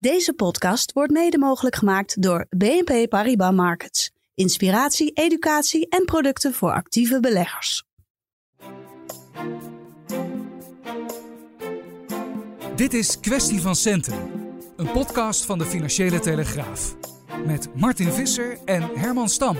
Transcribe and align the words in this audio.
Deze 0.00 0.32
podcast 0.34 0.92
wordt 0.92 1.12
mede 1.12 1.38
mogelijk 1.38 1.76
gemaakt 1.76 2.22
door 2.22 2.46
BNP 2.50 3.08
Paribas 3.08 3.54
Markets. 3.54 4.10
Inspiratie, 4.34 5.12
educatie 5.12 5.88
en 5.88 6.04
producten 6.04 6.54
voor 6.54 6.72
actieve 6.72 7.20
beleggers. 7.20 7.84
Dit 12.76 12.94
is 12.94 13.20
Kwestie 13.20 13.60
van 13.60 13.74
Centen, 13.74 14.18
een 14.76 14.90
podcast 14.90 15.44
van 15.44 15.58
de 15.58 15.64
Financiële 15.64 16.18
Telegraaf. 16.18 16.96
Met 17.46 17.74
Martin 17.74 18.12
Visser 18.12 18.58
en 18.64 18.82
Herman 18.94 19.28
Stam. 19.28 19.56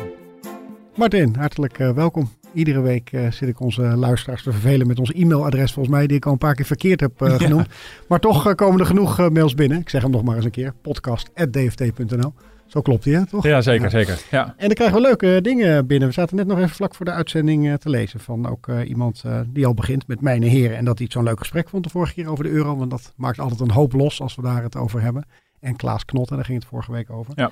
Martin, 0.96 1.34
hartelijk 1.34 1.78
uh, 1.78 1.94
welkom. 1.94 2.39
Iedere 2.54 2.80
week 2.80 3.12
uh, 3.12 3.30
zit 3.30 3.48
ik 3.48 3.60
onze 3.60 3.82
luisteraars 3.82 4.42
te 4.42 4.52
vervelen 4.52 4.86
met 4.86 4.98
ons 4.98 5.12
e-mailadres, 5.12 5.72
volgens 5.72 5.94
mij, 5.94 6.06
die 6.06 6.16
ik 6.16 6.26
al 6.26 6.32
een 6.32 6.38
paar 6.38 6.54
keer 6.54 6.64
verkeerd 6.64 7.00
heb 7.00 7.22
uh, 7.22 7.34
genoemd. 7.34 7.66
Ja. 7.66 8.04
Maar 8.08 8.20
toch 8.20 8.54
komen 8.54 8.80
er 8.80 8.86
genoeg 8.86 9.30
mails 9.30 9.54
binnen. 9.54 9.78
Ik 9.78 9.88
zeg 9.88 10.02
hem 10.02 10.10
nog 10.10 10.22
maar 10.22 10.36
eens 10.36 10.44
een 10.44 10.50
keer: 10.50 10.74
podcast.dft.nl. 10.82 12.32
Zo 12.66 12.80
klopt 12.80 13.04
hij, 13.04 13.14
hè, 13.14 13.26
toch? 13.26 13.44
Ja, 13.44 13.60
zeker, 13.60 13.84
ja. 13.84 13.90
zeker. 13.90 14.22
Ja. 14.30 14.54
En 14.56 14.66
dan 14.66 14.74
krijgen 14.74 14.96
we 14.96 15.02
leuke 15.02 15.38
dingen 15.42 15.86
binnen. 15.86 16.08
We 16.08 16.14
zaten 16.14 16.36
net 16.36 16.46
nog 16.46 16.58
even 16.58 16.70
vlak 16.70 16.94
voor 16.94 17.04
de 17.04 17.12
uitzending 17.12 17.78
te 17.78 17.90
lezen 17.90 18.20
van 18.20 18.48
ook 18.48 18.68
iemand 18.84 19.24
die 19.46 19.66
al 19.66 19.74
begint 19.74 20.06
met 20.06 20.20
mijn 20.20 20.42
heren. 20.42 20.76
En 20.76 20.84
dat 20.84 20.98
hij 20.98 21.06
zo'n 21.10 21.24
leuk 21.24 21.38
gesprek 21.38 21.68
vond 21.68 21.84
de 21.84 21.90
vorige 21.90 22.14
keer 22.14 22.30
over 22.30 22.44
de 22.44 22.50
euro. 22.50 22.76
Want 22.76 22.90
dat 22.90 23.12
maakt 23.16 23.38
altijd 23.38 23.60
een 23.60 23.70
hoop 23.70 23.92
los 23.92 24.20
als 24.20 24.34
we 24.34 24.42
daar 24.42 24.62
het 24.62 24.76
over 24.76 25.02
hebben. 25.02 25.24
En 25.60 25.76
Klaas 25.76 26.04
Knotten, 26.04 26.36
daar 26.36 26.44
ging 26.44 26.58
het 26.58 26.68
vorige 26.68 26.92
week 26.92 27.10
over. 27.10 27.32
Ja. 27.36 27.50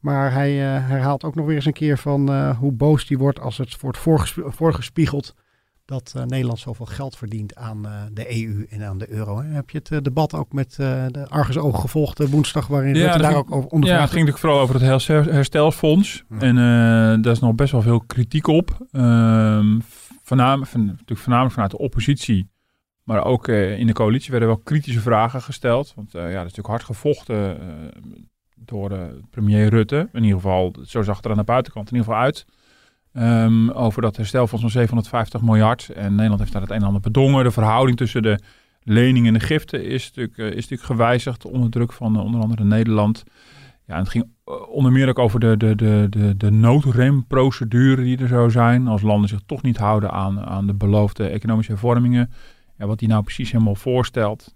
Maar 0.00 0.32
hij 0.32 0.52
uh, 0.52 0.88
herhaalt 0.88 1.24
ook 1.24 1.34
nog 1.34 1.46
weer 1.46 1.54
eens 1.54 1.64
een 1.64 1.72
keer 1.72 1.98
van 1.98 2.30
uh, 2.30 2.58
hoe 2.58 2.72
boos 2.72 3.08
hij 3.08 3.16
wordt 3.16 3.40
als 3.40 3.58
het 3.58 3.80
wordt 3.80 3.98
voorgespiegeld 4.34 5.34
dat 5.84 6.14
uh, 6.16 6.22
Nederland 6.22 6.58
zoveel 6.58 6.86
geld 6.86 7.16
verdient 7.16 7.54
aan 7.54 7.82
de 8.12 8.42
EU 8.42 8.66
en 8.70 8.82
aan 8.82 8.98
de 8.98 9.10
euro. 9.10 9.40
Hè? 9.40 9.48
Heb 9.48 9.70
je 9.70 9.80
het 9.82 10.04
debat 10.04 10.34
ook 10.34 10.52
met 10.52 10.74
de 10.76 11.26
argusogen 11.28 11.80
gevolgd 11.80 12.28
woensdag, 12.28 12.66
waarin 12.66 12.94
ja, 12.94 13.16
daar 13.16 13.24
ging, 13.24 13.34
ook 13.34 13.50
over 13.50 13.70
ondervraagd? 13.70 13.86
Ja, 13.86 14.00
het 14.00 14.10
ging 14.10 14.26
natuurlijk 14.26 14.38
vooral 14.38 14.60
over 14.60 14.74
het 14.74 15.32
herstelfonds. 15.34 16.24
Ja. 16.28 16.38
En 16.38 16.54
daar 17.22 17.32
is 17.32 17.40
nog 17.40 17.54
best 17.54 17.72
wel 17.72 17.82
veel 17.82 18.00
kritiek 18.00 18.46
op. 18.46 18.86
Ehm, 18.92 19.78
voornamelijk, 20.22 20.70
van, 20.70 20.84
natuurlijk 20.84 21.20
voornamelijk 21.20 21.54
vanuit 21.54 21.72
de 21.72 21.78
oppositie. 21.78 22.50
Maar 23.02 23.24
ook 23.24 23.48
in 23.48 23.86
de 23.86 23.92
coalitie 23.92 24.30
werden 24.30 24.48
wel 24.48 24.58
kritische 24.58 25.00
vragen 25.00 25.42
gesteld. 25.42 25.92
Want 25.96 26.12
ja, 26.12 26.20
dat 26.20 26.30
is 26.30 26.34
natuurlijk 26.34 26.66
hard 26.66 26.84
gevochten 26.84 27.58
door 28.64 28.92
uh, 28.92 29.02
premier 29.30 29.68
Rutte. 29.68 30.08
In 30.12 30.22
ieder 30.22 30.40
geval, 30.40 30.74
zo 30.84 31.02
zag 31.02 31.16
het 31.16 31.24
er 31.24 31.30
aan 31.30 31.36
de 31.36 31.44
buitenkant 31.44 31.90
in 31.90 31.96
ieder 31.96 32.12
geval 32.12 32.24
uit. 32.24 32.46
Um, 33.12 33.70
over 33.70 34.02
dat 34.02 34.16
herstelfonds 34.16 34.60
van 34.60 34.70
750 34.70 35.42
miljard. 35.42 35.88
En 35.88 36.10
Nederland 36.10 36.40
heeft 36.40 36.52
daar 36.52 36.62
het 36.62 36.70
een 36.70 36.76
en 36.76 36.86
ander 36.86 37.00
bedongen. 37.00 37.44
De 37.44 37.50
verhouding 37.50 37.96
tussen 37.96 38.22
de 38.22 38.40
leningen 38.82 39.34
en 39.34 39.38
de 39.38 39.46
giften 39.46 39.84
is 39.84 40.06
natuurlijk, 40.06 40.36
uh, 40.36 40.46
is 40.46 40.54
natuurlijk 40.54 40.82
gewijzigd 40.82 41.44
onder 41.44 41.70
druk 41.70 41.92
van 41.92 42.16
uh, 42.16 42.24
onder 42.24 42.40
andere 42.40 42.64
Nederland. 42.64 43.24
Ja, 43.86 43.98
het 43.98 44.08
ging 44.08 44.30
onder 44.68 44.92
meer 44.92 45.08
ook 45.08 45.18
over 45.18 45.40
de, 45.40 45.56
de, 45.56 45.74
de, 45.74 46.06
de, 46.10 46.36
de 46.36 46.50
noodremprocedure 46.50 48.02
die 48.02 48.18
er 48.18 48.28
zou 48.28 48.50
zijn. 48.50 48.88
Als 48.88 49.02
landen 49.02 49.28
zich 49.28 49.40
toch 49.46 49.62
niet 49.62 49.76
houden 49.76 50.10
aan, 50.10 50.40
aan 50.40 50.66
de 50.66 50.74
beloofde 50.74 51.28
economische 51.28 51.72
hervormingen. 51.72 52.30
Ja, 52.76 52.86
wat 52.86 52.98
die 52.98 53.08
nou 53.08 53.22
precies 53.22 53.52
helemaal 53.52 53.74
voorstelt. 53.74 54.54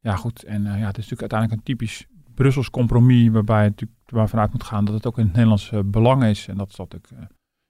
Ja, 0.00 0.16
goed. 0.16 0.42
En 0.42 0.62
ja, 0.62 0.68
het 0.68 0.98
is 0.98 1.08
natuurlijk 1.08 1.20
uiteindelijk 1.20 1.52
een 1.52 1.64
typisch 1.64 2.06
Brussels 2.38 2.70
compromis, 2.70 3.28
waarbij 3.28 3.62
het 3.62 3.70
natuurlijk 3.70 4.00
waarvan 4.04 4.40
uit 4.40 4.52
moet 4.52 4.62
gaan 4.62 4.84
dat 4.84 4.94
het 4.94 5.06
ook 5.06 5.18
in 5.18 5.24
het 5.24 5.32
Nederlands 5.32 5.70
uh, 5.70 5.80
belang 5.84 6.24
is. 6.24 6.48
En 6.48 6.56
dat 6.56 6.68
is 6.68 6.76
natuurlijk, 6.76 7.12
uh, 7.12 7.18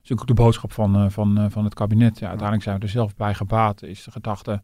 is 0.02 0.12
ook 0.12 0.26
de 0.26 0.34
boodschap 0.34 0.72
van, 0.72 1.04
uh, 1.04 1.10
van, 1.10 1.50
van 1.50 1.64
het 1.64 1.74
kabinet. 1.74 2.18
Ja, 2.18 2.26
uiteindelijk 2.26 2.62
zijn 2.62 2.78
we 2.78 2.82
er 2.82 2.88
zelf 2.88 3.16
bij 3.16 3.34
gebaat, 3.34 3.82
is 3.82 4.04
de 4.04 4.10
gedachte 4.10 4.62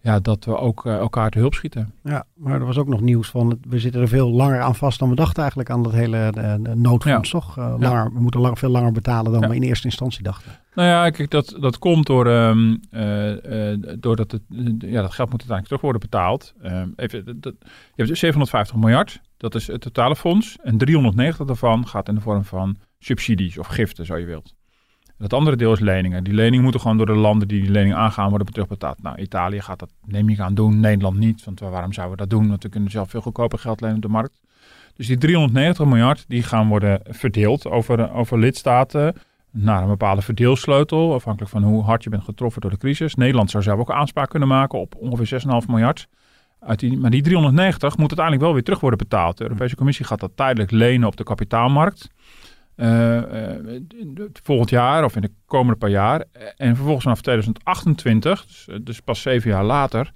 ja, 0.00 0.20
dat 0.20 0.44
we 0.44 0.58
ook 0.58 0.86
elkaar 0.86 1.30
te 1.30 1.38
hulp 1.38 1.54
schieten. 1.54 1.92
Ja, 2.02 2.24
maar 2.34 2.60
er 2.60 2.66
was 2.66 2.78
ook 2.78 2.88
nog 2.88 3.00
nieuws 3.00 3.28
van, 3.28 3.58
we 3.68 3.78
zitten 3.78 4.00
er 4.00 4.08
veel 4.08 4.30
langer 4.30 4.60
aan 4.60 4.74
vast 4.74 4.98
dan 4.98 5.08
we 5.08 5.14
dachten 5.14 5.38
eigenlijk 5.38 5.70
aan 5.70 5.82
dat 5.82 5.92
hele 5.92 6.30
de, 6.32 6.58
de 6.62 6.74
noodfonds, 6.74 7.30
ja. 7.30 7.38
toch? 7.38 7.56
ja. 7.78 8.10
We 8.12 8.20
moeten 8.20 8.40
lang, 8.40 8.58
veel 8.58 8.70
langer 8.70 8.92
betalen 8.92 9.32
dan 9.32 9.40
ja. 9.40 9.48
we 9.48 9.54
in 9.54 9.62
eerste 9.62 9.86
instantie 9.86 10.22
dachten. 10.22 10.52
Nou 10.74 10.88
ja, 10.88 11.10
kijk, 11.10 11.30
dat, 11.30 11.56
dat 11.60 11.78
komt 11.78 12.06
door, 12.06 12.26
um, 12.26 12.80
doordat 14.00 14.30
het, 14.30 14.42
ja, 14.78 15.02
dat 15.02 15.12
geld 15.12 15.30
moet 15.30 15.40
uiteindelijk 15.40 15.66
terug 15.66 15.80
worden 15.80 16.00
betaald. 16.00 16.54
Um, 16.64 16.92
even, 16.96 17.40
dat, 17.40 17.54
je 17.94 18.04
hebt 18.04 18.18
750 18.18 18.76
miljard, 18.76 19.20
dat 19.36 19.54
is 19.54 19.66
het 19.66 19.80
totale 19.80 20.16
fonds. 20.16 20.56
En 20.62 20.78
390 20.78 21.46
daarvan 21.46 21.86
gaat 21.86 22.08
in 22.08 22.14
de 22.14 22.20
vorm 22.20 22.44
van 22.44 22.76
subsidies 22.98 23.58
of 23.58 23.66
giften, 23.66 24.06
zo 24.06 24.16
je 24.16 24.26
wilt. 24.26 24.54
Het 25.18 25.32
andere 25.32 25.56
deel 25.56 25.72
is 25.72 25.80
leningen. 25.80 26.24
Die 26.24 26.34
leningen 26.34 26.62
moeten 26.62 26.80
gewoon 26.80 26.96
door 26.96 27.06
de 27.06 27.12
landen 27.12 27.48
die 27.48 27.60
die 27.60 27.70
lening 27.70 27.94
aangaan 27.94 28.28
worden 28.28 28.46
terugbetaald. 28.46 29.02
Nou, 29.02 29.18
Italië 29.18 29.60
gaat 29.60 29.78
dat, 29.78 29.90
neem 30.04 30.30
je 30.30 30.42
aan 30.42 30.54
doen, 30.54 30.80
Nederland 30.80 31.18
niet. 31.18 31.44
Want 31.44 31.60
waarom 31.60 31.92
zouden 31.92 32.16
we 32.16 32.22
dat 32.26 32.38
doen? 32.38 32.48
Want 32.48 32.62
we 32.62 32.68
kunnen 32.68 32.90
zelf 32.90 33.10
veel 33.10 33.20
goedkoper 33.20 33.58
geld 33.58 33.80
lenen 33.80 33.96
op 33.96 34.02
de 34.02 34.08
markt. 34.08 34.40
Dus 34.94 35.06
die 35.06 35.18
390 35.18 35.86
miljard, 35.86 36.24
die 36.28 36.42
gaan 36.42 36.68
worden 36.68 37.00
verdeeld 37.04 37.66
over, 37.66 38.12
over 38.12 38.38
lidstaten 38.38 39.14
naar 39.50 39.82
een 39.82 39.88
bepaalde 39.88 40.22
verdeelsleutel, 40.22 41.14
afhankelijk 41.14 41.52
van 41.52 41.62
hoe 41.62 41.82
hard 41.82 42.04
je 42.04 42.10
bent 42.10 42.24
getroffen 42.24 42.60
door 42.60 42.70
de 42.70 42.76
crisis. 42.76 43.14
Nederland 43.14 43.50
zou 43.50 43.62
zelf 43.62 43.78
ook 43.78 43.90
aanspraak 43.90 44.30
kunnen 44.30 44.48
maken 44.48 44.78
op 44.78 44.94
ongeveer 44.94 45.42
6,5 45.62 45.68
miljard. 45.68 46.08
Uit 46.58 46.78
die, 46.78 46.98
maar 46.98 47.10
die 47.10 47.22
390 47.22 47.90
moet 47.90 47.98
uiteindelijk 47.98 48.44
wel 48.44 48.52
weer 48.52 48.62
terug 48.62 48.80
worden 48.80 48.98
betaald. 48.98 49.36
De 49.38 49.42
Europese 49.42 49.76
Commissie 49.76 50.06
gaat 50.06 50.20
dat 50.20 50.30
tijdelijk 50.34 50.70
lenen 50.70 51.08
op 51.08 51.16
de 51.16 51.24
kapitaalmarkt. 51.24 52.08
Uh, 52.76 53.16
uh, 53.16 53.22
volgend 54.42 54.70
jaar 54.70 55.04
of 55.04 55.14
in 55.14 55.22
de 55.22 55.30
komende 55.46 55.78
paar 55.78 55.90
jaar. 55.90 56.24
En 56.56 56.74
vervolgens 56.74 57.02
vanaf 57.02 57.20
2028, 57.20 58.46
dus, 58.46 58.68
dus 58.82 59.00
pas 59.00 59.22
zeven 59.22 59.50
jaar 59.50 59.64
later, 59.64 60.12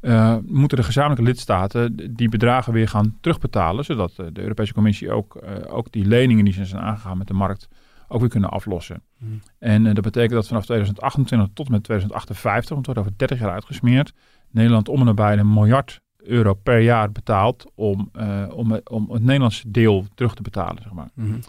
uh, 0.00 0.36
moeten 0.46 0.78
de 0.78 0.84
gezamenlijke 0.84 1.24
lidstaten 1.24 1.96
die 2.16 2.28
bedragen 2.28 2.72
weer 2.72 2.88
gaan 2.88 3.18
terugbetalen. 3.20 3.84
Zodat 3.84 4.14
de 4.16 4.40
Europese 4.40 4.72
Commissie 4.72 5.12
ook, 5.12 5.42
ook 5.68 5.92
die 5.92 6.06
leningen 6.06 6.44
die 6.44 6.54
ze 6.54 6.64
zijn 6.64 6.82
aangegaan 6.82 7.18
met 7.18 7.26
de 7.26 7.34
markt 7.34 7.68
ook 8.08 8.20
weer 8.20 8.28
kunnen 8.28 8.50
aflossen. 8.50 9.02
Mm. 9.18 9.40
En 9.58 9.84
dat 9.84 10.00
betekent 10.00 10.32
dat 10.32 10.46
vanaf 10.46 10.64
2028 10.64 11.48
tot 11.54 11.66
en 11.66 11.72
met 11.72 11.82
2058, 11.82 12.74
want 12.74 12.86
het 12.86 12.96
wordt 12.96 13.00
over 13.00 13.18
30 13.18 13.38
jaar 13.38 13.54
uitgesmeerd, 13.54 14.12
Nederland 14.54 14.88
om 14.88 14.98
en 15.00 15.04
nabij 15.04 15.38
een 15.38 15.52
miljard 15.52 16.00
euro 16.16 16.54
per 16.54 16.80
jaar 16.80 17.12
betaalt 17.12 17.72
om, 17.74 18.10
uh, 18.18 18.44
om, 18.54 18.80
om 18.84 19.10
het 19.10 19.22
Nederlandse 19.22 19.70
deel 19.70 20.04
terug 20.14 20.34
te 20.34 20.42
betalen, 20.42 20.82
zeg 20.82 20.92
maar. 20.92 21.10
Mm 21.14 21.42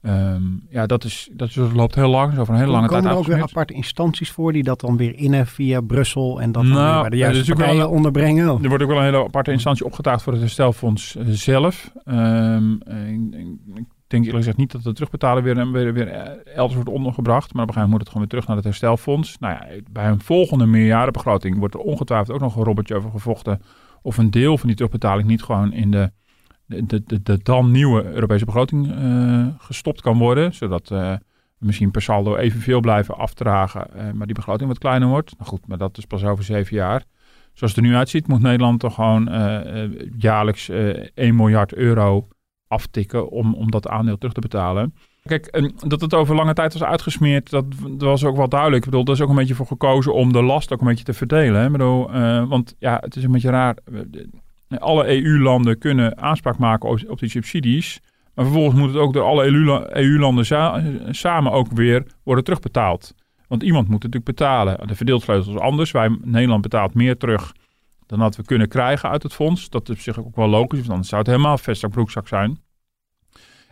-hmm. 0.00 0.34
um, 0.34 0.66
ja, 0.70 0.86
dat, 0.86 1.04
is, 1.04 1.28
dat, 1.32 1.48
is, 1.48 1.54
dat 1.54 1.72
loopt 1.72 1.94
heel 1.94 2.08
lang, 2.08 2.38
over 2.38 2.54
een 2.54 2.60
hele 2.60 2.72
lange 2.72 2.86
Komen 2.86 3.02
tijd 3.02 3.14
er 3.14 3.20
ook 3.20 3.26
weer 3.26 3.42
aparte 3.42 3.72
instanties 3.72 4.30
voor 4.30 4.52
die 4.52 4.62
dat 4.62 4.80
dan 4.80 4.96
weer 4.96 5.14
innen 5.14 5.46
via 5.46 5.80
Brussel 5.80 6.40
en 6.40 6.52
dat 6.52 6.62
nou, 6.62 6.74
dan 6.74 6.92
weer 6.92 7.00
bij 7.00 7.10
de 7.10 7.16
juiste 7.16 7.52
partijen 7.52 7.76
wel, 7.76 7.90
onderbrengen? 7.90 8.50
Of? 8.50 8.62
Er 8.62 8.68
wordt 8.68 8.82
ook 8.82 8.90
wel 8.90 8.98
een 8.98 9.04
hele 9.04 9.24
aparte 9.24 9.52
instantie 9.52 9.84
opgetuigd 9.84 10.22
voor 10.22 10.32
het 10.32 10.42
herstelfonds 10.42 11.16
zelf. 11.24 11.92
Um, 12.04 12.80
ik 13.74 13.86
denk 14.08 14.24
eerlijk 14.24 14.44
gezegd 14.44 14.56
niet 14.56 14.72
dat 14.72 14.84
het 14.84 14.94
terugbetalen 14.94 15.42
weer, 15.42 15.72
weer, 15.72 15.92
weer 15.92 16.08
elders 16.44 16.74
wordt 16.74 16.88
ondergebracht. 16.88 17.52
Maar 17.52 17.62
op 17.62 17.68
een 17.68 17.74
gegeven 17.74 17.90
moment 17.90 17.90
moet 17.90 18.00
het 18.00 18.08
gewoon 18.08 18.22
weer 18.22 18.30
terug 18.30 18.46
naar 18.46 18.56
het 18.56 18.64
herstelfonds. 18.64 19.38
Nou 19.38 19.54
ja, 19.54 19.80
bij 19.90 20.06
een 20.06 20.20
volgende 20.20 20.66
meerjarenbegroting 20.66 21.58
wordt 21.58 21.74
er 21.74 21.80
ongetwijfeld 21.80 22.36
ook 22.36 22.42
nog 22.42 22.56
een 22.56 22.64
robbertje 22.64 22.94
over 22.94 23.10
gevochten. 23.10 23.62
Of 24.02 24.18
een 24.18 24.30
deel 24.30 24.58
van 24.58 24.66
die 24.66 24.76
terugbetaling 24.76 25.28
niet 25.28 25.42
gewoon 25.42 25.72
in 25.72 25.90
de, 25.90 26.10
de, 26.66 26.86
de, 26.86 27.02
de, 27.04 27.22
de 27.22 27.38
dan 27.42 27.70
nieuwe 27.70 28.04
Europese 28.04 28.44
begroting 28.44 28.86
uh, 28.86 29.46
gestopt 29.58 30.00
kan 30.00 30.18
worden. 30.18 30.54
Zodat 30.54 30.88
we 30.88 31.18
misschien 31.58 31.90
per 31.90 32.02
saldo 32.02 32.36
evenveel 32.36 32.80
blijven 32.80 33.16
afdragen, 33.16 34.16
maar 34.16 34.26
die 34.26 34.36
begroting 34.36 34.68
wat 34.68 34.78
kleiner 34.78 35.08
wordt. 35.08 35.34
Nou 35.38 35.50
goed, 35.50 35.66
maar 35.66 35.78
dat 35.78 35.98
is 35.98 36.04
pas 36.04 36.24
over 36.24 36.44
zeven 36.44 36.76
jaar. 36.76 37.04
Zoals 37.52 37.74
het 37.74 37.84
er 37.84 37.90
nu 37.90 37.96
uitziet, 37.96 38.26
moet 38.26 38.40
Nederland 38.40 38.80
toch 38.80 38.94
gewoon 38.94 39.24
jaarlijks 40.18 40.68
1 40.68 41.36
miljard 41.36 41.74
euro 41.74 42.28
aftikken 42.68 43.30
om, 43.30 43.54
om 43.54 43.70
dat 43.70 43.88
aandeel 43.88 44.18
terug 44.18 44.34
te 44.34 44.40
betalen. 44.40 44.94
Kijk, 45.24 45.72
dat 45.86 46.00
het 46.00 46.14
over 46.14 46.34
lange 46.34 46.54
tijd 46.54 46.72
was 46.72 46.82
uitgesmeerd, 46.82 47.50
dat, 47.50 47.64
was 47.98 48.24
ook 48.24 48.36
wel 48.36 48.48
duidelijk. 48.48 48.84
Ik 48.84 48.90
bedoel, 48.90 49.04
daar 49.04 49.14
is 49.14 49.20
ook 49.20 49.28
een 49.28 49.34
beetje 49.34 49.54
voor 49.54 49.66
gekozen 49.66 50.14
om 50.14 50.32
de 50.32 50.42
last 50.42 50.72
ook 50.72 50.80
een 50.80 50.86
beetje 50.86 51.04
te 51.04 51.12
verdelen. 51.12 51.60
Hè? 51.60 51.70
Bedoel, 51.70 52.14
uh, 52.14 52.48
want 52.48 52.74
ja, 52.78 52.98
het 53.00 53.16
is 53.16 53.24
een 53.24 53.32
beetje 53.32 53.50
raar. 53.50 53.76
Alle 54.78 55.08
EU-landen 55.08 55.78
kunnen 55.78 56.18
aanspraak 56.18 56.58
maken 56.58 57.08
op, 57.08 57.18
die 57.18 57.28
subsidies. 57.28 58.00
Maar 58.34 58.44
vervolgens 58.44 58.80
moet 58.80 58.88
het 58.88 58.98
ook 58.98 59.12
door 59.12 59.22
alle 59.24 59.46
EU-landen 59.92 60.46
za 60.46 60.82
samen 61.10 61.52
ook 61.52 61.72
weer 61.72 62.06
worden 62.22 62.44
terugbetaald. 62.44 63.14
Want 63.48 63.62
iemand 63.62 63.88
moet 63.88 64.02
het 64.02 64.12
natuurlijk 64.12 64.38
betalen. 64.38 64.86
De 64.86 64.94
verdeelsleutel 64.94 65.54
is 65.54 65.60
anders. 65.60 65.90
Wij, 65.90 66.18
Nederland 66.22 66.62
betaalt 66.62 66.94
meer 66.94 67.16
terug 67.16 67.52
dan 68.08 68.18
dat 68.18 68.36
we 68.36 68.42
kunnen 68.42 68.68
krijgen 68.68 69.10
uit 69.10 69.22
het 69.22 69.34
fonds. 69.34 69.70
Dat 69.70 69.88
is 69.88 69.94
op 69.94 70.00
zich 70.00 70.18
ook 70.18 70.36
wel 70.36 70.48
logisch, 70.48 70.78
want 70.78 70.90
anders 70.90 71.08
zou 71.08 71.20
het 71.20 71.30
helemaal 71.30 71.58
vestzak 71.58 71.90
broekzak 71.90 72.28
zijn. 72.28 72.60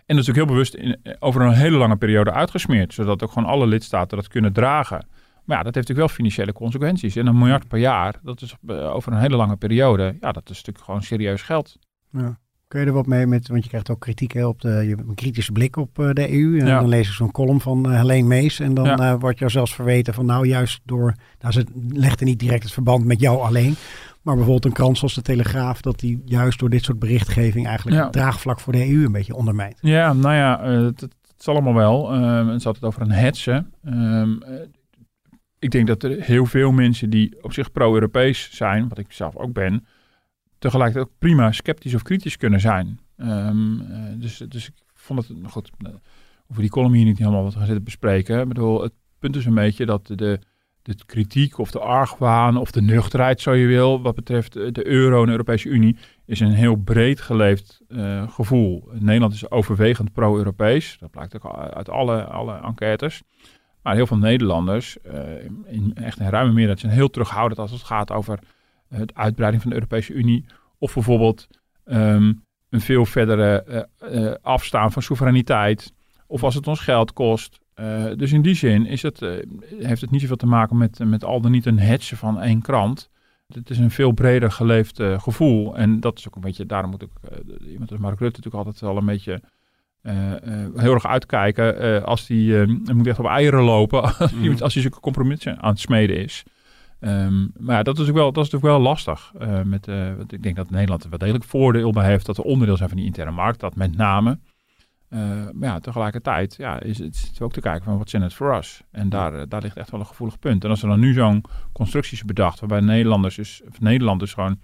En 0.06 0.16
dat 0.16 0.18
is 0.18 0.28
ook 0.28 0.34
heel 0.34 0.46
bewust 0.46 0.74
in, 0.74 1.00
over 1.18 1.40
een 1.40 1.52
hele 1.52 1.76
lange 1.76 1.96
periode 1.96 2.32
uitgesmeerd, 2.32 2.94
zodat 2.94 3.22
ook 3.22 3.32
gewoon 3.32 3.48
alle 3.48 3.66
lidstaten 3.66 4.16
dat 4.16 4.28
kunnen 4.28 4.52
dragen. 4.52 5.06
Maar 5.44 5.56
ja, 5.56 5.62
dat 5.62 5.74
heeft 5.74 5.88
natuurlijk 5.88 5.98
wel 5.98 6.08
financiële 6.08 6.52
consequenties. 6.52 7.16
En 7.16 7.26
een 7.26 7.38
miljard 7.38 7.68
per 7.68 7.78
jaar, 7.78 8.14
dat 8.22 8.42
is 8.42 8.54
eh, 8.66 8.94
over 8.94 9.12
een 9.12 9.20
hele 9.20 9.36
lange 9.36 9.56
periode, 9.56 10.16
ja, 10.20 10.32
dat 10.32 10.50
is 10.50 10.56
natuurlijk 10.56 10.84
gewoon 10.84 11.02
serieus 11.02 11.42
geld. 11.42 11.78
Ja. 12.10 12.38
Kun 12.68 12.80
je 12.80 12.86
er 12.86 12.92
wat 12.92 13.06
mee 13.06 13.26
met, 13.26 13.48
want 13.48 13.62
je 13.62 13.68
krijgt 13.68 13.90
ook 13.90 14.00
kritiek 14.00 14.32
hè, 14.32 14.46
op 14.46 14.60
de, 14.60 14.68
je 14.68 14.88
hebt 14.88 15.08
een 15.08 15.14
kritische 15.14 15.52
blik 15.52 15.76
op 15.76 15.98
eh, 15.98 16.10
de 16.10 16.32
EU. 16.32 16.58
En 16.58 16.66
dan 16.66 16.88
lees 16.88 17.08
ik 17.08 17.14
zo'n 17.14 17.30
column 17.30 17.60
van 17.60 17.90
uh, 17.90 17.96
Helene 18.00 18.26
Mees 18.26 18.60
en 18.60 18.74
dan 18.74 18.84
ja. 18.84 19.18
wordt 19.18 19.38
jou 19.38 19.50
zelfs 19.50 19.74
verweten 19.74 20.14
van 20.14 20.26
nou 20.26 20.46
juist 20.46 20.80
door, 20.84 21.14
nou 21.40 21.52
ze 21.52 21.64
legt 21.88 22.20
er 22.20 22.26
niet 22.26 22.38
direct 22.38 22.62
het 22.62 22.72
verband 22.72 23.04
met 23.04 23.20
jou 23.20 23.40
alleen. 23.40 23.74
Maar 24.26 24.34
bijvoorbeeld 24.34 24.64
een 24.64 24.72
krant 24.72 24.98
zoals 24.98 25.14
de 25.14 25.22
Telegraaf, 25.22 25.80
dat 25.80 25.98
die 25.98 26.22
juist 26.24 26.58
door 26.58 26.70
dit 26.70 26.84
soort 26.84 26.98
berichtgeving 26.98 27.66
eigenlijk 27.66 28.02
het 28.02 28.12
draagvlak 28.12 28.60
voor 28.60 28.72
de 28.72 28.90
EU 28.90 29.04
een 29.04 29.12
beetje 29.12 29.34
ondermijnt. 29.34 29.78
Ja, 29.80 30.12
nou 30.12 30.34
ja, 30.34 30.64
het, 30.64 31.00
het, 31.00 31.14
zal 31.36 31.54
allemaal 31.54 31.74
wel. 31.74 32.14
Um, 32.14 32.48
het 32.48 32.62
zat 32.62 32.74
het 32.74 32.84
over 32.84 33.02
een 33.02 33.10
hetsen. 33.10 33.72
Um, 33.84 34.42
ik 35.58 35.70
denk 35.70 35.86
dat 35.86 36.02
er 36.02 36.20
heel 36.22 36.46
veel 36.46 36.72
mensen 36.72 37.10
die 37.10 37.42
op 37.42 37.52
zich 37.52 37.72
pro-Europees 37.72 38.50
zijn, 38.52 38.88
wat 38.88 38.98
ik 38.98 39.12
zelf 39.12 39.36
ook 39.36 39.52
ben, 39.52 39.86
tegelijkertijd 40.58 41.06
ook 41.06 41.18
prima 41.18 41.52
sceptisch 41.52 41.94
of 41.94 42.02
kritisch 42.02 42.36
kunnen 42.36 42.60
zijn. 42.60 42.98
Um, 43.16 43.82
dus, 44.18 44.36
dus 44.48 44.66
ik 44.66 44.74
vond 44.94 45.28
het, 45.28 45.36
goed, 45.50 45.70
uh, 45.78 45.88
over 46.50 46.62
die 46.62 46.70
column 46.70 46.94
hier 46.94 47.04
niet 47.04 47.18
helemaal 47.18 47.42
wat 47.42 47.54
gaan 47.54 47.66
zitten 47.66 47.84
bespreken. 47.84 48.40
Ik 48.40 48.48
bedoel, 48.48 48.82
het 48.82 48.92
punt 49.18 49.36
is 49.36 49.44
een 49.44 49.54
beetje 49.54 49.86
dat 49.86 50.06
de, 50.06 50.40
de 50.86 51.04
kritiek 51.06 51.58
of 51.58 51.70
de 51.70 51.78
argwaan 51.78 52.56
of 52.56 52.70
de 52.70 52.82
nuchterheid, 52.82 53.40
zo 53.40 53.52
je 53.52 53.66
wil, 53.66 54.02
wat 54.02 54.14
betreft 54.14 54.52
de 54.52 54.86
euro 54.86 55.20
en 55.20 55.26
de 55.26 55.30
Europese 55.30 55.68
Unie, 55.68 55.96
is 56.26 56.40
een 56.40 56.52
heel 56.52 56.76
breed 56.76 57.20
geleefd 57.20 57.80
uh, 57.88 58.30
gevoel. 58.30 58.88
Nederland 58.92 59.32
is 59.32 59.50
overwegend 59.50 60.12
pro-Europees. 60.12 60.96
Dat 61.00 61.10
blijkt 61.10 61.36
ook 61.36 61.56
uit 61.56 61.88
alle, 61.88 62.24
alle 62.24 62.60
enquêtes. 62.62 63.22
Maar 63.82 63.94
heel 63.94 64.06
veel 64.06 64.16
Nederlanders, 64.16 64.96
uh, 65.06 65.44
in 65.66 65.94
echt 65.94 66.20
een 66.20 66.30
ruime 66.30 66.50
meerderheid, 66.50 66.80
zijn 66.80 66.92
heel 66.92 67.10
terughoudend 67.10 67.60
als 67.60 67.70
het 67.70 67.82
gaat 67.82 68.12
over 68.12 68.38
het 68.88 69.14
uitbreiding 69.14 69.62
van 69.62 69.70
de 69.70 69.76
Europese 69.76 70.12
Unie. 70.12 70.44
Of 70.78 70.94
bijvoorbeeld 70.94 71.46
um, 71.84 72.42
een 72.70 72.80
veel 72.80 73.04
verdere 73.04 73.88
afstaan 74.42 74.92
van 74.92 75.02
soevereiniteit. 75.02 75.92
Of 76.26 76.42
als 76.42 76.54
het 76.54 76.66
ons 76.66 76.80
geld 76.80 77.12
kost. 77.12 77.58
Dus 78.16 78.32
in 78.32 78.42
die 78.42 78.54
zin 78.54 78.86
is 78.86 79.02
het, 79.02 79.20
heeft 79.78 80.00
het 80.00 80.10
niet 80.10 80.20
zoveel 80.20 80.36
te 80.36 80.46
maken 80.46 80.76
met, 80.76 80.98
met 80.98 81.24
al 81.24 81.40
dan 81.40 81.50
niet 81.50 81.66
een 81.66 81.78
hetsen 81.78 82.16
van 82.16 82.40
één 82.40 82.62
krant. 82.62 83.10
Het 83.46 83.70
is 83.70 83.78
een 83.78 83.90
veel 83.90 84.12
breder 84.12 84.52
geleefd 84.52 85.02
gevoel. 85.02 85.76
En 85.76 86.00
dat 86.00 86.18
is 86.18 86.26
ook 86.28 86.34
een 86.34 86.40
beetje, 86.40 86.66
daarom 86.66 86.90
moet 86.90 87.02
ik 87.02 87.10
iemand 87.70 87.90
als 87.90 88.00
Mark 88.00 88.18
Rutte 88.18 88.40
natuurlijk 88.40 88.64
altijd 88.64 88.80
wel 88.80 88.96
een 88.96 89.06
beetje 89.06 89.40
heel 90.76 90.94
erg 90.94 91.06
uitkijken 91.06 92.04
als 92.04 92.26
die, 92.26 92.66
uh, 92.66 92.94
moet 92.94 93.06
echt 93.06 93.18
op 93.18 93.26
eieren 93.26 93.62
lopen 93.62 94.02
als, 94.18 94.32
mm. 94.32 94.56
als 94.58 94.72
hij 94.72 94.82
zulke 94.82 95.00
compromissen 95.00 95.62
aan 95.62 95.70
het 95.70 95.80
smeden 95.80 96.16
is. 96.16 96.42
Um, 97.00 97.52
maar 97.58 97.76
ja, 97.76 97.82
dat 97.82 97.98
is 97.98 98.08
ook 98.08 98.14
wel, 98.14 98.32
dat 98.32 98.44
is 98.44 98.50
natuurlijk 98.50 98.78
wel 98.78 98.88
lastig. 98.88 99.32
met, 99.64 99.86
want 100.16 100.32
ik 100.32 100.42
denk 100.42 100.56
dat 100.56 100.70
Nederland 100.70 101.04
er 101.04 101.10
wel 101.10 101.18
degelijk 101.18 101.44
voordeel 101.44 101.92
bij 101.92 102.06
heeft 102.06 102.26
dat 102.26 102.36
we 102.36 102.44
onderdeel 102.44 102.76
zijn 102.76 102.88
van 102.88 102.98
die 102.98 103.06
interne 103.06 103.30
markt, 103.30 103.60
dat 103.60 103.76
met 103.76 103.96
name. 103.96 104.38
Maar 105.08 105.68
ja, 105.68 105.78
tegelijkertijd 105.78 106.54
ja, 106.56 106.80
is 106.80 106.98
het 106.98 107.38
ook 107.40 107.52
te 107.52 107.60
kijken 107.60 107.84
van 107.84 107.98
wat 107.98 108.10
zijn 108.10 108.22
het 108.22 108.34
voor 108.34 108.56
us. 108.56 108.82
En 108.90 109.08
daar, 109.08 109.48
daar 109.48 109.62
ligt 109.62 109.76
echt 109.76 109.90
wel 109.90 110.00
een 110.00 110.06
gevoelig 110.06 110.38
punt. 110.38 110.64
En 110.64 110.70
als 110.70 110.82
er 110.82 110.88
dan 110.88 111.00
nu 111.00 111.12
zo'n 111.12 111.44
constructie 111.72 112.16
is 112.16 112.24
bedacht 112.24 112.60
waarbij 112.60 112.80
Nederlanders 112.80 113.36
dus, 113.36 113.62
of 113.68 113.80
Nederland 113.80 114.20
dus 114.20 114.34
gewoon 114.34 114.60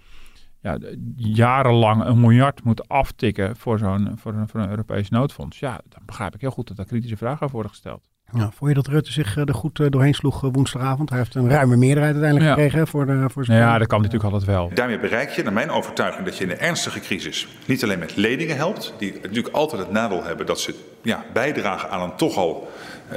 ja, 0.59 0.77
jarenlang 1.15 2.05
een 2.05 2.19
miljard 2.19 2.63
moet 2.63 2.87
aftikken 2.87 3.55
voor 3.55 3.77
zo'n 3.77 4.11
voor 4.15 4.33
een, 4.33 4.47
voor 4.47 4.59
een 4.59 4.69
Europees 4.69 5.09
noodfonds. 5.09 5.59
Ja, 5.59 5.81
dan 5.89 6.01
begrijp 6.05 6.35
ik 6.35 6.41
heel 6.41 6.51
goed 6.51 6.67
dat 6.67 6.77
daar 6.77 6.85
kritische 6.85 7.17
vragen 7.17 7.41
over 7.41 7.51
worden 7.51 7.71
gesteld. 7.71 8.12
Ja, 8.33 8.51
vond 8.55 8.69
je 8.69 8.75
dat 8.75 8.87
Rutte 8.87 9.11
zich 9.11 9.37
er 9.37 9.53
goed 9.53 9.79
eh, 9.79 9.89
doorheen 9.89 10.13
sloeg 10.13 10.43
eh, 10.43 10.49
woensdagavond? 10.51 11.09
Hij 11.09 11.17
heeft 11.17 11.35
een 11.35 11.49
ruime 11.49 11.75
meerderheid 11.75 12.13
uiteindelijk 12.13 12.53
gekregen 12.53 12.87
voor, 12.87 13.05
de, 13.05 13.25
voor 13.29 13.45
zijn... 13.45 13.59
Ja, 13.59 13.77
dat 13.77 13.87
kan 13.87 14.01
natuurlijk 14.01 14.33
altijd 14.33 14.51
wel. 14.51 14.71
Daarmee 14.73 14.99
bereik 14.99 15.29
je, 15.29 15.43
naar 15.43 15.53
mijn 15.53 15.69
overtuiging, 15.69 16.25
dat 16.25 16.37
je 16.37 16.43
in 16.43 16.49
een 16.49 16.59
ernstige 16.59 16.99
crisis 16.99 17.47
niet 17.65 17.83
alleen 17.83 17.99
met 17.99 18.15
leningen 18.15 18.55
helpt, 18.55 18.93
die 18.97 19.13
natuurlijk 19.21 19.55
altijd 19.55 19.81
het 19.81 19.91
nadeel 19.91 20.23
hebben 20.23 20.45
dat 20.45 20.59
ze 20.59 20.75
ja, 21.01 21.23
bijdragen 21.33 21.89
aan 21.89 22.01
een 22.01 22.15
toch 22.15 22.37
al 22.37 22.71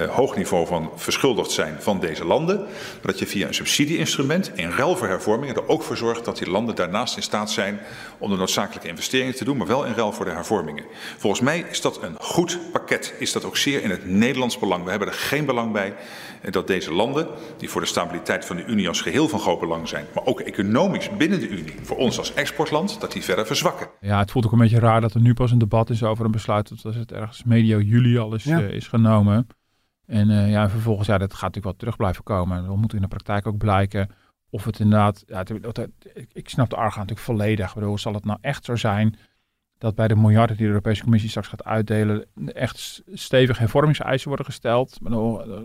hoog 0.05 0.37
niveau 0.37 0.67
van 0.67 0.91
verschuldigd 0.95 1.51
zijn 1.51 1.77
van 1.79 2.01
deze 2.01 2.25
landen. 2.25 2.67
Dat 3.01 3.19
je 3.19 3.27
via 3.27 3.47
een 3.47 3.55
subsidieinstrument 3.55 4.51
in 4.55 4.71
ruil 4.71 4.97
voor 4.97 5.09
hervormingen 5.09 5.55
er 5.55 5.69
ook 5.69 5.83
voor 5.83 5.97
zorgt 5.97 6.25
dat 6.25 6.39
die 6.39 6.51
landen 6.51 6.75
daarnaast 6.75 7.17
in 7.17 7.23
staat 7.23 7.51
zijn 7.51 7.79
om 8.19 8.31
de 8.31 8.37
noodzakelijke 8.37 8.89
investeringen 8.89 9.35
te 9.35 9.45
doen, 9.45 9.57
maar 9.57 9.67
wel 9.67 9.85
in 9.85 9.95
ruil 9.95 10.13
voor 10.13 10.25
de 10.25 10.31
hervormingen. 10.31 10.85
Volgens 11.17 11.43
mij 11.43 11.65
is 11.71 11.81
dat 11.81 12.03
een 12.03 12.17
goed 12.19 12.59
pakket. 12.73 13.15
Is 13.19 13.33
dat 13.33 13.45
ook 13.45 13.57
zeer 13.57 13.83
in 13.83 13.91
het 13.91 14.07
Nederlands 14.09 14.59
belang. 14.59 14.85
We 14.85 14.91
hebben 14.91 15.09
er 15.09 15.15
geen 15.15 15.45
belang 15.45 15.73
bij 15.73 15.95
dat 16.51 16.67
deze 16.67 16.93
landen, 16.93 17.27
die 17.57 17.71
voor 17.71 17.81
de 17.81 17.87
stabiliteit 17.87 18.45
van 18.45 18.57
de 18.57 18.65
Unie 18.65 18.89
als 18.89 19.01
geheel 19.01 19.29
van 19.29 19.41
groot 19.41 19.61
belang 19.61 19.89
zijn, 19.89 20.05
maar 20.15 20.25
ook 20.25 20.41
economisch 20.41 21.11
binnen 21.17 21.41
de 21.41 21.49
Unie, 21.49 21.75
voor 21.83 21.97
ons 21.97 22.19
als 22.19 22.35
exportland, 22.35 23.01
dat 23.01 23.13
die 23.13 23.23
verder 23.23 23.47
verzwakken. 23.47 23.89
Ja, 24.01 24.19
het 24.19 24.31
voelt 24.31 24.47
ook 24.47 24.53
een 24.53 24.59
beetje 24.59 24.79
raar 24.79 25.01
dat 25.01 25.15
er 25.15 25.21
nu 25.21 25.35
pas 25.35 25.51
een 25.51 25.59
debat 25.59 25.91
is 25.91 26.03
over 26.03 26.25
een 26.25 26.31
besluit 26.31 26.83
dat 26.83 26.95
het 26.95 27.13
ergens 27.13 27.45
medio 27.45 27.81
juli 27.81 28.19
al 28.19 28.35
is, 28.35 28.45
ja. 28.45 28.61
uh, 28.61 28.71
is 28.71 28.89
genomen. 28.89 29.47
En 30.07 30.31
uh, 30.31 30.51
ja, 30.51 30.69
vervolgens, 30.69 31.09
ja, 31.09 31.19
dat 31.19 31.33
gaat 31.33 31.41
natuurlijk 31.41 31.65
wel 31.65 31.77
terug 31.77 31.97
blijven 31.97 32.23
komen. 32.23 32.67
Dan 32.67 32.79
moet 32.79 32.95
in 32.95 33.01
de 33.01 33.09
praktijk 33.09 33.47
ook 33.47 33.59
blijken 33.59 34.11
of 34.51 34.65
het 34.65 34.81
inderdaad... 34.81 35.25
Ja, 35.27 35.45
ik 36.33 36.49
snap 36.49 36.71
de 36.71 36.77
argwaan 36.77 37.07
natuurlijk 37.07 37.27
volledig. 37.27 37.69
Ik 37.69 37.75
bedoel, 37.75 37.99
zal 37.99 38.15
het 38.15 38.25
nou 38.25 38.39
echt 38.41 38.65
zo 38.65 38.77
zijn 38.77 39.17
dat 39.79 39.95
bij 39.95 40.09
de 40.09 40.17
miljarden 40.17 40.57
die 40.57 40.65
de 40.65 40.71
Europese 40.71 41.03
Commissie 41.03 41.31
straks 41.31 41.49
gaat 41.49 41.65
uitdelen... 41.65 42.27
echt 42.47 43.03
stevig 43.13 43.59
hervormingseisen 43.59 44.29
worden 44.29 44.47
gesteld? 44.47 44.99
Bedoel, 45.03 45.43
eh, 45.45 45.61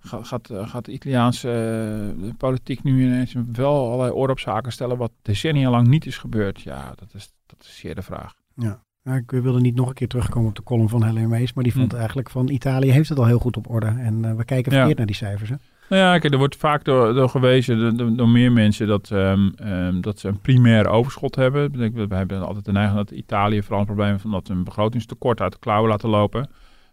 gaat, 0.00 0.50
eh, 0.50 0.68
gaat 0.68 0.84
de 0.84 0.92
Italiaanse 0.92 2.34
politiek 2.36 2.82
nu 2.82 3.04
ineens 3.04 3.34
wel 3.52 3.86
allerlei 3.86 4.10
oorlogzaken 4.12 4.72
stellen... 4.72 4.96
wat 4.96 5.12
decennia 5.22 5.70
lang 5.70 5.86
niet 5.86 6.06
is 6.06 6.18
gebeurd? 6.18 6.60
Ja, 6.60 6.92
dat 6.94 7.14
is, 7.14 7.32
dat 7.46 7.60
is 7.60 7.78
zeer 7.78 7.94
de 7.94 8.02
vraag. 8.02 8.34
Ja. 8.54 8.82
Ja, 9.04 9.14
ik 9.14 9.30
wilde 9.30 9.60
niet 9.60 9.74
nog 9.74 9.88
een 9.88 9.94
keer 9.94 10.08
terugkomen 10.08 10.48
op 10.48 10.56
de 10.56 10.62
column 10.62 10.88
van 10.88 11.04
Helen 11.04 11.28
Mees, 11.28 11.52
maar 11.52 11.64
die 11.64 11.72
vond 11.72 11.92
hm. 11.92 11.98
eigenlijk 11.98 12.30
van 12.30 12.48
Italië 12.48 12.90
heeft 12.90 13.08
het 13.08 13.18
al 13.18 13.26
heel 13.26 13.38
goed 13.38 13.56
op 13.56 13.70
orde. 13.70 13.86
En 13.86 14.24
uh, 14.24 14.34
we 14.34 14.44
kijken 14.44 14.72
verkeerd 14.72 14.96
naar 14.96 15.06
die 15.06 15.16
cijfers. 15.16 15.50
Hè? 15.50 15.56
Nou 15.88 16.02
ja, 16.02 16.18
kijk, 16.18 16.32
er 16.32 16.38
wordt 16.38 16.56
vaak 16.56 16.84
door, 16.84 17.14
door 17.14 17.28
gewezen, 17.28 17.96
door, 17.96 18.16
door 18.16 18.28
meer 18.28 18.52
mensen, 18.52 18.86
dat, 18.86 19.10
um, 19.10 19.54
um, 19.64 20.00
dat 20.00 20.18
ze 20.18 20.28
een 20.28 20.40
primair 20.40 20.88
overschot 20.88 21.34
hebben. 21.34 21.72
We 21.92 22.14
hebben 22.14 22.46
altijd 22.46 22.64
de 22.64 22.72
neiging 22.72 22.96
dat 22.96 23.10
Italië 23.10 23.62
vooral 23.62 23.80
een 23.80 23.86
probleem 23.86 24.10
heeft 24.10 24.24
omdat 24.24 24.46
ze 24.46 24.52
een 24.52 24.64
begrotingstekort 24.64 25.40
uit 25.40 25.52
de 25.52 25.58
klauwen 25.58 25.90
laten 25.90 26.08
lopen. 26.08 26.50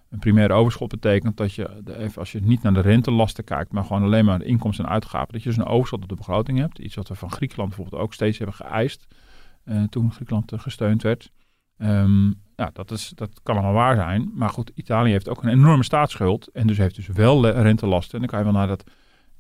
Een 0.10 0.20
primair 0.20 0.51
overschot 0.51 0.89
betekent 0.89 1.38
dat 1.38 1.54
je, 1.54 1.70
even 1.98 2.20
als 2.20 2.32
je 2.32 2.39
niet 2.42 2.62
naar 2.62 2.74
de 2.74 2.82
rentelasten 2.82 3.44
kijkt, 3.44 3.72
maar 3.72 3.84
gewoon 3.84 4.04
alleen 4.04 4.25
maar 4.25 4.39
de 4.39 4.46
inkomsten 4.46 4.86
en 4.86 4.92
uitgaven, 4.92 5.34
dat 5.34 5.44
je 5.44 5.50
dus 5.50 5.58
een 5.58 5.66
overschot 5.66 6.01
op 6.04 6.10
de 6.10 6.16
begroting 6.16 6.58
hebt. 6.60 6.80
Iets 6.80 6.96
wat 6.96 7.08
we 7.08 7.16
van 7.16 7.32
Griekenland 7.32 7.70
bijvoorbeeld 7.70 8.01
ook 8.01 8.13
steeds 8.13 8.38
hebben 8.38 8.56
geëist 8.56 9.08
uh, 9.66 9.84
toen 9.84 10.12
Griekenland 10.12 10.51
gesteund 10.56 11.01
werd. 11.01 11.32
Um, 11.82 12.36
ja, 12.56 12.70
dat, 12.74 12.92
is, 12.92 13.12
dat 13.16 13.40
kan 13.44 13.56
allemaal 13.56 13.74
waar 13.74 13.96
zijn. 13.96 14.32
Maar 14.34 14.50
goed, 14.50 14.72
Italië 14.76 15.12
heeft 15.12 15.30
ook 15.30 15.44
een 15.44 15.50
enorme 15.50 15.84
staatsschuld. 15.84 16.50
En 16.54 16.68
dus 16.68 16.78
heeft 16.78 16.96
dus 16.96 17.08
wel 17.08 17.50
rentelasten. 17.50 18.14
En 18.14 18.20
dan 18.20 18.30
kan 18.30 18.40
je 18.40 18.46
wel 18.46 18.54
naar 18.54 18.68
dat 18.68 18.84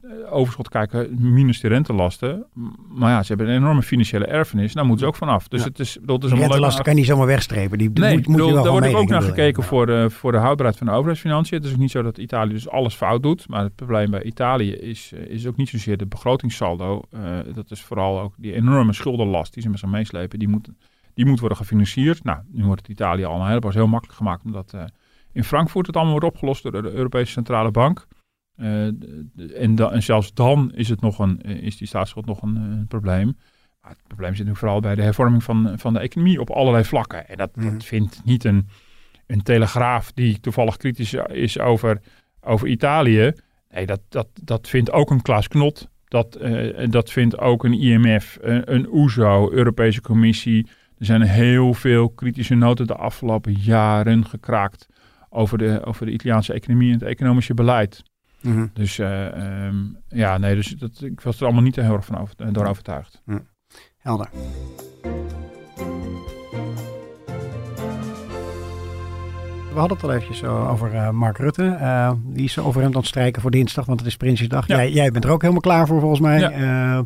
eh, 0.01 0.33
overschot 0.33 0.69
kijken, 0.69 1.33
minus 1.33 1.59
de 1.59 1.67
rentelasten. 1.67 2.45
Maar 2.87 3.11
ja, 3.11 3.21
ze 3.23 3.27
hebben 3.27 3.47
een 3.47 3.55
enorme 3.55 3.81
financiële 3.81 4.25
erfenis. 4.25 4.73
Daar 4.73 4.85
moeten 4.85 5.05
ze 5.05 5.11
ook 5.11 5.17
vanaf. 5.17 5.47
Dus 5.47 5.63
het 5.63 5.79
is, 5.79 5.97
dat 6.01 6.23
is 6.23 6.31
een 6.31 6.37
rentelasten 6.37 6.83
kan 6.83 6.93
je 6.93 6.99
niet 6.99 7.07
zomaar 7.07 7.27
wegstrepen. 7.27 7.77
Die, 7.77 7.89
nee, 7.93 8.15
moet, 8.15 8.27
moet 8.27 8.45
je 8.45 8.53
wel 8.53 8.63
daar 8.63 8.71
wordt 8.71 8.93
ook 8.93 9.09
naar 9.09 9.21
gekeken 9.21 9.63
voor, 9.63 9.85
de, 9.85 10.09
voor 10.09 10.31
de 10.31 10.37
houdbaarheid 10.37 10.77
van 10.77 10.87
de 10.87 10.93
overheidsfinanciën. 10.93 11.57
Het 11.57 11.67
is 11.67 11.73
ook 11.73 11.79
niet 11.79 11.91
zo 11.91 12.01
dat 12.01 12.17
Italië 12.17 12.53
dus 12.53 12.69
alles 12.69 12.95
fout 12.95 13.23
doet. 13.23 13.47
Maar 13.47 13.63
het 13.63 13.75
probleem 13.75 14.11
bij 14.11 14.23
Italië 14.23 14.71
is, 14.71 15.11
eh, 15.13 15.25
is 15.25 15.47
ook 15.47 15.57
niet 15.57 15.69
zozeer 15.69 15.97
de 15.97 16.05
begrotingssaldo. 16.05 17.01
Uh, 17.13 17.21
dat 17.53 17.71
is 17.71 17.81
vooral 17.81 18.19
ook 18.19 18.33
die 18.37 18.53
enorme 18.53 18.93
schuldenlast 18.93 19.53
die 19.53 19.63
ze 19.63 19.69
met 19.69 19.79
zich 19.79 19.89
meeslepen. 19.89 20.39
Die 20.39 20.47
moet 20.47 20.69
die 21.19 21.27
moet 21.27 21.39
worden 21.39 21.57
gefinancierd. 21.57 22.23
Nou, 22.23 22.39
nu 22.47 22.65
wordt 22.65 22.81
het 22.81 22.89
Italië 22.89 23.23
al 23.23 23.39
een 23.39 23.47
heleboel 23.47 23.71
heel 23.71 23.87
makkelijk 23.87 24.17
gemaakt, 24.17 24.43
omdat 24.43 24.73
uh, 24.75 24.83
in 25.31 25.43
Frankfurt 25.43 25.87
het 25.87 25.95
allemaal 25.95 26.19
wordt 26.19 26.35
opgelost 26.35 26.63
door 26.63 26.81
de 26.81 26.91
Europese 26.91 27.31
Centrale 27.31 27.71
Bank. 27.71 28.07
Uh, 28.57 28.85
en, 29.61 29.75
da 29.75 29.91
en, 29.91 30.03
zelfs 30.03 30.33
dan 30.33 30.71
is, 30.73 30.89
het 30.89 31.01
nog 31.01 31.19
een, 31.19 31.41
eh, 31.41 31.61
is 31.61 31.77
die 31.77 31.87
staatsschuld 31.87 32.25
nog 32.25 32.41
een, 32.41 32.55
een 32.55 32.87
probleem. 32.87 33.37
Maar 33.81 33.91
het 33.91 34.07
probleem 34.07 34.35
zit 34.35 34.45
nu 34.45 34.55
vooral 34.55 34.79
bij 34.79 34.95
de 34.95 35.01
hervorming 35.01 35.43
van, 35.43 35.73
van 35.75 35.93
de 35.93 35.99
economie 35.99 36.41
op 36.41 36.49
allerlei 36.49 36.83
vlakken. 36.83 37.27
En 37.27 37.37
dat, 37.37 37.55
dat 37.55 37.63
mhm. 37.63 37.79
vindt 37.79 38.21
niet 38.25 38.43
een, 38.43 38.67
een 39.27 39.43
telegraaf 39.43 40.11
die 40.11 40.39
toevallig 40.39 40.77
kritisch 40.77 41.13
is 41.13 41.59
over, 41.59 42.01
over 42.41 42.67
Italië. 42.67 43.31
Nee, 43.69 43.85
dat, 43.85 44.01
dat, 44.09 44.27
dat 44.43 44.67
vindt 44.67 44.91
ook 44.91 45.11
een 45.11 45.21
Klaas 45.21 45.47
Knot. 45.47 45.89
Dat, 46.07 46.37
uh, 46.41 46.87
dat 46.89 47.11
vindt 47.11 47.37
ook 47.37 47.63
een 47.63 47.73
IMF, 47.73 48.37
een, 48.41 48.73
een 48.73 48.87
OESO, 48.91 49.51
Europese 49.51 50.01
Commissie, 50.01 50.67
er 50.99 51.05
zijn 51.05 51.21
heel 51.21 51.73
veel 51.73 52.09
kritische 52.09 52.55
noten 52.55 52.87
de 52.87 52.95
afgelopen 52.95 53.53
jaren 53.53 54.25
gekraakt 54.25 54.87
over 55.29 55.57
de, 55.57 55.81
over 55.85 56.05
de 56.05 56.11
Italiaanse 56.11 56.53
economie 56.53 56.87
en 56.87 56.99
het 56.99 57.07
economische 57.07 57.53
beleid. 57.53 58.03
Mhm. 58.41 58.67
Dus 58.73 58.99
eh, 58.99 59.65
ehm, 59.65 59.75
ja, 60.07 60.37
nee, 60.37 60.55
dus 60.55 60.67
dat, 60.67 61.01
ik 61.01 61.21
was 61.21 61.37
er 61.37 61.43
allemaal 61.43 61.63
niet 61.63 61.75
heel 61.75 61.93
erg 61.93 62.05
van 62.05 62.17
over, 62.17 62.53
door 62.53 62.65
overtuigd. 62.65 63.21
Helder. 63.97 64.29
We 69.73 69.79
hadden 69.79 69.97
het 69.97 70.05
al 70.05 70.13
eventjes 70.13 70.41
eh, 70.41 70.71
over 70.71 70.93
eh, 70.93 71.09
Mark 71.09 71.37
Rutte. 71.37 71.77
Die 72.25 72.43
is 72.43 72.59
over 72.59 72.81
hem 72.81 72.91
aan 72.91 72.97
het 72.97 73.07
strijken 73.07 73.41
voor 73.41 73.51
dinsdag, 73.51 73.85
want 73.85 73.99
het 73.99 74.09
is 74.09 74.17
Prinsjesdag. 74.17 74.67
Ja. 74.67 74.75
Jij, 74.75 74.91
jij 74.91 75.11
bent 75.11 75.23
er 75.23 75.31
ook 75.31 75.41
helemaal 75.41 75.61
klaar 75.61 75.87
voor 75.87 75.99
volgens 75.99 76.21
mij. 76.21 76.39
Ja. 76.39 77.05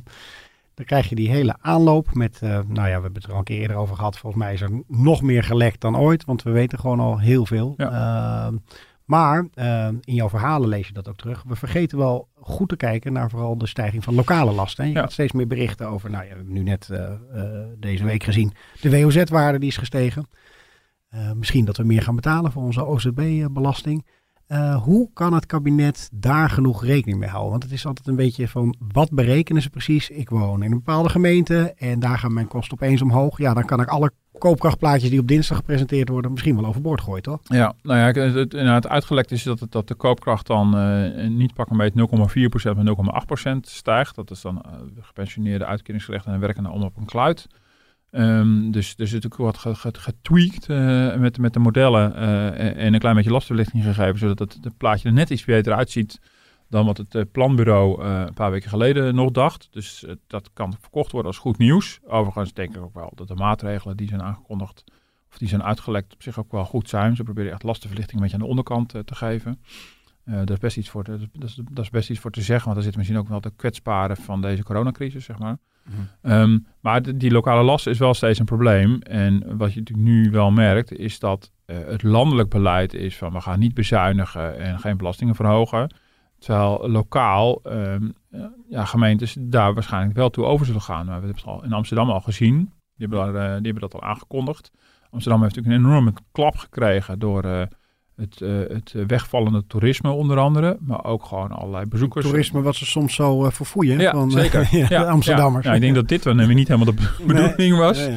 Dan 0.76 0.86
krijg 0.86 1.10
je 1.10 1.16
die 1.16 1.30
hele 1.30 1.56
aanloop 1.62 2.14
met, 2.14 2.40
eh, 2.42 2.50
nou 2.50 2.74
ja, 2.74 2.84
we 2.84 2.92
hebben 2.92 3.14
het 3.14 3.24
er 3.24 3.32
al 3.32 3.38
een 3.38 3.44
keer 3.44 3.60
eerder 3.62 3.78
over 3.78 3.96
gehad. 3.96 4.18
Volgens 4.18 4.44
mij 4.44 4.54
is 4.54 4.62
er 4.62 4.84
nog 4.88 5.22
meer 5.22 5.44
gelekt 5.44 5.82
dan 5.82 5.98
ooit, 5.98 6.26
want 6.26 6.44
we 6.44 6.52
weten 6.52 6.80
gewoon 6.80 7.00
al 7.00 7.20
heel 7.20 7.46
veel. 7.46 7.74
Eh, 7.78 8.48
maar 9.06 9.48
eh, 9.54 9.88
in 9.88 10.14
jouw 10.14 10.30
verhalen 10.30 10.70
lees 10.70 10.88
je 10.88 10.94
dat 10.94 11.08
ook 11.10 11.16
terug. 11.18 11.44
We 11.48 11.56
vergeten 11.56 11.98
wel 11.98 12.28
goed 12.36 12.70
te 12.70 12.76
kijken 12.76 13.14
naar 13.14 13.30
vooral 13.30 13.58
de 13.58 13.68
stijging 13.68 14.04
van 14.04 14.16
lokale 14.16 14.52
lasten. 14.52 14.88
Je 14.88 14.94
Ja. 14.94 15.00
gaat 15.02 15.12
steeds 15.12 15.32
meer 15.32 15.48
berichten 15.48 15.88
over, 15.88 16.10
nou 16.10 16.24
ja, 16.24 16.30
we 16.30 16.36
hebben 16.36 16.54
nu 16.54 16.64
net 16.64 16.90
eh, 16.90 17.12
deze 17.78 18.04
week 18.04 18.24
gezien, 18.24 18.54
de 18.82 18.90
WOZ-waarde 19.02 19.60
die 19.60 19.70
is 19.70 19.78
gestegen. 19.78 20.28
Misschien 21.36 21.66
dat 21.66 21.78
we 21.78 21.84
meer 21.84 22.02
gaan 22.02 22.16
betalen 22.16 22.52
voor 22.52 22.64
onze 22.64 22.86
OZB-belasting. 22.86 24.06
Eh, 24.54 24.84
hoe 24.84 25.10
kan 25.14 25.34
het 25.34 25.46
kabinet 25.46 26.10
daar 26.12 26.50
genoeg 26.50 26.86
rekening 26.86 27.20
mee 27.20 27.30
houden? 27.30 27.52
Want 27.52 27.64
het 27.64 27.72
is 27.72 27.86
altijd 27.86 28.08
een 28.08 28.16
beetje 28.16 28.48
van, 28.48 28.76
wat 28.94 29.12
berekenen 29.12 29.62
ze 29.62 29.70
precies? 29.70 30.10
Ik 30.10 30.30
woon 30.30 30.64
in 30.64 30.72
een 30.72 30.78
bepaalde 30.78 31.10
gemeente 31.10 31.74
en 31.78 32.00
daar 32.00 32.18
gaan 32.18 32.34
mijn 32.34 32.48
kosten 32.48 32.74
opeens 32.74 33.02
omhoog. 33.02 33.38
Ja, 33.38 33.54
dan 33.54 33.66
kan 33.66 33.82
ik 33.82 33.88
alle 33.88 34.12
koopkrachtplaatjes 34.38 35.10
die 35.10 35.20
op 35.20 35.28
dinsdag 35.28 35.58
gepresenteerd 35.58 36.10
worden 36.10 36.32
misschien 36.32 36.56
wel 36.56 36.66
overboord 36.66 37.02
gooien, 37.02 37.24
toch? 37.24 37.40
Ja, 37.44 37.74
nou 37.82 38.00
ja, 38.00 38.22
het, 38.22 38.54
inderdaad, 38.54 38.88
uitgelekt 38.88 39.32
is 39.32 39.44
dat, 39.44 39.60
het, 39.60 39.72
dat 39.72 39.88
de 39.88 39.96
koopkracht 39.96 40.48
dan 40.48 40.78
eh, 40.78 41.28
niet 41.28 41.54
pakken 41.54 41.76
met 41.76 41.94
0,4% 41.94 42.04
maar 42.76 42.96
0,8% 43.54 43.60
stijgt. 43.62 44.16
Dat 44.16 44.32
is 44.32 44.42
dan 44.42 44.62
eh, 44.62 44.72
gepensioneerde 45.02 45.66
uitkeringsgerechten 45.66 46.34
en 46.34 46.40
werkenden 46.40 46.72
om 46.72 46.84
op 46.84 46.98
een 46.98 47.06
kluit. 47.06 47.48
Ehm, 48.14 48.72
dus 48.72 48.94
er 48.94 49.02
is 49.04 49.12
natuurlijk 49.12 49.42
wat 49.42 49.58
ge- 49.58 49.76
ge- 49.76 50.00
getweakt 50.00 50.70
eh, 50.70 51.16
met, 51.16 51.38
met 51.38 51.54
de 51.54 51.60
modellen 51.60 52.16
eh, 52.16 52.46
en- 52.48 52.76
en 52.76 52.94
een 52.94 53.00
klein 53.00 53.16
beetje 53.16 53.32
lastenverlichting 53.32 53.84
gegeven, 53.84 54.18
zodat 54.20 54.40
het, 54.40 54.58
het 54.62 54.78
plaatje 54.78 55.08
er 55.08 55.14
net 55.14 55.30
iets 55.30 55.46
beter 55.46 55.74
uitziet 55.74 56.20
dan 56.70 56.86
wat 56.86 56.98
het 56.98 57.16
eh, 57.16 57.22
planbureau 57.32 58.04
een 58.04 58.34
paar 58.34 58.52
weken 58.52 58.70
geleden 58.70 59.16
nog 59.16 59.32
dacht. 59.32 59.68
Dus 59.72 60.06
dat 60.28 60.50
kan 60.54 60.76
verkocht 60.80 61.12
worden 61.12 61.32
als 61.32 61.40
goed 61.40 61.58
nieuws. 61.58 62.00
Overigens 62.08 62.54
denk 62.54 62.76
ik 62.76 62.82
ook 62.82 62.94
wel 62.94 63.12
dat 63.16 63.28
de 63.28 63.36
maatregelen 63.36 63.98
die 63.98 64.08
zijn 64.08 64.22
aangekondigd 64.24 64.84
of 65.32 65.38
die 65.38 65.48
zijn 65.48 65.64
uitgelekt 65.64 66.14
op 66.14 66.22
zich 66.24 66.40
ook 66.40 66.52
wel 66.52 66.66
goed 66.66 66.90
zijn. 66.90 67.16
Ze 67.16 67.24
proberen 67.24 67.52
echt 67.52 67.64
lastenverlichting 67.64 68.18
een 68.18 68.22
beetje 68.24 68.38
aan 68.38 68.44
de 68.44 68.50
onderkant 68.50 68.90
te 68.90 69.16
geven. 69.16 69.62
Dat, 70.26 70.50
is 70.50 70.58
best 70.58 70.78
iets 70.78 70.90
voor 70.90 71.04
te, 71.04 71.30
dat, 71.72 71.86
is, 71.86 71.90
best 71.90 72.10
iets 72.10 72.20
voor 72.20 72.32
te 72.32 72.42
zeggen, 72.42 72.66
want 72.66 72.78
er 72.78 72.84
zitten 72.84 73.00
misschien 73.00 73.22
ook 73.22 73.28
wel 73.30 73.42
de 73.42 73.52
kwetsbaren 73.56 74.18
van 74.18 74.42
deze 74.42 74.64
coronacrisis, 74.64 75.26
zeg 75.26 75.40
maar. 75.40 75.58
Ehm, 76.22 76.60
maar 76.80 77.18
die 77.18 77.32
lokale 77.32 77.64
last 77.64 77.88
is 77.88 77.98
wel 77.98 78.14
steeds 78.14 78.40
een 78.40 78.46
probleem. 78.46 79.02
En 79.02 79.58
wat 79.58 79.74
je 79.74 79.80
natuurlijk 79.80 80.08
nu 80.08 80.32
wel 80.32 80.52
merkt, 80.52 80.92
is 80.92 81.20
dat 81.20 81.52
eh, 81.66 81.78
het 81.86 82.04
landelijk 82.04 82.50
beleid 82.50 82.94
is 82.94 83.18
van 83.18 83.34
we 83.34 83.42
gaan 83.42 83.60
niet 83.60 83.74
bezuinigen 83.74 84.60
en 84.60 84.80
geen 84.80 84.98
belastingen 84.98 85.36
verhogen. 85.36 85.90
Terwijl 86.44 86.90
lokaal 86.90 87.60
ehm, 87.64 88.10
eh, 88.30 88.46
ja, 88.70 88.86
gemeentes 88.86 89.36
daar 89.40 89.74
waarschijnlijk 89.74 90.16
wel 90.16 90.30
toe 90.30 90.46
over 90.46 90.66
zullen 90.66 90.82
gaan. 90.82 91.06
Maar 91.06 91.22
we 91.22 91.26
hebben 91.26 91.44
het 91.44 91.46
al 91.46 91.64
in 91.64 91.74
Amsterdam 91.74 92.10
al 92.10 92.22
gezien. 92.22 92.74
Die 92.96 93.08
hebben, 93.08 93.28
eh, 93.28 93.48
die 93.48 93.72
hebben 93.72 93.82
dat 93.82 93.94
al 93.94 94.02
aangekondigd. 94.02 94.72
Amsterdam 95.10 95.42
heeft 95.42 95.56
natuurlijk 95.56 95.84
een 95.84 95.90
enorme 95.90 96.14
klap 96.32 96.58
gekregen 96.58 97.20
door 97.20 97.44
eh, 97.44 97.62
het, 98.16 98.42
eh, 98.42 98.50
het 98.68 98.94
wegvallende 99.08 99.64
toerisme 99.68 100.12
onder 100.12 100.38
andere. 100.38 100.78
Maar 100.80 101.06
ook 101.06 101.26
gewoon 101.26 101.52
allerlei 101.52 101.86
bezoekers. 101.86 102.26
Toerisme 102.26 102.62
wat 102.62 102.76
ze 102.76 102.86
soms 102.86 103.16
zo 103.16 103.46
eh, 103.46 103.52
verfoeien 103.52 104.00
Ja, 104.00 104.12
van 104.12 104.30
eh, 104.30 104.36
zeker. 104.36 104.68
ja, 104.78 104.88
de 104.88 105.06
Amsterdammers. 105.06 105.66
Ja, 105.66 105.70
ja, 105.70 105.76
ik 105.76 105.82
denk 105.82 105.96
dat 105.96 106.08
dit 106.08 106.24
dan 106.24 106.56
niet 106.56 106.68
helemaal 106.68 106.94
de 106.96 107.12
bedoeling 107.28 107.78
was. 107.78 108.08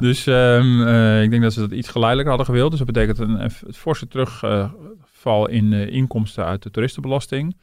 Dus 0.00 0.26
ehm, 0.26 0.82
eh, 0.86 1.22
ik 1.22 1.30
denk 1.30 1.42
dat 1.42 1.52
ze 1.52 1.60
dat 1.60 1.70
iets 1.70 1.88
geleidelijker 1.88 2.34
hadden 2.36 2.54
gewild. 2.54 2.70
Dus 2.70 2.78
dat 2.78 2.92
betekent 2.92 3.18
een, 3.18 3.42
een 3.42 3.74
forse 3.74 4.08
terugval 4.08 5.48
in 5.48 5.72
eh, 5.72 5.92
inkomsten 5.92 6.44
uit 6.44 6.62
de 6.62 6.70
toeristenbelasting. 6.70 7.56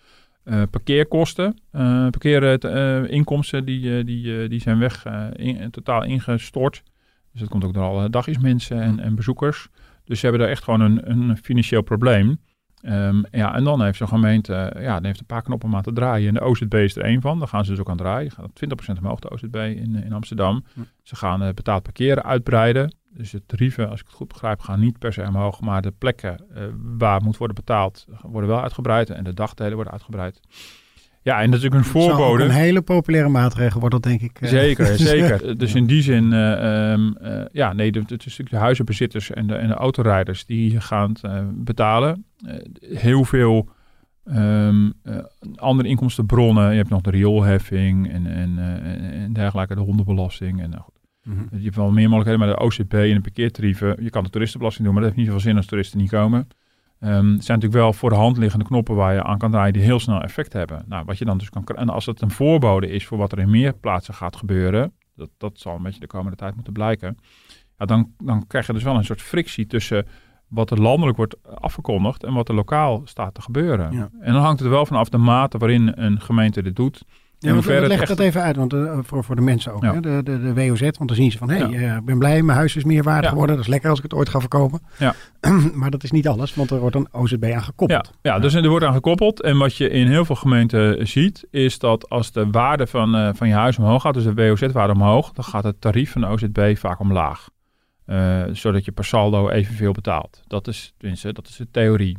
Eh, 0.45 0.61
parkeerkosten, 0.71 1.57
eh 1.71 2.07
parkeerinkomsten 2.09 3.65
die, 3.65 3.97
eh, 3.97 4.05
die, 4.05 4.41
eh, 4.41 4.49
die 4.49 4.61
zijn 4.61 4.79
weg 4.79 5.05
eh, 5.05 5.27
in, 5.33 5.71
totaal 5.71 6.03
ingestort. 6.03 6.83
Dus 7.31 7.41
dat 7.41 7.49
komt 7.49 7.63
ook 7.63 7.73
door 7.73 7.83
alle 7.83 8.09
dagjesmensen 8.09 8.81
en, 8.81 8.99
en 8.99 9.15
bezoekers. 9.15 9.67
Dus 10.05 10.19
ze 10.19 10.25
hebben 10.25 10.43
daar 10.43 10.51
echt 10.51 10.63
gewoon 10.63 10.81
een, 10.81 11.11
een 11.11 11.37
financieel 11.37 11.81
probleem. 11.81 12.39
Ehm, 12.81 13.23
ja, 13.31 13.55
en 13.55 13.63
dan 13.63 13.81
heeft 13.83 13.97
zo'n 13.97 14.07
gemeente 14.07 14.73
ja, 14.79 14.93
dan 14.93 15.05
heeft 15.05 15.19
een 15.19 15.25
paar 15.25 15.41
knoppen 15.41 15.69
om 15.69 15.75
aan 15.75 15.81
te 15.81 15.93
draaien. 15.93 16.27
En 16.27 16.33
de 16.33 16.41
OZB 16.41 16.73
is 16.73 16.95
er 16.95 17.03
één 17.03 17.21
van. 17.21 17.39
Daar 17.39 17.47
gaan 17.47 17.65
ze 17.65 17.71
dus 17.71 17.79
ook 17.79 17.89
aan 17.89 17.97
draaien. 17.97 18.31
Gaat 18.31 18.49
20% 18.95 18.97
omhoog, 18.97 19.19
de 19.19 19.31
OZB 19.31 19.55
in, 19.55 20.03
in 20.03 20.13
Amsterdam. 20.13 20.65
Hm. 20.73 20.81
Ze 21.03 21.15
gaan 21.15 21.41
eh, 21.43 21.53
betaald 21.53 21.83
parkeren 21.83 22.23
uitbreiden. 22.23 22.95
Dus 23.09 23.31
de 23.31 23.45
tarieven, 23.45 23.89
als 23.89 23.99
ik 23.99 24.05
het 24.05 24.15
goed 24.15 24.27
begrijp, 24.27 24.59
gaan 24.59 24.79
niet 24.79 24.99
per 24.99 25.13
se 25.13 25.21
omhoog. 25.27 25.61
Maar 25.61 25.81
de 25.81 25.91
plekken 25.91 26.45
eh, 26.53 26.63
waar 26.97 27.21
moet 27.21 27.37
worden 27.37 27.55
betaald, 27.55 28.05
worden 28.21 28.49
wel 28.49 28.61
uitgebreid. 28.61 29.09
En 29.09 29.23
de 29.23 29.33
dagdelen 29.33 29.73
worden 29.73 29.93
uitgebreid. 29.93 30.39
Ja, 31.25 31.41
en 31.41 31.51
dat 31.51 31.59
is 31.59 31.63
natuurlijk 31.65 31.95
een 31.95 32.01
voorbode. 32.01 32.43
een 32.43 32.49
hele 32.49 32.81
populaire 32.81 33.29
maatregel 33.29 33.79
wordt 33.79 33.95
dat 33.95 34.03
denk 34.03 34.21
ik. 34.21 34.41
eh. 34.41 34.49
Zeker, 34.49 34.85
zeker. 35.13 35.57
Dus 35.57 35.75
in 35.75 35.85
die 35.85 36.01
zin, 36.01 36.33
eh, 36.33 36.91
ehm, 36.91 37.11
eh, 37.21 37.41
ja, 37.51 37.73
nee, 37.73 37.91
de- 37.91 37.99
het 37.99 38.11
is 38.11 38.17
natuurlijk 38.25 38.49
de 38.49 38.57
huizenbezitters 38.57 39.31
en 39.31 39.47
de, 39.47 39.55
en 39.55 39.67
de 39.67 39.73
autorijders 39.73 40.45
die 40.45 40.79
gaan 40.81 41.13
eh, 41.21 41.39
betalen. 41.53 42.25
Eh, 42.45 42.55
heel 42.97 43.23
veel 43.23 43.69
ehm, 44.25 44.89
eh, 45.03 45.17
andere 45.55 45.89
inkomstenbronnen. 45.89 46.71
Je 46.71 46.77
hebt 46.77 46.89
nog 46.89 47.01
de 47.01 47.09
rioolheffing 47.11 48.11
en, 48.11 48.25
en, 48.27 48.53
eh, 48.57 49.23
en- 49.23 49.33
dergelijke, 49.33 49.75
de 49.75 49.81
hondenbelasting. 49.81 50.61
En, 50.61 50.69
nou, 50.69 50.81
goed, 50.81 50.93
Mhm. 51.23 51.39
je 51.57 51.63
hebt 51.63 51.75
wel 51.75 51.91
meer 51.91 52.09
mogelijkheden, 52.09 52.39
maar 52.39 52.55
de 52.57 52.63
OCP 52.63 52.93
en 52.93 53.13
de 53.13 53.21
parkeertarieven, 53.21 53.95
je 54.03 54.09
kan 54.09 54.23
de 54.23 54.29
toeristenbelasting 54.29 54.85
doen, 54.85 54.93
maar 54.95 55.03
dat 55.03 55.13
heeft 55.13 55.25
niet 55.25 55.33
zoveel 55.33 55.49
zin 55.49 55.57
als 55.57 55.65
toeristen 55.65 55.99
niet 55.99 56.09
komen. 56.09 56.47
Ehm, 56.99 57.13
het 57.13 57.45
zijn 57.45 57.57
natuurlijk 57.57 57.73
wel 57.73 57.93
voor 57.93 58.09
de 58.09 58.15
hand 58.15 58.37
liggende 58.37 58.65
knoppen 58.65 58.95
waar 58.95 59.13
je 59.13 59.23
aan 59.23 59.37
kan 59.37 59.51
draaien 59.51 59.73
die 59.73 59.81
heel 59.81 59.99
snel 59.99 60.21
effect 60.21 60.53
hebben. 60.53 60.85
Nou, 60.87 61.05
wat 61.05 61.17
je 61.17 61.25
dan 61.25 61.37
dus 61.37 61.49
kan 61.49 61.65
en 61.65 61.89
als 61.89 62.05
het 62.05 62.21
een 62.21 62.31
voorbode 62.31 62.89
is 62.89 63.05
voor 63.05 63.17
wat 63.17 63.31
er 63.31 63.39
in 63.39 63.49
meer 63.49 63.73
plaatsen 63.73 64.13
gaat 64.13 64.35
gebeuren, 64.35 64.93
dat, 65.15 65.29
dat 65.37 65.59
zal 65.59 65.75
een 65.75 65.83
beetje 65.83 65.99
de 65.99 66.07
komende 66.07 66.37
tijd 66.37 66.55
moeten 66.55 66.73
blijken, 66.73 67.17
ja, 67.77 67.85
dan, 67.85 68.13
dan 68.17 68.47
krijg 68.47 68.67
je 68.67 68.73
dus 68.73 68.83
wel 68.83 68.95
een 68.95 69.05
soort 69.05 69.21
frictie 69.21 69.67
tussen 69.67 70.07
wat 70.47 70.71
er 70.71 70.81
landelijk 70.81 71.17
wordt 71.17 71.43
afgekondigd 71.43 72.23
en 72.23 72.33
wat 72.33 72.49
er 72.49 72.55
lokaal 72.55 73.01
staat 73.03 73.33
te 73.33 73.41
gebeuren. 73.41 73.91
Ja. 73.91 74.09
En 74.19 74.33
dan 74.33 74.41
hangt 74.41 74.59
het 74.59 74.67
er 74.67 74.73
wel 74.73 74.85
vanaf 74.85 75.09
de 75.09 75.17
mate 75.17 75.57
waarin 75.57 75.91
een 75.95 76.21
gemeente 76.21 76.63
dit 76.63 76.75
doet. 76.75 77.05
Ja, 77.45 77.53
want, 77.53 77.65
leg 77.65 77.79
het 77.99 78.07
dat 78.07 78.19
echt- 78.19 78.19
even 78.19 78.41
uit, 78.41 78.55
want 78.55 78.73
eh, 78.73 78.97
voor, 79.01 79.23
voor 79.23 79.35
de 79.35 79.41
mensen 79.41 79.73
ook, 79.73 79.83
Ja. 79.83 79.93
hè? 79.93 79.99
De, 79.99 80.21
de, 80.23 80.41
de 80.41 80.53
WOZ, 80.53 80.81
want 80.81 81.07
dan 81.07 81.15
zien 81.15 81.31
ze 81.31 81.37
van, 81.37 81.49
hé, 81.49 81.57
hey, 81.57 81.69
Ja. 81.69 81.91
eh, 81.91 81.95
ik 81.97 82.05
ben 82.05 82.17
blij, 82.19 82.41
mijn 82.41 82.57
huis 82.57 82.75
is 82.75 82.83
meer 82.83 83.03
waard 83.03 83.23
Ja. 83.23 83.29
geworden, 83.29 83.55
dat 83.55 83.65
is 83.65 83.69
lekker 83.71 83.89
als 83.89 83.97
ik 83.97 84.03
het 84.03 84.13
ooit 84.13 84.29
ga 84.29 84.39
verkopen. 84.39 84.79
Ja. 84.97 85.13
maar 85.73 85.89
dat 85.89 86.03
is 86.03 86.11
niet 86.11 86.27
alles, 86.27 86.55
want 86.55 86.71
er 86.71 86.79
wordt 86.79 86.95
een 86.95 87.07
OZB 87.11 87.43
aan 87.43 87.49
Ja, 87.49 87.59
gekoppeld. 87.59 88.11
ja, 88.21 88.39
dus 88.39 88.53
er 88.53 88.69
wordt 88.69 88.85
aan 88.85 88.93
gekoppeld. 88.93 89.41
En 89.41 89.57
wat 89.57 89.77
je 89.77 89.89
in 89.89 90.07
heel 90.07 90.25
veel 90.25 90.35
gemeenten 90.35 91.07
ziet, 91.07 91.47
is 91.51 91.79
dat 91.79 92.09
als 92.09 92.31
de 92.31 92.47
waarde 92.51 92.87
van, 92.87 93.15
eh, 93.15 93.29
van 93.33 93.47
je 93.47 93.53
huis 93.53 93.77
omhoog 93.77 94.01
gaat, 94.01 94.13
dus 94.13 94.23
de 94.23 94.33
WOZ-waarde 94.33 94.93
omhoog, 94.93 95.31
dan 95.31 95.43
gaat 95.43 95.63
het 95.63 95.81
tarief 95.81 96.11
van 96.11 96.21
de 96.21 96.27
OZB 96.27 96.75
vaak 96.77 96.99
omlaag. 96.99 97.47
Eh, 98.05 98.43
zodat 98.51 98.85
je 98.85 98.91
per 98.91 99.05
saldo 99.05 99.49
evenveel 99.49 99.91
betaalt. 99.91 100.41
Dat 100.47 100.67
is, 100.67 100.93
tenminste, 100.97 101.33
dat 101.33 101.47
is 101.47 101.55
de 101.55 101.67
theorie. 101.71 102.17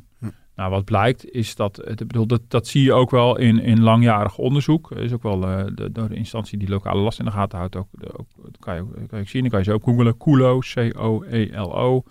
Nou, 0.56 0.70
wat 0.70 0.84
blijkt 0.84 1.30
is 1.30 1.54
dat, 1.54 1.82
bedoel, 1.96 2.26
dat, 2.26 2.40
dat 2.48 2.66
zie 2.66 2.82
je 2.82 2.92
ook 2.92 3.10
wel 3.10 3.38
in, 3.38 3.60
in 3.60 3.82
langjarig 3.82 4.38
onderzoek. 4.38 4.90
Er 4.90 4.98
is 5.02 5.12
ook 5.12 5.22
wel 5.22 5.48
eh, 5.48 5.64
de, 5.74 5.92
door 5.92 6.08
de 6.08 6.14
instantie 6.14 6.58
die 6.58 6.68
lokale 6.68 7.00
last 7.00 7.18
in 7.18 7.24
de 7.24 7.30
gaten 7.30 7.58
houdt. 7.58 7.76
Ook, 7.76 7.88
ook, 8.12 8.28
dat 8.42 8.58
kan 8.58 8.74
je, 8.74 8.80
ook- 8.80 9.08
kan 9.08 9.18
je 9.18 9.28
zien, 9.28 9.40
dan 9.40 9.50
kan 9.50 9.58
je 9.58 9.64
ze 9.64 9.72
ook 9.72 9.84
googelen. 9.84 10.16
CULO, 10.16 10.58
C-O-E-L-O. 10.58 12.02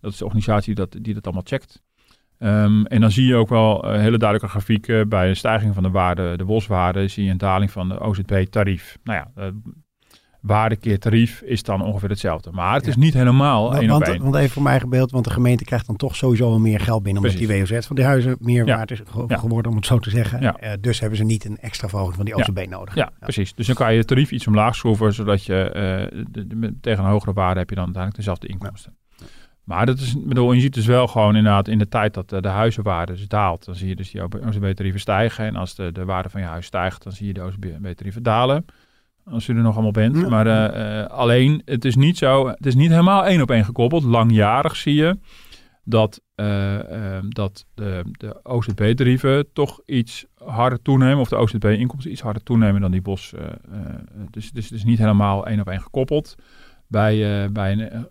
Dat 0.00 0.12
is 0.12 0.18
de 0.18 0.24
organisatie 0.24 0.74
dat, 0.74 0.96
die 1.00 1.14
dat 1.14 1.24
allemaal 1.24 1.42
checkt. 1.46 1.82
Ehm, 2.38 2.84
en 2.84 3.00
dan 3.00 3.10
zie 3.10 3.26
je 3.26 3.34
ook 3.34 3.48
wel 3.48 3.84
eh, 3.84 4.00
hele 4.00 4.18
duidelijke 4.18 4.48
grafieken. 4.50 5.08
Bij 5.08 5.28
een 5.28 5.36
stijging 5.36 5.74
van 5.74 5.82
de 5.82 5.90
waarde, 5.90 6.36
de 6.36 6.44
WOS-waarde, 6.44 7.08
zie 7.08 7.24
je 7.24 7.30
een 7.30 7.38
daling 7.38 7.70
van 7.70 7.88
de 7.88 8.00
OZB-tarief. 8.00 8.98
Nou 9.04 9.18
ja, 9.18 9.42
eh, 9.42 9.52
waarde 10.46 10.76
keer 10.76 10.98
tarief 10.98 11.40
is 11.40 11.62
dan 11.62 11.82
ongeveer 11.82 12.08
hetzelfde. 12.08 12.50
Maar 12.52 12.74
het 12.74 12.84
Ja. 12.84 12.90
is 12.90 12.96
niet 12.96 13.14
helemaal 13.14 13.62
Want, 13.68 13.80
één 13.82 13.90
op 13.90 14.02
één. 14.02 14.22
want 14.22 14.34
even 14.34 14.50
voor 14.50 14.62
mijn 14.62 14.72
eigen 14.74 14.90
beeld, 14.90 15.10
want 15.10 15.24
de 15.24 15.30
gemeente 15.30 15.64
krijgt 15.64 15.86
dan 15.86 15.96
toch 15.96 16.16
sowieso 16.16 16.48
wel 16.48 16.58
meer 16.58 16.80
geld 16.80 17.02
binnen, 17.02 17.22
omdat 17.22 17.36
Precies. 17.38 17.56
die 17.56 17.76
WOZ 17.76 17.86
van 17.86 17.96
die 17.96 18.04
huizen 18.04 18.36
meer 18.40 18.66
Ja. 18.66 18.76
waard 18.76 18.90
is 18.90 19.00
Ja. 19.28 19.36
geworden, 19.36 19.70
om 19.70 19.76
het 19.76 19.86
zo 19.86 19.98
te 19.98 20.10
zeggen. 20.10 20.40
Eh, 20.58 20.72
dus 20.80 21.00
hebben 21.00 21.18
ze 21.18 21.24
niet 21.24 21.44
een 21.44 21.58
extra 21.58 21.88
verhoging 21.88 22.16
van 22.16 22.24
die. 22.24 22.34
OZB 22.34 22.66
nodig. 22.68 22.94
Ja, 22.94 23.10
precies. 23.20 23.54
Dus 23.54 23.66
dan 23.66 23.76
kan 23.76 23.92
je 23.92 23.98
het 23.98 24.06
tarief 24.06 24.30
iets 24.30 24.46
omlaag 24.46 24.74
schroeven, 24.74 25.12
zodat 25.14 25.44
je 25.44 25.70
eh, 25.70 26.22
de, 26.30 26.46
de- 26.46 26.56
met- 26.56 26.82
tegen 26.82 27.04
een 27.04 27.10
hogere 27.10 27.32
waarde 27.32 27.58
heb 27.60 27.68
je 27.68 27.74
dan 27.74 27.84
uiteindelijk 27.84 28.24
dezelfde 28.24 28.46
inkomsten. 28.46 28.94
Maar 29.64 29.86
dat 29.86 29.98
is, 29.98 30.14
bedoel, 30.24 30.52
je 30.52 30.60
ziet 30.60 30.74
dus 30.74 30.86
wel 30.86 31.06
gewoon 31.06 31.36
inderdaad 31.36 31.68
in 31.68 31.78
de 31.78 31.88
tijd 31.88 32.14
dat 32.14 32.32
eh, 32.32 32.40
de 32.40 32.48
huizenwaarde 32.48 33.12
dus 33.12 33.28
daalt, 33.28 33.64
dan 33.64 33.74
zie 33.74 33.88
je 33.88 33.96
dus 33.96 34.10
die 34.10 34.22
OZB-tarieven 34.22 35.00
stijgen. 35.00 35.44
En 35.46 35.56
als 35.56 35.74
de, 35.74 35.92
de 35.92 36.04
waarde 36.04 36.28
van 36.28 36.40
je 36.40 36.46
huis 36.46 36.66
stijgt, 36.66 37.02
dan 37.02 37.12
zie 37.12 37.26
je 37.26 37.32
de 37.32 37.40
OZB-tarieven 37.42 38.22
dalen. 38.22 38.64
Als 39.30 39.48
u 39.48 39.56
er 39.56 39.62
nog 39.62 39.74
allemaal 39.74 39.90
bent. 39.90 40.16
Ja. 40.16 40.28
Maar 40.28 40.46
eh, 40.46 41.00
eh, 41.00 41.06
alleen, 41.06 41.62
het 41.64 41.84
is 41.84 41.96
niet 41.96 42.18
zo, 42.18 42.48
het 42.48 42.66
is 42.66 42.74
niet 42.74 42.90
helemaal 42.90 43.26
één 43.26 43.42
op 43.42 43.50
één 43.50 43.64
gekoppeld. 43.64 44.02
Langjarig 44.02 44.76
zie 44.76 44.94
je 44.94 45.18
dat, 45.84 46.20
uh, 46.36 46.78
dat 47.28 47.66
de, 47.74 48.02
de 48.12 48.40
OZB-tarieven 48.42 49.52
toch 49.52 49.80
iets 49.84 50.26
harder 50.34 50.82
toenemen, 50.82 51.18
of 51.18 51.28
de 51.28 51.36
OZB-inkomsten 51.36 52.10
iets 52.10 52.20
harder 52.20 52.42
toenemen 52.42 52.80
dan 52.80 52.90
die 52.90 53.02
bos. 53.02 53.34
Dus, 54.30 54.50
dus 54.50 54.64
het 54.64 54.74
is 54.74 54.84
niet 54.84 54.98
helemaal 54.98 55.46
één 55.46 55.60
op 55.60 55.68
één 55.68 55.80
gekoppeld. 55.80 56.34
Bij, 56.86 57.52
bij 57.52 57.72
een, 57.72 58.06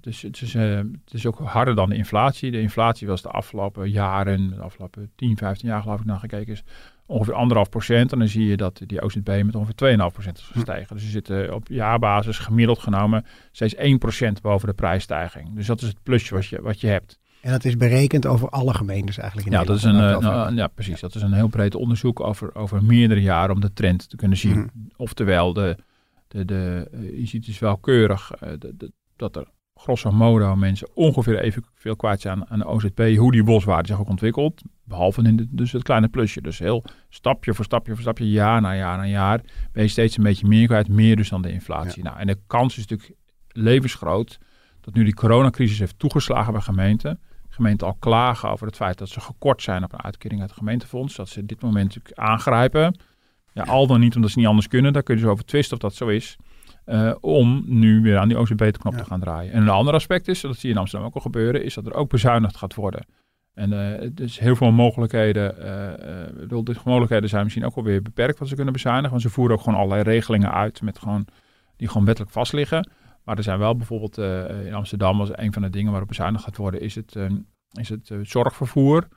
dus 0.00 0.22
het 0.22 0.42
is, 0.42 0.52
het 0.52 1.12
is 1.12 1.26
ook 1.26 1.38
harder 1.38 1.74
dan 1.74 1.88
de 1.88 1.96
inflatie. 1.96 2.50
De 2.50 2.60
inflatie 2.60 3.06
was 3.06 3.22
de 3.22 3.28
afgelopen 3.30 3.90
jaren, 3.90 4.50
de 4.50 4.60
afgelopen 4.60 5.10
10, 5.14 5.36
15 5.36 5.68
jaar 5.68 5.82
geloof 5.82 6.00
ik 6.00 6.06
naar 6.06 6.18
gekeken 6.18 6.52
is, 6.52 6.64
ongeveer 7.08 7.34
anderhalf 7.34 7.68
procent. 7.68 8.12
En 8.12 8.18
dan 8.18 8.28
zie 8.28 8.46
je 8.46 8.56
dat 8.56 8.80
die 8.86 9.02
OZB 9.02 9.42
met 9.44 9.54
ongeveer 9.54 9.96
2,5 9.98 10.12
procent 10.12 10.38
is 10.38 10.44
hm. 10.44 10.52
gestegen. 10.52 10.96
Dus 10.96 11.04
je 11.04 11.10
zit 11.10 11.50
op 11.50 11.68
jaarbasis 11.68 12.38
gemiddeld 12.38 12.78
genomen 12.78 13.24
steeds 13.52 13.74
1 13.74 13.98
procent 13.98 14.40
boven 14.40 14.68
de 14.68 14.74
prijsstijging. 14.74 15.54
Dus 15.54 15.66
dat 15.66 15.82
is 15.82 15.88
het 15.88 16.02
plusje 16.02 16.34
wat 16.34 16.46
je, 16.46 16.62
wat 16.62 16.80
je 16.80 16.86
hebt. 16.86 17.18
En 17.40 17.50
dat 17.50 17.64
is 17.64 17.76
berekend 17.76 18.26
over 18.26 18.48
alle 18.48 18.74
gemeentes 18.74 19.18
eigenlijk 19.18 19.50
in 19.50 19.58
ja, 19.58 19.64
Dat 19.64 19.76
is 19.76 19.82
een, 19.82 19.94
uh, 19.94 20.18
nou, 20.18 20.54
ja, 20.54 20.66
precies. 20.66 21.00
Dat 21.00 21.14
is 21.14 21.22
een 21.22 21.32
heel 21.32 21.48
breed 21.48 21.74
onderzoek 21.74 22.20
over, 22.20 22.54
over 22.54 22.84
meerdere 22.84 23.20
jaren 23.20 23.54
om 23.54 23.60
de 23.60 23.72
trend 23.72 24.08
te 24.08 24.16
kunnen 24.16 24.38
zien. 24.38 24.52
Hm. 24.52 24.68
Oftewel, 24.96 25.52
de, 25.52 25.76
de, 26.28 26.44
de, 26.44 26.88
je 27.16 27.26
ziet 27.26 27.46
dus 27.46 27.58
wel 27.58 27.76
keurig 27.76 28.32
uh, 28.42 28.50
de, 28.58 28.92
dat 29.16 29.36
er 29.36 29.48
grosso 29.78 30.10
modo 30.10 30.56
mensen 30.56 30.88
ongeveer 30.94 31.38
evenveel 31.38 31.96
kwijt 31.96 32.20
zijn 32.20 32.48
aan 32.50 32.58
de 32.58 32.64
OZP. 32.64 33.16
Hoe 33.16 33.32
die 33.32 33.42
boswaarde 33.42 33.88
zich 33.88 34.00
ook 34.00 34.08
ontwikkelt. 34.08 34.62
Behalve 34.84 35.22
in 35.22 35.36
de, 35.36 35.46
dus 35.50 35.72
het 35.72 35.82
kleine 35.82 36.08
plusje. 36.08 36.40
Dus 36.40 36.58
heel 36.58 36.84
stapje 37.08 37.54
voor 37.54 37.64
stapje 37.64 37.92
voor 37.92 38.02
stapje, 38.02 38.30
jaar 38.30 38.60
na 38.60 38.76
jaar 38.76 38.96
na 38.96 39.06
jaar. 39.06 39.40
Ben 39.72 39.82
je 39.82 39.88
steeds 39.88 40.16
een 40.16 40.22
beetje 40.22 40.46
meer 40.46 40.66
kwijt. 40.66 40.88
Meer 40.88 41.16
dus 41.16 41.28
dan 41.28 41.42
de 41.42 41.52
inflatie. 41.52 42.02
Nou, 42.02 42.18
en 42.18 42.26
de 42.26 42.38
kans 42.46 42.78
is 42.78 42.86
natuurlijk 42.86 43.18
levensgroot 43.48 44.38
dat 44.80 44.94
nu 44.94 45.04
die 45.04 45.14
coronacrisis 45.14 45.78
heeft 45.78 45.98
toegeslagen 45.98 46.52
bij 46.52 46.62
gemeenten. 46.62 47.20
Gemeenten 47.48 47.86
al 47.86 47.96
klagen 47.98 48.50
over 48.50 48.66
het 48.66 48.76
feit 48.76 48.98
dat 48.98 49.08
ze 49.08 49.20
gekort 49.20 49.62
zijn 49.62 49.84
op 49.84 49.92
een 49.92 50.02
uitkering 50.02 50.40
uit 50.40 50.50
het 50.50 50.58
gemeentefonds. 50.58 51.16
Dat 51.16 51.28
ze 51.28 51.46
dit 51.46 51.62
moment 51.62 51.84
natuurlijk 51.84 52.18
aangrijpen. 52.18 53.00
Ja, 53.52 53.62
al 53.62 53.86
dan 53.86 54.00
niet 54.00 54.16
omdat 54.16 54.30
ze 54.30 54.38
niet 54.38 54.48
anders 54.48 54.68
kunnen. 54.68 54.92
Daar 54.92 55.02
kun 55.02 55.14
je 55.14 55.20
dus 55.20 55.30
over 55.30 55.44
twisten 55.44 55.76
of 55.76 55.82
dat 55.82 55.94
zo 55.94 56.06
is. 56.06 56.36
Uh, 56.88 57.14
om 57.20 57.64
nu 57.66 58.00
weer 58.02 58.18
aan 58.18 58.28
die 58.28 58.38
OCB-knop 58.38 58.94
te 58.94 59.04
gaan 59.04 59.20
draaien. 59.20 59.52
En 59.52 59.62
een 59.62 59.68
ander 59.68 59.94
aspect 59.94 60.28
is, 60.28 60.40
dat 60.40 60.56
zie 60.56 60.68
je 60.68 60.74
in 60.74 60.80
Amsterdam 60.80 61.08
ook 61.08 61.14
al 61.14 61.20
gebeuren, 61.20 61.64
is 61.64 61.74
dat 61.74 61.86
er 61.86 61.94
ook 61.94 62.10
bezuinigd 62.10 62.56
gaat 62.56 62.74
worden. 62.74 63.06
En 63.54 63.72
uh, 63.72 64.08
dus 64.12 64.38
heel 64.38 64.56
veel 64.56 64.70
mogelijkheden, 64.70 65.54
uh, 65.58 66.40
bedoel, 66.40 66.64
de 66.64 66.74
mogelijkheden 66.84 67.28
zijn 67.28 67.42
misschien 67.42 67.64
ook 67.64 67.74
wel 67.74 67.84
weer 67.84 68.02
beperkt 68.02 68.38
wat 68.38 68.48
ze 68.48 68.54
kunnen 68.54 68.72
bezuinigen. 68.72 69.10
Want 69.10 69.22
ze 69.22 69.30
voeren 69.30 69.56
ook 69.56 69.62
gewoon 69.62 69.78
allerlei 69.78 70.02
regelingen 70.02 70.52
uit 70.52 70.82
met 70.82 70.98
gewoon, 70.98 71.26
die 71.76 71.88
gewoon 71.88 72.04
wettelijk 72.04 72.32
vastliggen. 72.32 72.90
Maar 73.24 73.36
er 73.36 73.42
zijn 73.42 73.58
wel 73.58 73.76
bijvoorbeeld 73.76 74.18
in 74.64 74.74
Amsterdam, 74.74 75.20
als 75.20 75.30
een 75.32 75.52
van 75.52 75.62
de 75.62 75.70
dingen 75.70 75.90
waarop 75.90 76.08
bezuinigd 76.08 76.44
gaat 76.44 76.56
worden, 76.56 76.80
is 76.80 76.94
het, 76.94 77.16
is 77.72 77.88
het 77.88 78.12
zorgvervoer. 78.22 79.08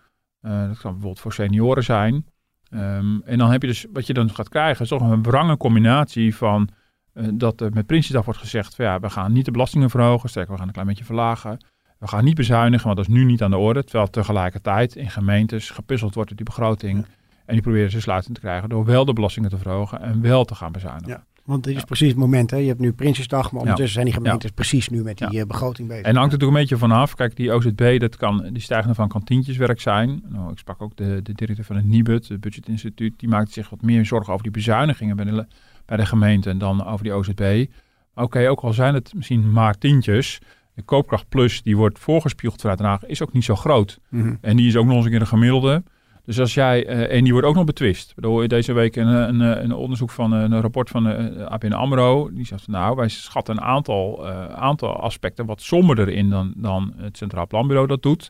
dat 0.41 0.77
kan 0.77 0.91
bijvoorbeeld 0.91 1.19
voor 1.19 1.33
senioren 1.33 1.83
zijn. 1.83 2.25
Um, 2.73 3.21
en 3.25 3.37
dan 3.37 3.51
heb 3.51 3.61
je 3.61 3.67
dus, 3.67 3.85
wat 3.93 4.07
je 4.07 4.13
dan 4.13 4.29
gaat 4.29 4.49
krijgen, 4.49 4.83
is 4.83 4.89
toch 4.89 5.01
een 5.01 5.23
wrange 5.23 5.57
combinatie 5.57 6.35
van 6.35 6.69
dat 7.13 7.61
er 7.61 7.71
met 7.73 7.85
Prinsjesdag 7.85 8.25
wordt 8.25 8.39
gezegd, 8.39 8.75
van, 8.75 8.85
ja, 8.85 8.99
we 8.99 9.09
gaan 9.09 9.31
niet 9.31 9.45
de 9.45 9.51
belastingen 9.51 9.89
verhogen, 9.89 10.29
sterker, 10.29 10.51
we 10.51 10.57
gaan 10.57 10.67
een 10.67 10.73
klein 10.73 10.87
beetje 10.87 11.03
verlagen. 11.03 11.57
We 11.99 12.07
gaan 12.07 12.23
niet 12.23 12.35
bezuinigen, 12.35 12.85
want 12.85 12.97
dat 12.97 13.07
is 13.07 13.13
nu 13.13 13.23
niet 13.23 13.43
aan 13.43 13.51
de 13.51 13.57
orde. 13.57 13.83
Terwijl 13.83 14.09
tegelijkertijd 14.09 14.95
in 14.95 15.09
gemeentes 15.09 15.69
gepuzzeld 15.69 16.13
wordt 16.13 16.29
met 16.29 16.37
die 16.37 16.47
begroting. 16.47 17.05
En 17.45 17.53
die 17.53 17.61
proberen 17.61 17.91
ze 17.91 18.01
sluitend 18.01 18.35
te 18.35 18.41
krijgen 18.41 18.69
door 18.69 18.85
wel 18.85 19.05
de 19.05 19.13
belastingen 19.13 19.49
te 19.49 19.57
verhogen 19.57 20.01
en 20.01 20.21
wel 20.21 20.45
te 20.45 20.55
gaan 20.55 20.71
bezuinigen. 20.71 21.09
Ja. 21.09 21.23
Want 21.43 21.63
dit 21.63 21.75
is 21.75 21.83
precies 21.83 22.07
het 22.07 22.17
moment. 22.17 22.51
Hè? 22.51 22.57
Je 22.57 22.67
hebt 22.67 22.79
nu 22.79 22.93
Prinsjesdag, 22.93 23.51
maar 23.51 23.61
ondertussen 23.61 23.93
zijn 23.93 24.05
die 24.05 24.13
gemeentes 24.13 24.51
precies 24.51 24.89
nu 24.89 25.03
met 25.03 25.17
die 25.17 25.39
uh, 25.39 25.45
begroting 25.45 25.87
bezig. 25.87 26.05
En 26.05 26.15
hangt 26.15 26.31
het 26.31 26.43
ook 26.43 26.49
een 26.49 26.55
beetje 26.55 26.77
vanaf. 26.77 27.15
Kijk, 27.15 27.35
die 27.35 27.51
OZB, 27.51 27.99
dat 27.99 28.15
kan, 28.15 28.49
die 28.51 28.61
stijgende 28.61 28.95
van 28.95 29.07
kantientjeswerk 29.07 29.81
zijn. 29.81 30.23
Nou, 30.27 30.51
ik 30.51 30.57
sprak 30.57 30.81
ook 30.81 30.95
de, 30.95 31.19
de 31.23 31.33
directeur 31.33 31.65
van 31.65 31.75
het 31.75 31.85
NIBUD, 31.85 32.27
het 32.27 32.39
Budgetinstituut. 32.39 33.19
Die 33.19 33.29
maakt 33.29 33.51
zich 33.51 33.69
wat 33.69 33.81
meer 33.81 34.05
zorgen 34.05 34.31
over 34.31 34.43
die 34.43 34.51
bezuinigingen 34.51 35.15
bij 35.15 35.25
de, 35.25 35.45
bij 35.91 35.99
de 35.99 36.05
gemeente 36.05 36.49
en 36.49 36.57
dan 36.57 36.85
over 36.85 37.03
die 37.03 37.13
OZB. 37.13 37.65
Oké, 38.15 38.49
ook 38.49 38.59
al 38.59 38.73
zijn 38.73 38.93
het 38.93 39.13
misschien 39.15 39.51
maar 39.51 39.77
tientjes. 39.77 40.39
De 40.73 40.81
koopkracht 40.81 41.29
plus 41.29 41.61
die 41.61 41.77
wordt 41.77 41.99
voorgespiegeld 41.99 42.61
vanuit 42.61 42.79
Den 42.79 42.87
Haag 42.87 43.05
is 43.05 43.21
ook 43.21 43.33
niet 43.33 43.43
zo 43.43 43.55
groot. 43.55 43.99
Mm 44.09 44.37
En 44.41 44.57
die 44.57 44.67
is 44.67 44.75
ook 44.75 44.85
nog 44.85 44.95
eens 44.95 45.05
een 45.05 45.11
keer 45.11 45.21
een 45.21 45.27
gemiddelde. 45.27 45.83
Dus 46.25 46.39
als 46.39 46.53
jij, 46.53 46.87
uh, 46.87 47.15
en 47.17 47.23
die 47.23 47.31
wordt 47.31 47.47
ook 47.47 47.55
nog 47.55 47.65
betwist. 47.65 48.09
Ik 48.09 48.15
bedoel, 48.15 48.47
deze 48.47 48.73
week 48.73 48.95
een, 48.95 49.07
een, 49.07 49.39
een 49.39 49.73
onderzoek 49.73 50.09
van 50.09 50.31
een 50.31 50.61
rapport 50.61 50.89
van 50.89 51.03
de 51.03 51.45
ABN 51.49 51.71
AMRO. 51.71 52.29
Die 52.33 52.45
zegt, 52.45 52.67
nou, 52.67 52.95
wij 52.95 53.07
schatten 53.07 53.57
een 53.57 53.63
aantal, 53.63 54.27
uh, 54.27 54.45
aantal 54.45 54.99
aspecten 54.99 55.45
wat 55.45 55.61
somberder 55.61 56.09
in 56.09 56.29
dan, 56.29 56.53
dan 56.57 56.93
het 56.97 57.17
Centraal 57.17 57.47
Planbureau 57.47 57.87
dat 57.87 58.01
doet. 58.01 58.29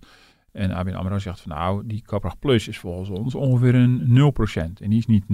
En 0.51 0.71
ABN 0.71 0.93
AMRO 0.93 1.19
zegt 1.19 1.41
van 1.41 1.51
nou, 1.51 1.81
die 1.85 2.03
Koopkracht 2.05 2.39
Plus 2.39 2.67
is 2.67 2.77
volgens 2.77 3.09
ons 3.09 3.35
ongeveer 3.35 3.75
een 3.75 4.33
0%. 4.49 4.81
En 4.81 4.89
die 4.89 4.99
is 4.99 5.05
niet 5.05 5.23
0,8. 5.23 5.27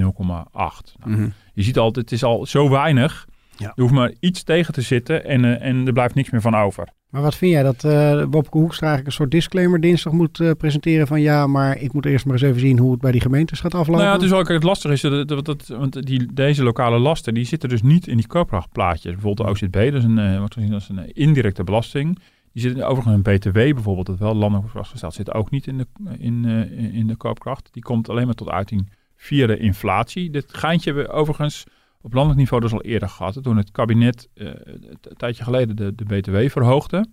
Nou, 0.53 0.71
mhm. 1.03 1.29
Je 1.53 1.63
ziet 1.63 1.77
al, 1.77 1.91
het 1.91 2.11
is 2.11 2.23
al 2.23 2.45
zo 2.45 2.69
weinig. 2.69 3.27
Ja. 3.57 3.67
Er 3.75 3.81
hoeft 3.81 3.93
maar 3.93 4.13
iets 4.19 4.43
tegen 4.43 4.73
te 4.73 4.81
zitten 4.81 5.25
en, 5.25 5.43
uh, 5.43 5.61
en 5.61 5.87
er 5.87 5.93
blijft 5.93 6.15
niks 6.15 6.29
meer 6.29 6.41
van 6.41 6.55
over. 6.55 6.87
Maar 7.09 7.21
wat 7.21 7.35
vind 7.35 7.51
jij 7.51 7.63
dat 7.63 7.83
uh, 7.83 8.25
Bobke 8.25 8.57
Hoekstra 8.57 8.87
eigenlijk 8.87 9.07
een 9.07 9.23
soort 9.23 9.31
disclaimer 9.31 9.81
dinsdag 9.81 10.13
moet 10.13 10.39
uh, 10.39 10.51
presenteren 10.57 11.07
van 11.07 11.21
ja, 11.21 11.47
maar 11.47 11.77
ik 11.77 11.93
moet 11.93 12.05
eerst 12.05 12.25
maar 12.25 12.33
eens 12.33 12.43
even 12.43 12.59
zien 12.59 12.77
hoe 12.79 12.91
het 12.91 13.01
bij 13.01 13.11
die 13.11 13.21
gemeentes 13.21 13.59
gaat 13.59 13.73
aflopen? 13.73 13.93
Nou 13.93 14.05
ja, 14.05 14.13
het 14.13 14.31
is 14.31 14.31
ook 14.31 14.47
het 14.47 14.63
lastig 14.63 14.91
is 14.91 15.01
dat, 15.01 15.27
dat, 15.27 15.45
dat, 15.45 15.67
want 15.67 16.05
die, 16.05 16.33
deze 16.33 16.63
lokale 16.63 16.99
lasten 16.99 17.33
die 17.33 17.45
zitten 17.45 17.69
dus 17.69 17.81
niet 17.81 18.07
in 18.07 18.17
die 18.17 18.27
koopkrachtplaatjes. 18.27 19.13
Bijvoorbeeld 19.13 19.47
de 19.47 19.53
OZB, 19.53 19.91
dat 19.91 20.01
is 20.01 20.03
een, 20.03 20.37
wordt 20.39 20.53
gezien 20.53 20.73
als 20.73 20.89
een 20.89 21.13
indirecte 21.13 21.63
belasting. 21.63 22.19
Die 22.57 22.69
zit 22.69 22.81
overigens 22.81 23.15
een 23.15 23.35
BTW 23.35 23.53
bijvoorbeeld, 23.53 24.05
dat 24.05 24.17
wel 24.17 24.35
landelijk 24.35 24.69
vastgesteld 24.69 25.13
zit, 25.13 25.33
ook 25.33 25.49
niet 25.49 25.67
in 25.67 25.77
de, 25.77 25.87
in, 26.17 26.43
uh, 26.43 26.93
in 26.93 27.07
de 27.07 27.15
koopkracht. 27.15 27.69
Die 27.71 27.83
komt 27.83 28.09
alleen 28.09 28.25
maar 28.25 28.35
tot 28.35 28.49
uiting 28.49 28.91
via 29.15 29.47
de 29.47 29.57
inflatie. 29.57 30.29
Dit 30.29 30.53
geintje 30.53 30.93
we 30.93 31.09
overigens 31.09 31.63
op 32.01 32.13
landelijk 32.13 32.39
niveau 32.39 32.61
dus 32.61 32.73
al 32.73 32.81
eerder 32.81 33.09
gehad. 33.09 33.43
Toen 33.43 33.57
het 33.57 33.71
kabinet 33.71 34.29
uh, 34.33 34.47
een 34.47 35.15
tijdje 35.17 35.43
geleden 35.43 35.75
de, 35.75 35.95
de 35.95 36.05
BTW 36.05 36.49
verhoogde. 36.49 37.07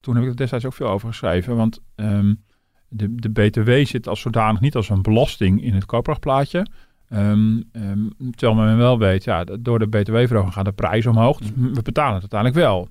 Toen 0.00 0.14
heb 0.14 0.24
ik 0.24 0.30
er 0.30 0.36
destijds 0.36 0.64
ook 0.64 0.74
veel 0.74 0.88
over 0.88 1.08
geschreven. 1.08 1.56
Want 1.56 1.80
um, 1.96 2.44
de, 2.88 3.14
de 3.14 3.30
BTW 3.30 3.70
zit 3.86 4.08
als 4.08 4.20
zodanig 4.20 4.60
niet 4.60 4.76
als 4.76 4.88
een 4.88 5.02
belasting 5.02 5.62
in 5.62 5.74
het 5.74 5.84
koopkrachtplaatje. 5.84 6.66
Um, 7.12 7.68
um, 7.72 8.12
terwijl 8.34 8.54
men 8.54 8.76
wel 8.76 8.98
weet, 8.98 9.24
ja, 9.24 9.44
door 9.44 9.78
de 9.78 9.88
BTW-verhoging 9.88 10.52
gaat 10.52 10.64
de 10.64 10.72
prijs 10.72 11.06
omhoog. 11.06 11.38
Dus 11.38 11.50
we 11.54 11.82
betalen 11.82 12.20
het 12.20 12.32
uiteindelijk 12.32 12.60
wel. 12.60 12.88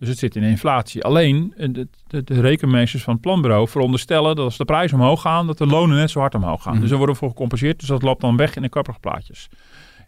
Dus 0.00 0.08
het 0.08 0.18
zit 0.18 0.36
in 0.36 0.42
inflatie. 0.42 1.04
Alleen 1.04 1.54
de, 1.56 1.88
de, 2.06 2.24
de, 2.24 2.40
rekenmeesters 2.40 3.02
van 3.02 3.12
het 3.12 3.22
planbureau 3.22 3.68
veronderstellen 3.68 4.36
dat 4.36 4.44
als 4.44 4.56
de 4.56 4.64
prijzen 4.64 4.98
omhoog 4.98 5.20
gaan, 5.20 5.46
dat 5.46 5.58
de 5.58 5.66
lonen 5.66 5.96
net 5.96 6.10
zo 6.10 6.20
hard 6.20 6.34
omhoog 6.34 6.62
gaan. 6.62 6.72
Mhm. 6.72 6.82
Dus 6.82 6.90
er 6.90 6.96
worden 6.96 7.16
voor 7.16 7.28
gecompenseerd. 7.28 7.78
Dus 7.78 7.88
dat 7.88 8.02
loopt 8.02 8.20
dan 8.20 8.36
weg 8.36 8.56
in 8.56 8.62
de 8.62 8.68
kapperplaatjes. 8.68 9.48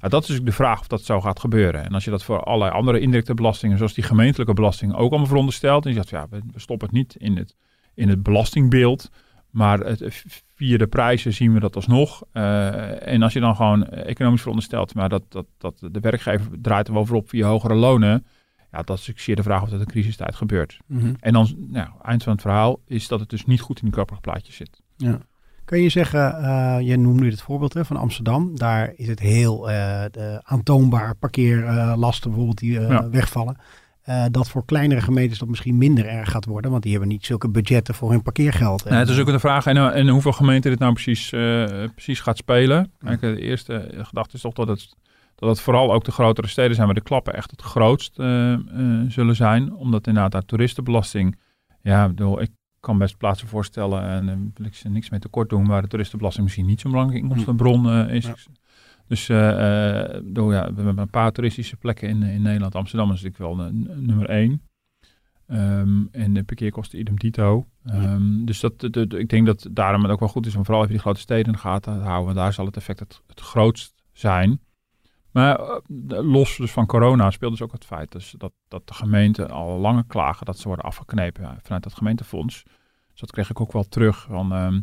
Ja, 0.00 0.08
dat 0.08 0.22
is 0.22 0.28
natuurlijk 0.28 0.46
de 0.56 0.62
vraag 0.62 0.80
of 0.80 0.86
dat 0.86 1.04
zo 1.04 1.20
gaat 1.20 1.40
gebeuren. 1.40 1.84
En 1.84 1.92
als 1.94 2.04
je 2.04 2.10
dat 2.10 2.24
voor 2.24 2.42
allerlei 2.42 2.70
andere 2.70 3.00
indirecte 3.00 3.34
belastingen, 3.34 3.76
zoals 3.76 3.94
die 3.94 4.04
gemeentelijke 4.04 4.54
belasting, 4.54 4.94
ook 4.94 5.10
allemaal 5.10 5.26
veronderstelt. 5.26 5.84
En 5.84 5.90
je 5.90 5.96
zegt, 5.96 6.10
ja, 6.10 6.26
we, 6.30 6.40
stoppen 6.56 6.86
het 6.86 6.96
niet 6.96 7.16
in 7.16 7.36
het, 7.36 7.56
in 7.94 8.08
het 8.08 8.22
belastingbeeld. 8.22 9.10
Maar 9.50 9.78
het, 9.78 10.24
via 10.54 10.78
de 10.78 10.86
prijzen 10.86 11.32
zien 11.32 11.52
we 11.52 11.60
dat 11.60 11.76
alsnog. 11.76 12.22
Uh, 12.32 13.08
en 13.08 13.22
als 13.22 13.32
je 13.32 13.40
dan 13.40 13.56
gewoon 13.56 13.88
economisch 13.88 14.40
veronderstelt, 14.40 14.94
maar 14.94 15.08
dat, 15.08 15.22
dat, 15.28 15.46
dat 15.58 15.78
de 15.90 16.00
werkgever 16.00 16.48
draait 16.62 16.88
er 16.88 16.94
wel 16.94 17.06
voor 17.06 17.16
op 17.16 17.28
via 17.28 17.48
hogere 17.48 17.74
lonen 17.74 18.26
ja, 18.72 18.82
dat 18.82 18.98
is 18.98 19.12
zeer 19.14 19.36
de 19.36 19.42
vraag 19.42 19.62
of 19.62 19.68
dat 19.68 19.80
in 19.80 19.86
crisistijd 19.86 20.34
gebeurt. 20.34 20.78
Mhm. 20.86 21.14
En 21.20 21.32
dan, 21.32 21.54
nou, 21.58 21.88
eind 22.02 22.22
van 22.22 22.32
het 22.32 22.40
verhaal 22.40 22.80
is 22.86 23.08
dat 23.08 23.20
het 23.20 23.28
dus 23.28 23.46
niet 23.46 23.60
goed 23.60 23.82
in 23.82 23.90
die 23.90 24.04
plaatje 24.20 24.52
zit. 24.52 24.82
Ja. 24.96 25.18
Kun 25.64 25.80
je 25.80 25.88
zeggen, 25.88 26.34
uh, 26.40 26.76
je 26.80 26.96
noemde 26.96 27.22
nu 27.22 27.30
het 27.30 27.42
voorbeeld 27.42 27.74
hè, 27.74 27.84
van 27.84 27.96
Amsterdam. 27.96 28.58
Daar 28.58 28.92
is 28.96 29.08
het 29.08 29.20
heel 29.20 29.70
uh, 29.70 30.04
de 30.10 30.40
aantoonbaar 30.42 31.14
parkeerlasten 31.14 32.30
bijvoorbeeld 32.30 32.58
die 32.58 32.80
uh, 32.80 32.98
wegvallen. 33.10 33.56
dat 34.30 34.48
voor 34.48 34.64
kleinere 34.64 35.00
gemeentes 35.00 35.38
dat 35.38 35.48
misschien 35.48 35.78
minder 35.78 36.06
erg 36.06 36.30
gaat 36.30 36.44
worden. 36.44 36.70
Want 36.70 36.82
die 36.82 36.92
hebben 36.92 37.10
niet 37.10 37.26
zulke 37.26 37.48
budgetten 37.48 37.94
voor 37.94 38.10
hun 38.10 38.22
parkeergeld. 38.22 38.84
Nee, 38.84 38.98
het 38.98 39.08
is 39.08 39.18
ook 39.18 39.26
de 39.26 39.38
vraag 39.38 39.66
en, 39.66 39.92
en 39.92 40.08
hoeveel 40.08 40.32
gemeenten 40.32 40.70
dit 40.70 40.80
nou 40.80 40.92
precies, 40.92 41.28
precies 41.94 42.20
gaat 42.20 42.36
spelen. 42.36 42.92
Kijk, 42.98 43.20
de 43.20 43.40
eerste 43.40 43.88
gedachte 43.96 44.36
is 44.36 44.42
toch 44.42 44.54
dat 44.54 44.68
het 44.68 44.96
dat 45.42 45.56
het 45.56 45.60
vooral 45.60 45.92
ook 45.92 46.04
de 46.04 46.12
grotere 46.12 46.46
steden 46.46 46.74
zijn 46.74 46.86
waar 46.86 46.94
de 46.94 47.02
klappen 47.02 47.34
echt 47.34 47.50
het 47.50 47.62
grootst 47.62 48.18
uh, 48.18 48.52
uh, 48.52 49.10
zullen 49.10 49.36
zijn. 49.36 49.74
Omdat 49.74 50.06
inderdaad 50.06 50.32
daar 50.32 50.44
toeristenbelasting, 50.44 51.38
ja, 51.80 52.08
bedoel, 52.08 52.40
ik 52.40 52.50
kan 52.80 52.98
best 52.98 53.16
plaatsen 53.16 53.48
voorstellen 53.48 54.02
en 54.02 54.28
uh, 54.28 54.34
wil 54.54 54.66
ik 54.66 54.74
ze 54.74 54.88
niks 54.88 55.10
mee 55.10 55.20
tekort 55.20 55.48
doen, 55.48 55.66
waar 55.66 55.82
de 55.82 55.88
toeristenbelasting 55.88 56.44
misschien 56.44 56.66
niet 56.66 56.80
zo'n 56.80 56.90
belangrijke 56.90 57.24
inkomstenbron 57.24 58.08
is. 58.08 58.26
Ja. 58.26 58.34
Dus 59.06 59.26
ja, 59.26 59.56
we 60.34 60.72
hebben 60.74 60.98
een 60.98 61.10
paar 61.10 61.32
toeristische 61.32 61.76
plekken 61.76 62.08
in, 62.08 62.22
in 62.22 62.42
Nederland. 62.42 62.74
Amsterdam 62.74 63.12
is 63.12 63.22
natuurlijk 63.22 63.58
wel 63.58 63.70
nummer 63.96 64.28
één. 64.28 64.62
Um, 65.46 66.08
en 66.12 66.32
de 66.32 66.44
parkeerkosten 66.44 66.98
idem 66.98 67.18
dito. 67.18 67.66
Um, 67.84 68.44
dus 68.44 68.60
dat, 68.60 68.80
de, 68.80 69.06
de, 69.06 69.18
ik 69.18 69.28
denk 69.28 69.46
dat 69.46 69.68
daarom 69.70 70.02
het 70.02 70.10
ook 70.10 70.20
wel 70.20 70.28
goed 70.28 70.46
is 70.46 70.56
om 70.56 70.64
vooral 70.64 70.82
even 70.82 70.94
die 70.94 71.02
grote 71.02 71.20
steden 71.20 71.46
in 71.46 71.52
de 71.52 71.58
gaten 71.58 71.98
te 71.98 72.04
houden. 72.04 72.34
Daar 72.34 72.52
zal 72.52 72.66
het 72.66 72.76
effect 72.76 72.98
het, 72.98 73.22
het 73.26 73.40
grootst 73.40 73.94
zijn. 74.12 74.60
Maar 75.32 75.60
uh, 75.60 75.76
los 76.06 76.56
dus 76.56 76.70
van 76.70 76.86
corona 76.86 77.30
speelt 77.30 77.52
dus 77.52 77.62
ook 77.62 77.72
het 77.72 77.84
feit 77.84 78.12
dus 78.12 78.34
dat, 78.38 78.52
dat 78.68 78.86
de 78.86 78.94
gemeenten 78.94 79.50
al 79.50 79.78
langer 79.78 80.04
klagen 80.06 80.46
dat 80.46 80.58
ze 80.58 80.68
worden 80.68 80.84
afgeknepen 80.84 81.58
vanuit 81.62 81.82
dat 81.82 81.94
gemeentefonds. 81.94 82.62
dat 83.14 83.30
kreeg 83.30 83.50
ik 83.50 83.60
ook 83.60 83.72
wel 83.72 83.84
terug 83.88 84.26
van, 84.28 84.52
ehm, 84.52 84.80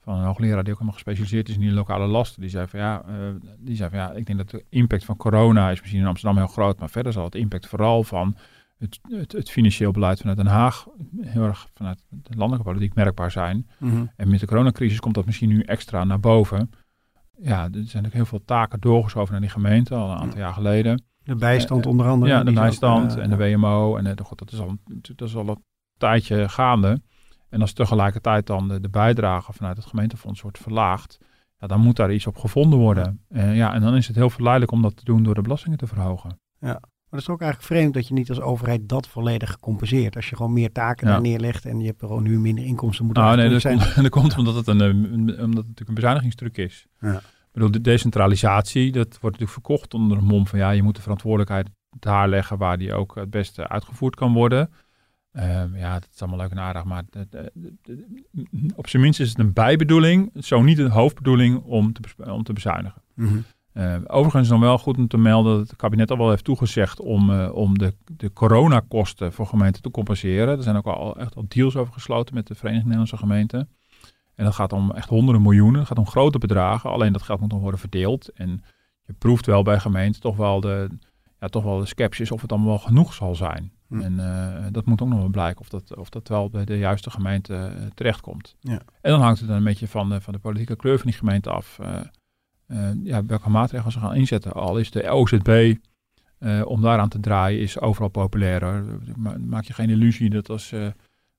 van 0.00 0.18
een 0.18 0.24
hoogleraar 0.24 0.62
die 0.62 0.72
ook 0.72 0.78
helemaal 0.78 0.92
gespecialiseerd 0.92 1.48
is 1.48 1.54
in 1.54 1.60
die 1.60 1.72
lokale 1.72 2.06
lasten. 2.06 2.40
Die 2.40 2.50
zei 2.50 2.66
van 2.66 2.80
ja, 2.80 3.04
uh, 3.08 3.14
die 3.58 3.76
zei 3.76 3.90
van, 3.90 3.98
ja 3.98 4.12
ik 4.12 4.26
denk 4.26 4.38
dat 4.38 4.50
de 4.50 4.64
impact 4.68 5.04
van 5.04 5.16
corona 5.16 5.70
is 5.70 5.80
misschien 5.80 6.00
in 6.00 6.06
Amsterdam 6.06 6.38
heel 6.38 6.52
groot, 6.52 6.78
maar 6.78 6.90
verder 6.90 7.12
zal 7.12 7.24
het 7.24 7.34
impact 7.34 7.66
vooral 7.66 8.02
van 8.02 8.36
het, 8.78 9.00
het, 9.08 9.32
het, 9.32 9.50
financieel 9.50 9.90
beleid 9.90 10.18
vanuit 10.18 10.36
Den 10.36 10.46
Haag 10.46 10.86
heel 11.20 11.44
erg 11.44 11.68
vanuit 11.74 12.02
de 12.08 12.36
landelijke 12.36 12.68
politiek 12.68 12.94
merkbaar 12.94 13.30
zijn. 13.30 13.68
Mhm. 13.78 14.04
En 14.16 14.30
met 14.30 14.40
de 14.40 14.46
coronacrisis 14.46 15.00
komt 15.00 15.14
dat 15.14 15.26
misschien 15.26 15.48
nu 15.48 15.60
extra 15.60 16.04
naar 16.04 16.20
boven. 16.20 16.70
Ja, 17.38 17.68
er 17.72 17.84
zijn 17.84 18.06
ook 18.06 18.12
heel 18.12 18.26
veel 18.26 18.44
taken 18.44 18.80
doorgeschoven 18.80 19.32
naar 19.32 19.40
die 19.40 19.50
gemeente 19.50 19.94
al 19.94 20.10
een 20.10 20.18
aantal 20.18 20.38
jaar 20.38 20.52
geleden. 20.52 21.04
De 21.24 21.34
bijstand 21.34 21.86
onder 21.86 22.06
andere. 22.06 22.32
Ja, 22.32 22.42
de 22.42 22.50
ook, 22.50 22.56
bijstand 22.56 23.16
eh, 23.16 23.22
en 23.22 23.30
de 23.30 23.36
WMO. 23.36 23.96
En 23.96 24.06
eh, 24.06 24.24
god, 24.24 24.38
dat, 24.38 24.52
is 24.52 24.60
al, 24.60 24.76
dat 25.16 25.28
is 25.28 25.36
al 25.36 25.48
een 25.48 25.64
tijdje 25.98 26.48
gaande. 26.48 27.02
En 27.48 27.60
als 27.60 27.72
tegelijkertijd 27.72 28.46
dan 28.46 28.68
de, 28.68 28.80
de 28.80 28.88
bijdrage 28.88 29.52
vanuit 29.52 29.76
het 29.76 29.86
gemeentefonds 29.86 30.40
wordt 30.40 30.58
verlaagd, 30.58 31.18
ja, 31.58 31.66
dan 31.66 31.80
moet 31.80 31.96
daar 31.96 32.12
iets 32.12 32.26
op 32.26 32.36
gevonden 32.36 32.78
worden. 32.78 33.24
Eh, 33.28 33.56
ja, 33.56 33.74
en 33.74 33.80
dan 33.80 33.94
is 33.94 34.06
het 34.06 34.16
heel 34.16 34.30
verleidelijk 34.30 34.72
om 34.72 34.82
dat 34.82 34.96
te 34.96 35.04
doen 35.04 35.22
door 35.22 35.34
de 35.34 35.42
belastingen 35.42 35.78
te 35.78 35.86
verhogen. 35.86 36.40
Maar 37.12 37.20
het 37.20 37.28
is 37.30 37.34
ook 37.34 37.40
eigenlijk 37.42 37.72
vreemd 37.72 37.94
dat 37.94 38.08
je 38.08 38.14
niet 38.14 38.28
als 38.28 38.40
overheid 38.40 38.88
dat 38.88 39.08
volledig 39.08 39.58
compenseert. 39.60 40.16
Als 40.16 40.28
je 40.30 40.36
gewoon 40.36 40.52
meer 40.52 40.72
taken 40.72 41.06
Ja. 41.06 41.12
daar 41.12 41.22
neerlegt 41.22 41.64
en 41.66 41.80
je 41.80 41.86
hebt 41.86 42.00
er 42.00 42.06
gewoon 42.06 42.22
nu 42.22 42.38
minder 42.40 42.64
inkomsten. 42.64 43.04
Moet 43.06 43.16
Nou, 43.16 43.36
nee, 43.36 43.48
dat 43.48 43.62
komt, 43.62 43.94
dat 44.02 44.08
komt 44.08 44.36
omdat 44.38 44.54
het 44.54 44.66
een, 44.66 44.80
eh, 44.80 44.88
omdat 44.94 45.38
het 45.38 45.54
natuurlijk 45.54 45.88
een 45.88 45.94
bezuinigingstruc 45.94 46.56
is. 46.56 46.86
Ja. 47.00 47.16
Ik 47.16 47.52
bedoel, 47.52 47.70
de 47.70 47.80
decentralisatie, 47.80 48.92
dat 48.92 49.06
wordt 49.20 49.22
natuurlijk 49.38 49.50
verkocht 49.50 49.94
onder 49.94 50.18
een 50.18 50.24
mom 50.24 50.46
van 50.46 50.58
ja, 50.58 50.70
je 50.70 50.82
moet 50.82 50.96
de 50.96 51.02
verantwoordelijkheid 51.02 51.68
daar 51.98 52.28
leggen 52.28 52.58
waar 52.58 52.78
die 52.78 52.94
ook 52.94 53.14
het 53.14 53.30
beste 53.30 53.68
uitgevoerd 53.68 54.14
kan 54.14 54.32
worden. 54.32 54.70
Ehm, 55.32 55.76
ja, 55.76 55.92
dat 55.92 56.08
is 56.14 56.20
allemaal 56.22 56.40
leuk 56.40 56.50
en 56.50 56.58
aardig, 56.58 56.84
maar 56.84 57.02
de- 57.10 57.26
de- 57.30 57.50
de- 57.54 57.74
de- 57.82 58.70
op 58.76 58.88
zijn 58.88 59.02
minst 59.02 59.20
is 59.20 59.28
het 59.28 59.38
een 59.38 59.52
bijbedoeling, 59.52 60.30
zo 60.40 60.62
niet 60.62 60.78
een 60.78 60.90
hoofdbedoeling 60.90 61.62
om 61.62 61.92
te, 61.92 62.00
om 62.32 62.42
te 62.42 62.52
bezuinigen. 62.52 63.02
Mhm. 63.14 63.38
Eh, 63.72 63.94
overigens 64.06 64.42
is 64.42 64.48
dan 64.48 64.60
wel 64.60 64.78
goed 64.78 64.98
om 64.98 65.08
te 65.08 65.18
melden 65.18 65.58
dat 65.58 65.68
het 65.68 65.76
kabinet 65.76 66.10
al 66.10 66.16
wel 66.18 66.30
heeft 66.30 66.44
toegezegd 66.44 67.00
om, 67.00 67.30
eh, 67.30 67.54
om 67.54 67.78
de, 67.78 67.94
de 68.16 68.32
coronakosten 68.32 69.32
voor 69.32 69.46
gemeenten 69.46 69.82
te 69.82 69.90
compenseren. 69.90 70.56
Er 70.56 70.62
zijn 70.62 70.76
ook 70.76 70.86
al 70.86 71.16
echt 71.16 71.36
al 71.36 71.44
deals 71.48 71.76
over 71.76 71.92
gesloten 71.92 72.34
met 72.34 72.46
de 72.46 72.54
Vereniging 72.54 72.84
Nederlandse 72.84 73.16
Gemeenten. 73.16 73.68
En 74.34 74.44
dat 74.44 74.54
gaat 74.54 74.72
om 74.72 74.90
echt 74.90 75.08
honderden 75.08 75.42
miljoenen, 75.42 75.78
het 75.78 75.88
gaat 75.88 75.98
om 75.98 76.06
grote 76.06 76.38
bedragen. 76.38 76.90
Alleen 76.90 77.12
dat 77.12 77.22
geld 77.22 77.40
moet 77.40 77.52
nog 77.52 77.60
worden 77.60 77.80
verdeeld. 77.80 78.28
En 78.28 78.64
je 79.06 79.12
proeft 79.12 79.46
wel 79.46 79.62
bij 79.62 79.80
gemeenten 79.80 80.20
toch 80.20 80.36
wel 80.36 80.60
de, 80.60 80.88
ja, 81.40 81.46
toch 81.46 81.64
wel 81.64 81.78
de 81.78 81.86
sceptisch 81.86 82.30
of 82.30 82.42
het 82.42 82.52
allemaal 82.52 82.70
wel 82.70 82.78
genoeg 82.78 83.14
zal 83.14 83.34
zijn. 83.34 83.72
Hm. 83.88 84.00
En 84.00 84.20
eh, 84.20 84.66
dat 84.70 84.86
moet 84.86 85.02
ook 85.02 85.08
nog 85.08 85.18
wel 85.18 85.28
blijken 85.28 85.60
of 85.60 85.68
dat, 85.68 85.96
of 85.96 86.08
dat 86.08 86.28
wel 86.28 86.50
bij 86.50 86.64
de 86.64 86.78
juiste 86.78 87.10
gemeente 87.10 87.72
terechtkomt. 87.94 88.56
Ja. 88.60 88.80
En 89.00 89.10
dan 89.10 89.20
hangt 89.20 89.38
het 89.38 89.48
dan 89.48 89.56
een 89.56 89.64
beetje 89.64 89.88
van 89.88 90.08
de, 90.08 90.20
van 90.20 90.32
de 90.32 90.38
politieke 90.38 90.76
kleur 90.76 90.98
van 90.98 91.06
die 91.06 91.18
gemeente 91.18 91.50
af. 91.50 91.78
Eh, 92.72 92.88
ja, 93.02 93.24
welke 93.24 93.50
maatregelen 93.50 93.92
ze 93.92 93.98
gaan 93.98 94.14
inzetten. 94.14 94.52
Al 94.52 94.78
is 94.78 94.90
de 94.90 95.10
OZB 95.10 95.74
eh, 96.38 96.62
om 96.64 96.82
daaraan 96.82 97.08
te 97.08 97.20
draaien 97.20 97.60
is 97.60 97.80
overal 97.80 98.08
populair. 98.08 98.64
Hoor. 98.64 98.84
Ma- 99.16 99.36
Maak 99.38 99.64
je 99.64 99.72
geen 99.72 99.90
illusie 99.90 100.30
dat 100.30 100.48
als, 100.50 100.72
eh, 100.72 100.86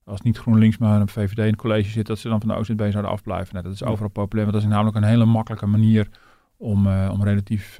als 0.04 0.20
niet 0.20 0.38
GroenLinks 0.38 0.78
maar 0.78 1.00
een 1.00 1.08
VVD 1.08 1.38
in 1.38 1.44
het 1.44 1.56
college 1.56 1.90
zit, 1.90 2.06
dat 2.06 2.18
ze 2.18 2.28
dan 2.28 2.40
van 2.40 2.48
de 2.48 2.54
OZB 2.56 2.78
zouden 2.90 3.10
afblijven. 3.10 3.54
Nee, 3.54 3.62
dat 3.62 3.72
is 3.72 3.78
Ja. 3.78 3.86
overal 3.86 4.10
populair, 4.10 4.46
want 4.50 4.52
dat 4.60 4.66
is 4.70 4.74
namelijk 4.76 4.96
een 4.96 5.10
hele 5.10 5.24
makkelijke 5.24 5.66
manier 5.66 6.08
om, 6.56 6.86
om 6.86 7.22
relatief 7.22 7.78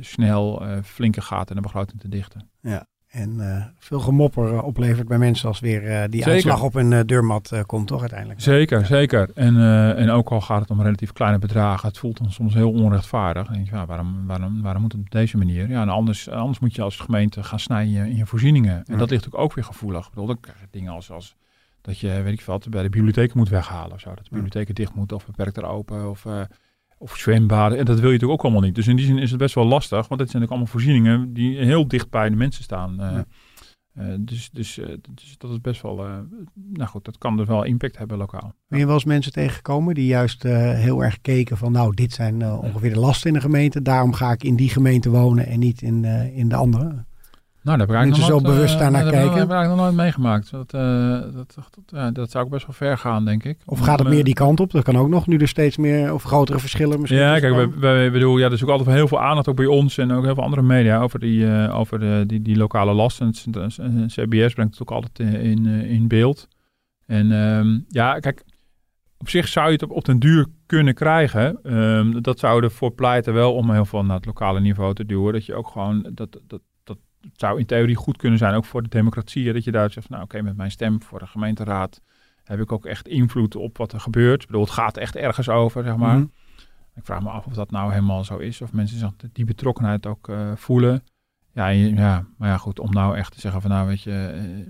snel 0.00 0.62
flinke 0.82 1.20
gaten 1.20 1.48
in 1.48 1.62
de 1.62 1.68
begroting 1.68 2.00
te 2.00 2.08
dichten. 2.08 2.50
En 3.10 3.40
eh, 3.56 3.64
veel 3.78 4.00
gemopper 4.00 4.52
eh, 4.54 4.64
oplevert 4.64 5.08
bij 5.08 5.18
mensen 5.18 5.48
als 5.48 5.60
weer 5.60 5.86
eh, 5.86 6.00
die 6.08 6.18
Zeker. 6.22 6.32
uitslag 6.32 6.62
op 6.62 6.74
een 6.74 7.06
deurmat 7.06 7.62
komt, 7.66 7.86
toch 7.86 8.00
uiteindelijk? 8.00 8.40
Zeker, 8.40 8.86
zeker. 8.86 9.30
En, 9.34 9.56
en 9.96 10.10
ook 10.10 10.30
al 10.30 10.40
gaat 10.40 10.60
het 10.60 10.70
om 10.70 10.82
relatief 10.82 11.12
kleine 11.12 11.38
bedragen, 11.38 11.88
het 11.88 11.98
voelt 11.98 12.18
dan 12.18 12.32
soms 12.32 12.54
heel 12.54 12.72
onrechtvaardig. 12.72 13.44
Dan 13.44 13.54
denk 13.54 13.68
je, 13.68 13.74
ja, 13.74 13.86
waarom, 13.86 14.26
waarom, 14.26 14.62
waarom 14.62 14.82
moet 14.82 14.92
het 14.92 15.00
op 15.00 15.10
deze 15.10 15.36
manier? 15.36 15.68
Ja, 15.68 15.82
en 15.82 15.88
anders, 15.88 16.28
anders 16.28 16.58
moet 16.58 16.74
je 16.74 16.82
als 16.82 16.96
gemeente 16.96 17.42
gaan 17.42 17.60
snijden 17.60 17.94
in 17.94 18.04
je, 18.04 18.10
in 18.10 18.16
je 18.16 18.26
voorzieningen. 18.26 18.76
En 18.76 18.84
Ja. 18.92 18.96
dat 18.96 19.10
ligt 19.10 19.26
ook, 19.26 19.38
ook 19.38 19.54
weer 19.54 19.64
gevoelig. 19.64 20.04
Ik 20.04 20.10
bedoel, 20.10 20.26
dan 20.26 20.40
krijg 20.40 20.60
je 20.60 20.66
dingen 20.70 20.92
als, 20.92 21.10
als 21.10 21.36
dat 21.80 21.98
je, 21.98 22.22
weet 22.22 22.32
ik 22.32 22.40
veel, 22.40 22.54
wat, 22.54 22.68
bij 22.70 22.82
de 22.82 22.88
bibliotheken 22.88 23.38
moet 23.38 23.48
weghalen 23.48 23.92
of 23.92 24.00
zo. 24.00 24.08
Dat 24.08 24.18
de 24.18 24.22
Ja. 24.24 24.30
bibliotheken 24.30 24.74
dicht 24.74 24.94
moeten 24.94 25.16
of 25.16 25.26
beperkt 25.26 25.56
er 25.56 25.64
open 25.66 26.10
of, 26.10 26.24
of 27.00 27.16
zwembaden. 27.16 27.78
En 27.78 27.84
dat 27.84 27.94
wil 28.00 28.06
je 28.06 28.12
natuurlijk 28.12 28.40
ook 28.40 28.44
allemaal 28.44 28.66
niet. 28.66 28.74
Dus 28.74 28.88
in 28.88 28.96
die 28.96 29.06
zin 29.06 29.18
is 29.18 29.30
het 29.30 29.38
best 29.38 29.54
wel 29.54 29.64
lastig, 29.66 30.08
want 30.08 30.20
dit 30.20 30.30
zijn 30.30 30.42
ook 30.42 30.48
allemaal 30.48 30.66
voorzieningen 30.66 31.32
die 31.32 31.58
heel 31.58 31.88
dicht 31.88 32.10
bij 32.10 32.28
de 32.30 32.36
mensen 32.36 32.62
staan. 32.64 33.00
eh. 33.00 33.10
Ja. 33.12 33.24
Eh, 33.94 34.06
dus, 34.20 34.50
dus, 34.50 34.78
eh, 34.78 34.86
dus 35.14 35.34
dat 35.38 35.50
is 35.50 35.60
best 35.60 35.82
wel, 35.82 35.96
nou 36.54 36.88
goed, 36.88 37.04
dat 37.04 37.18
kan 37.18 37.36
dus 37.36 37.46
wel 37.46 37.64
impact 37.64 37.98
hebben 37.98 38.18
lokaal. 38.18 38.52
Ben 38.68 38.78
je 38.78 38.84
wel 38.84 38.94
eens 38.94 39.04
mensen 39.04 39.32
tegengekomen 39.32 39.94
die 39.94 40.06
juist 40.06 40.42
heel 40.42 41.04
erg 41.04 41.20
keken 41.20 41.56
van 41.56 41.72
nou, 41.72 41.94
dit 41.94 42.12
zijn 42.12 42.42
ongeveer 42.52 42.92
de 42.92 42.98
lasten 42.98 43.28
in 43.28 43.34
de 43.34 43.40
gemeente. 43.40 43.82
Daarom 43.82 44.12
ga 44.12 44.32
ik 44.32 44.44
in 44.44 44.56
die 44.56 44.68
gemeente 44.68 45.10
wonen 45.10 45.46
en 45.46 45.58
niet 45.58 45.82
in, 45.82 46.04
in 46.34 46.48
de 46.48 46.56
andere. 46.56 47.04
Nou, 47.62 47.78
daar 47.78 47.86
heb 47.86 47.96
ik 47.96 48.02
Mensen 48.02 48.22
eigenlijk 48.22 48.46
zo 48.46 48.54
bewust 48.54 48.74
eh, 48.74 48.80
heb 48.80 48.88
ik- 49.06 49.10
kijken? 49.10 49.28
Dat 49.28 49.38
heb 49.38 49.44
ik 49.46 49.50
eigenlijk 49.52 49.68
nog 49.68 49.76
nooit 49.84 49.94
meegemaakt. 49.96 50.50
Dat, 50.50 50.72
eh, 50.74 50.80
dat, 51.20 51.32
dat, 51.54 51.68
dat, 51.70 51.84
ja, 51.86 52.10
dat 52.10 52.30
zou 52.30 52.44
ook 52.44 52.50
best 52.50 52.66
wel 52.66 52.74
ver 52.74 52.98
gaan, 52.98 53.24
denk 53.24 53.44
ik. 53.44 53.58
Of 53.66 53.78
gaat 53.80 53.98
het 53.98 54.08
Eh, 54.08 54.14
meer 54.14 54.24
die 54.24 54.34
kant 54.34 54.60
op? 54.60 54.70
Dat 54.70 54.84
kan 54.84 54.96
ook 54.96 55.08
nog, 55.08 55.26
nu 55.26 55.36
er 55.36 55.48
steeds 55.48 55.76
meer 55.76 56.14
of 56.14 56.22
grotere 56.22 56.58
verschillen 56.58 57.00
misschien. 57.00 57.20
Ja, 57.20 57.38
kijk, 57.38 57.54
wij, 57.54 57.70
wij 57.78 58.10
bedoel, 58.10 58.38
ja, 58.38 58.46
er 58.46 58.52
is 58.52 58.62
ook 58.62 58.68
altijd 58.68 58.96
heel 58.96 59.08
veel 59.08 59.20
aandacht 59.20 59.48
ook 59.48 59.56
bij 59.56 59.66
ons 59.66 59.98
en 59.98 60.12
ook 60.12 60.24
heel 60.24 60.34
veel 60.34 60.42
andere 60.44 60.62
media 60.62 61.00
over 61.00 61.18
die, 61.20 61.68
over 61.70 61.98
de, 61.98 62.24
die, 62.26 62.42
die 62.42 62.56
lokale 62.56 62.92
lasten. 62.92 63.30
CBS 64.06 64.52
brengt 64.54 64.78
het 64.78 64.82
ook 64.82 64.90
altijd 64.90 65.18
in, 65.18 65.66
in 65.66 66.08
beeld. 66.08 66.48
En 67.06 67.32
ehm, 67.32 67.78
ja, 67.88 68.18
kijk, 68.18 68.42
op 69.18 69.28
zich 69.28 69.48
zou 69.48 69.66
je 69.66 69.72
het 69.72 69.82
op, 69.82 69.90
op 69.90 70.04
den 70.04 70.18
duur 70.18 70.46
kunnen 70.66 70.94
krijgen. 70.94 71.58
Ehm, 71.62 72.20
dat 72.20 72.38
zou 72.38 72.62
ervoor 72.62 72.92
pleiten 72.92 73.34
wel 73.34 73.54
om 73.54 73.70
heel 73.70 73.84
veel 73.84 74.04
naar 74.04 74.16
het 74.16 74.26
lokale 74.26 74.60
niveau 74.60 74.94
te 74.94 75.06
duwen. 75.06 75.32
Dat 75.32 75.46
je 75.46 75.54
ook 75.54 75.68
gewoon, 75.68 76.10
dat, 76.14 76.38
dat, 76.46 76.60
dat 77.20 77.32
zou 77.36 77.58
in 77.58 77.66
theorie 77.66 77.96
goed 77.96 78.16
kunnen 78.16 78.38
zijn, 78.38 78.54
ook 78.54 78.64
voor 78.64 78.82
de 78.82 78.88
democratie. 78.88 79.52
Dat 79.52 79.64
je 79.64 79.72
daar 79.72 79.90
zegt, 79.90 80.08
nou 80.08 80.22
oké, 80.22 80.42
met 80.42 80.56
mijn 80.56 80.70
stem 80.70 81.02
voor 81.02 81.18
de 81.18 81.26
gemeenteraad 81.26 82.00
heb 82.44 82.60
ik 82.60 82.72
ook 82.72 82.86
echt 82.86 83.08
invloed 83.08 83.56
op 83.56 83.76
wat 83.76 83.92
er 83.92 84.00
gebeurt. 84.00 84.40
Ik 84.40 84.46
bedoel, 84.46 84.62
het 84.62 84.72
gaat 84.72 84.96
echt 84.96 85.16
ergens 85.16 85.48
over, 85.48 85.84
zeg 85.84 85.96
maar. 85.96 86.16
Mhm. 86.16 86.26
Ik 86.94 87.04
vraag 87.04 87.22
me 87.22 87.28
af 87.28 87.46
of 87.46 87.52
dat 87.52 87.70
nou 87.70 87.90
helemaal 87.92 88.24
zo 88.24 88.36
is. 88.36 88.60
Of 88.60 88.72
mensen 88.72 88.98
zich 88.98 89.12
die 89.32 89.44
betrokkenheid 89.44 90.06
ook 90.06 90.28
eh, 90.28 90.52
voelen. 90.54 91.04
Ja, 91.52 91.68
ja, 91.68 92.26
maar 92.36 92.48
ja, 92.48 92.56
goed. 92.56 92.78
Om 92.78 92.90
nou 92.90 93.16
echt 93.16 93.32
te 93.32 93.40
zeggen 93.40 93.60
van 93.60 93.70
nou, 93.70 93.86
weet 93.86 94.02
je, 94.02 94.26
eh, 94.26 94.66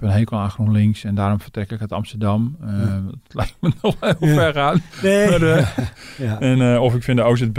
heb 0.00 0.08
een 0.08 0.16
hekel 0.16 0.38
aan 0.38 0.50
GroenLinks 0.50 1.04
en 1.04 1.14
daarom 1.14 1.40
vertrek 1.40 1.70
ik 1.70 1.80
uit 1.80 1.92
Amsterdam. 1.92 2.56
Ja. 2.60 3.02
Dat 3.06 3.34
lijkt 3.38 3.56
me 3.60 3.72
nog 3.82 3.96
heel 4.00 4.28
Ja. 4.28 4.34
ver 4.34 4.52
gaan. 4.52 4.80
Nee. 5.02 5.28
Maar, 5.28 5.42
eh, 5.42 5.66
ja. 6.28 6.40
En, 6.40 6.60
eh, 6.74 6.82
of 6.82 6.94
ik 6.94 7.02
vind 7.02 7.16
de 7.18 7.22
OZB 7.24 7.54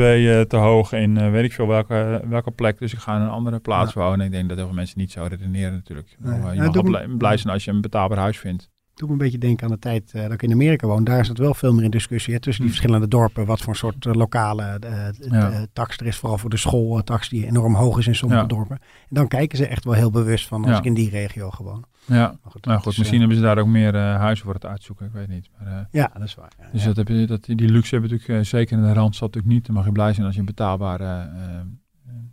te 0.49 0.55
hoog 0.57 0.91
in 0.91 1.17
eh, 1.17 1.31
weet 1.31 1.43
ik 1.43 1.53
veel 1.53 1.67
welke, 1.67 2.21
welke 2.29 2.51
plek. 2.51 2.79
Dus 2.79 2.93
ik 2.93 2.99
ga 2.99 3.15
in 3.15 3.21
een 3.21 3.29
andere 3.29 3.59
plaats 3.59 3.93
wonen. 3.93 4.25
Ik 4.25 4.31
denk 4.31 4.47
dat 4.49 4.57
heel 4.57 4.65
veel 4.67 4.75
mensen 4.75 4.99
niet 4.99 5.11
zo 5.11 5.25
redeneren 5.29 5.73
natuurlijk. 5.73 6.07
Ik 6.11 6.17
Nee. 6.19 6.39
Je 6.55 6.61
Ja, 6.61 6.69
mag 6.71 6.83
blij, 6.83 7.07
blij 7.07 7.37
zijn 7.37 7.53
als 7.53 7.65
je 7.65 7.71
een 7.71 7.81
betaalbaar 7.81 8.17
huis 8.17 8.37
vindt. 8.39 8.69
Doe 8.95 9.07
me 9.07 9.13
een 9.13 9.19
beetje 9.19 9.37
denken 9.37 9.65
aan 9.65 9.71
de 9.73 9.79
tijd 9.79 10.11
eh, 10.13 10.21
dat 10.21 10.31
ik 10.31 10.41
in 10.43 10.51
Amerika 10.51 10.87
woon. 10.87 11.03
Daar 11.03 11.19
is 11.19 11.27
het 11.27 11.37
wel 11.37 11.53
veel 11.53 11.73
meer 11.73 11.83
in 11.83 11.89
discussie 11.91 12.33
hè, 12.33 12.39
tussen 12.39 12.63
die 12.63 12.71
Hm. 12.73 12.77
verschillende 12.77 13.07
dorpen. 13.07 13.45
Wat 13.45 13.61
voor 13.61 13.75
soort 13.75 14.05
eh, 14.05 14.13
lokale 14.13 14.79
Ja. 15.19 15.51
eh, 15.51 15.61
tax 15.73 15.97
er 15.97 16.05
is. 16.05 16.17
Vooral 16.17 16.37
voor 16.37 16.49
de 16.49 16.57
schooltax 16.57 17.29
die 17.29 17.45
enorm 17.45 17.75
hoog 17.75 17.97
is 17.97 18.07
in 18.07 18.15
sommige 18.15 18.41
Ja. 18.41 18.47
dorpen. 18.47 18.75
En 18.79 19.15
dan 19.15 19.27
kijken 19.27 19.57
ze 19.57 19.67
echt 19.67 19.83
wel 19.83 19.93
heel 19.93 20.11
bewust 20.11 20.47
van 20.47 20.61
als 20.61 20.71
Ja. 20.71 20.77
ik 20.77 20.83
in 20.85 20.93
die 20.93 21.09
regio 21.09 21.49
gewoon. 21.49 21.85
Ja, 22.05 22.15
Maar 22.43 22.51
goed, 22.51 22.65
nou 22.65 22.79
goed, 22.81 22.91
is, 22.91 22.97
misschien 22.97 23.19
hebben 23.19 23.37
ze 23.37 23.43
daar 23.43 23.57
ook 23.57 23.67
meer 23.67 23.95
huizen 23.97 24.45
voor 24.45 24.53
het 24.53 24.65
uitzoeken. 24.65 25.05
Ik 25.05 25.11
weet 25.11 25.27
niet. 25.27 25.49
Maar, 25.59 25.87
ja, 25.91 26.11
dat 26.13 26.23
is 26.23 26.35
waar. 26.35 26.51
Dus 26.71 26.83
dat 26.83 26.95
heb 26.95 27.07
je, 27.07 27.25
dat, 27.25 27.43
die 27.45 27.69
luxe 27.69 27.95
hebben 27.95 28.11
natuurlijk 28.11 28.45
zeker 28.45 28.77
in 28.77 28.83
de 28.83 28.93
Randstad 28.93 29.27
natuurlijk 29.27 29.53
niet. 29.53 29.65
Dan 29.65 29.75
mag 29.75 29.85
je 29.85 29.91
blij 29.91 30.13
zijn 30.13 30.25
als 30.25 30.33
je 30.35 30.39
een 30.39 30.45
betaalbare 30.45 31.29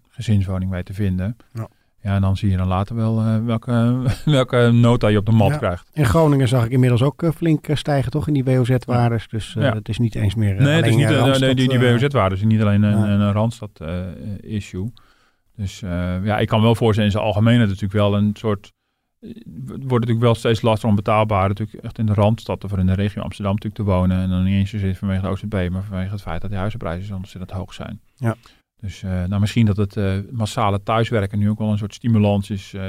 gezinswoning 0.08 0.70
weet 0.70 0.86
te 0.86 0.94
vinden. 0.94 1.36
Ja. 1.52 1.68
Ja, 2.02 2.14
en 2.14 2.20
dan 2.20 2.36
zie 2.36 2.50
je 2.50 2.56
dan 2.56 2.66
later 2.66 2.96
wel 2.96 3.18
eh, 3.20 3.44
welke, 3.44 4.02
welke 4.24 4.70
nota 4.72 5.08
je 5.08 5.18
op 5.18 5.26
de 5.26 5.32
mat 5.32 5.50
Ja. 5.50 5.56
krijgt. 5.56 5.88
In 5.92 6.04
Groningen 6.04 6.48
zag 6.48 6.64
ik 6.64 6.70
inmiddels 6.70 7.02
ook 7.02 7.22
eh, 7.22 7.30
flink 7.30 7.68
eh, 7.68 7.76
stijgen, 7.76 8.10
toch? 8.10 8.26
In 8.28 8.32
die 8.34 8.44
WOZ-waardes. 8.44 9.28
Dus 9.28 9.52
Ja. 9.52 9.74
het 9.74 9.88
is 9.88 9.98
niet 9.98 10.14
eens 10.14 10.34
meer. 10.34 10.54
nee, 10.54 10.76
het 10.76 10.86
is 10.86 10.96
niet, 10.96 11.08
nee, 11.40 11.54
die, 11.54 11.68
die 11.68 11.78
WOZ-waarden 11.78 12.38
is 12.38 12.44
niet 12.44 12.60
alleen 12.60 12.82
een, 12.82 13.20
een 13.20 13.32
Randstad-issue. 13.32 14.92
dus 15.56 15.80
ja, 16.24 16.38
ik 16.38 16.48
kan 16.48 16.62
wel 16.62 16.74
voorstellen 16.74 17.10
in 17.10 17.14
zijn 17.16 17.24
algemeenheid 17.26 17.68
natuurlijk 17.68 17.92
wel 17.92 18.16
een 18.16 18.30
soort... 18.38 18.72
Het 19.20 19.64
wordt 19.66 19.90
natuurlijk 19.90 20.20
wel 20.20 20.34
steeds 20.34 20.62
lastiger 20.62 20.88
om 20.88 20.94
betaalbaar 20.96 21.48
natuurlijk 21.48 21.84
echt 21.84 21.98
in 21.98 22.06
de 22.06 22.14
Randstad 22.14 22.64
of 22.64 22.76
in 22.76 22.86
de 22.86 22.94
regio 22.94 23.22
Amsterdam 23.22 23.54
natuurlijk 23.54 23.82
te 23.82 23.90
wonen. 23.90 24.18
En 24.22 24.28
dan 24.28 24.44
niet 24.44 24.54
eens 24.54 24.70
zozeer 24.70 24.94
vanwege 24.94 25.20
de 25.22 25.28
OZB, 25.28 25.68
maar 25.72 25.82
vanwege 25.82 26.10
het 26.10 26.22
feit 26.22 26.40
dat 26.40 26.50
die 26.50 26.58
huizenprijzen 26.58 27.16
ontzettend 27.16 27.50
hoog 27.50 27.74
zijn. 27.74 28.00
Ja. 28.16 28.36
Dus 28.82 29.02
eh, 29.02 29.10
nou, 29.10 29.40
misschien 29.40 29.66
dat 29.66 29.76
het 29.76 29.96
eh, 29.96 30.12
massale 30.30 30.82
thuiswerken 30.82 31.38
nu 31.38 31.50
ook 31.50 31.58
wel 31.58 31.70
een 31.70 31.78
soort 31.78 31.94
stimulans 31.94 32.50
is 32.50 32.74
eh, 32.74 32.82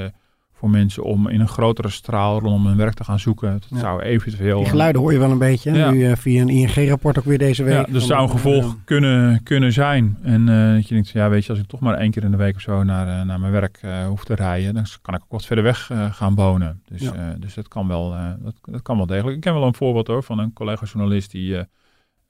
voor 0.52 0.70
mensen 0.70 1.02
om 1.04 1.28
in 1.28 1.40
een 1.40 1.48
grotere 1.48 1.88
straal 1.90 2.40
rondom 2.40 2.66
hun 2.66 2.76
werk 2.76 2.94
te 2.94 3.04
gaan 3.04 3.18
zoeken. 3.18 3.52
Dat 3.52 3.66
Ja. 3.70 3.78
zou 3.78 4.02
eventueel... 4.02 4.58
Die 4.58 4.68
geluiden 4.68 5.00
hoor 5.00 5.12
je 5.12 5.18
wel 5.18 5.30
een 5.30 5.38
beetje. 5.38 5.72
Ja. 5.72 5.90
Nu 5.90 6.16
via 6.16 6.40
een 6.42 6.48
ING-rapport 6.48 7.18
ook 7.18 7.24
weer 7.24 7.38
deze 7.38 7.62
week. 7.62 7.74
Ja, 7.74 7.82
dus 7.82 7.92
Van, 7.92 8.00
zou 8.00 8.22
een 8.22 8.30
gevolg 8.30 8.76
kunnen, 8.84 9.42
kunnen 9.42 9.72
zijn. 9.72 10.18
En 10.22 10.46
dat 10.74 10.88
je 10.88 10.94
denkt, 10.94 11.08
ja, 11.10 11.28
weet 11.28 11.44
je, 11.44 11.50
als 11.50 11.60
ik 11.60 11.66
toch 11.66 11.80
maar 11.80 11.94
één 11.98 12.10
keer 12.10 12.24
in 12.24 12.30
de 12.30 12.36
week 12.36 12.54
of 12.54 12.60
zo 12.60 12.82
naar, 12.82 13.26
naar 13.26 13.40
mijn 13.40 13.52
werk 13.52 13.80
hoef 14.08 14.24
te 14.24 14.34
rijden, 14.34 14.74
dan 14.74 14.84
kan 15.02 15.14
ik 15.14 15.22
ook 15.22 15.30
wat 15.32 15.46
verder 15.46 15.64
weg 15.64 15.90
gaan 16.10 16.34
wonen. 16.34 16.82
Dus, 16.88 17.00
Ja. 17.00 17.36
dus 17.38 17.54
dat, 17.54 17.68
kan 17.68 17.88
wel, 17.88 18.14
dat, 18.42 18.54
dat 18.62 18.82
kan 18.82 18.96
wel 18.96 19.06
degelijk. 19.06 19.34
Ik 19.36 19.42
ken 19.42 19.54
wel 19.54 19.64
een 19.66 19.74
voorbeeld 19.74 20.06
hoor 20.06 20.22
van 20.22 20.38
een 20.38 20.52
collega-journalist 20.52 21.30
die 21.30 21.56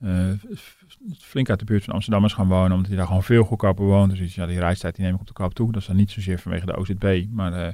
eh, 0.04 0.28
flink 1.18 1.50
uit 1.50 1.58
de 1.58 1.64
buurt 1.64 1.84
van 1.84 1.94
Amsterdam 1.94 2.24
is 2.24 2.32
gaan 2.32 2.48
wonen, 2.48 2.72
omdat 2.72 2.86
hij 2.88 2.96
daar 2.96 3.06
gewoon 3.06 3.22
veel 3.22 3.44
goedkoper 3.44 3.84
woont. 3.84 4.16
Dus 4.16 4.34
ja, 4.34 4.46
die 4.46 4.58
reistijd 4.58 4.94
die 4.96 5.04
neem 5.04 5.14
ik 5.14 5.20
op 5.20 5.26
de 5.26 5.32
koop 5.32 5.54
toe. 5.54 5.72
Dat 5.72 5.80
is 5.80 5.86
dan 5.86 5.96
niet 5.96 6.10
zozeer 6.10 6.38
vanwege 6.38 6.66
de 6.66 6.76
OZB, 6.76 7.24
maar 7.30 7.52
eh, 7.52 7.66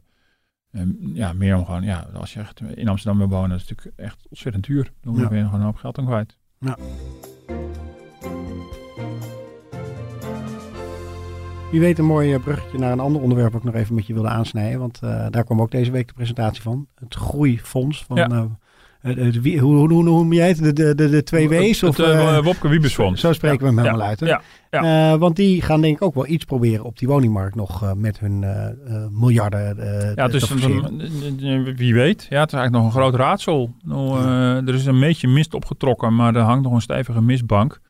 eh, 0.71 0.89
ja, 1.15 1.33
meer 1.33 1.57
om 1.57 1.65
gewoon, 1.65 1.83
ja, 1.83 2.07
als 2.15 2.33
je 2.33 2.41
echt 2.41 2.61
in 2.75 2.89
Amsterdam 2.89 3.19
wil 3.19 3.29
wonen, 3.39 3.51
dat 3.51 3.61
is 3.61 3.69
natuurlijk 3.69 3.99
echt 3.99 4.27
ontzettend 4.29 4.65
duur. 4.67 4.93
Dan 5.01 5.15
Ja. 5.15 5.29
ben 5.29 5.39
je 5.39 5.45
gewoon 5.45 5.61
een 5.61 5.67
hoop 5.67 5.77
geld 5.77 5.99
aan 5.99 6.05
kwijt. 6.05 6.39
Wie 11.71 11.81
weet 11.81 11.99
een 11.99 12.05
mooi 12.05 12.35
eh, 12.35 12.43
bruggetje 12.43 12.79
naar 12.79 12.93
een 12.93 13.01
ander 13.01 13.23
onderwerp 13.23 13.55
ik 13.55 13.65
nog 13.65 13.75
even 13.75 13.95
met 13.95 14.07
je 14.07 14.13
wilde 14.13 14.29
aansnijden. 14.29 14.79
Want 14.81 15.01
daar 15.01 15.45
kwam 15.45 15.61
ook 15.61 15.71
deze 15.71 15.91
week 15.91 16.09
de 16.09 16.15
presentatie 16.15 16.63
van. 16.63 16.87
Het 16.95 17.15
groeifonds 17.15 18.05
van... 18.05 18.17
Ja. 18.17 18.59
Eh, 19.03 19.17
het 19.17 19.41
wie- 19.41 19.59
hoe, 19.59 19.77
hoe, 19.77 19.93
hoe 19.93 20.03
noem 20.03 20.33
jij 20.33 20.49
het? 20.49 20.59
De, 20.59 20.73
de, 20.73 20.95
de, 20.95 21.09
de 21.09 21.23
twee 21.23 21.49
W's? 21.49 21.83
Of, 21.83 21.97
Het 21.97 22.07
eh, 22.07 22.37
eh, 22.37 22.45
Wopke 22.45 22.69
Wiebesfonds. 22.69 23.21
Zo 23.21 23.33
spreken 23.33 23.59
we 23.61 23.67
hem 23.67 23.79
helemaal 23.79 24.07
uit. 24.07 24.21
Hè? 24.21 24.27
Ja. 24.27 24.43
Eh, 24.71 25.19
want 25.19 25.37
die 25.37 25.63
gaan 25.63 25.81
denk 25.81 25.97
ik 25.97 26.03
ook 26.03 26.15
wel 26.15 26.27
iets 26.27 26.45
proberen 26.45 26.85
op 26.85 26.99
die 26.99 27.09
woningmarkt 27.09 27.55
nog 27.55 27.83
eh, 27.83 27.93
met 27.93 28.19
hun 28.19 28.45
eh, 28.45 28.67
eh, 28.67 28.75
miljarden 29.11 29.79
eh 29.79 30.15
Ja, 30.15 30.29
dus 30.29 30.55
wie 31.77 31.95
weet. 31.95 32.27
Ja, 32.31 32.41
het 32.41 32.53
is 32.53 32.59
eigenlijk 32.59 32.71
nog 32.71 32.85
een 32.85 32.91
groot 33.01 33.15
raadsel. 33.15 33.75
Nou, 33.85 34.19
eh, 34.21 34.69
er 34.69 34.75
is 34.75 34.87
een 34.87 35.01
beetje 35.01 35.29
mist 35.29 35.55
opgetrokken, 35.55 36.15
maar 36.15 36.35
er 36.35 36.43
hangt 36.43 36.63
nog 36.65 36.73
een 36.73 36.81
stevige 36.81 37.23
mistbank. 37.23 37.81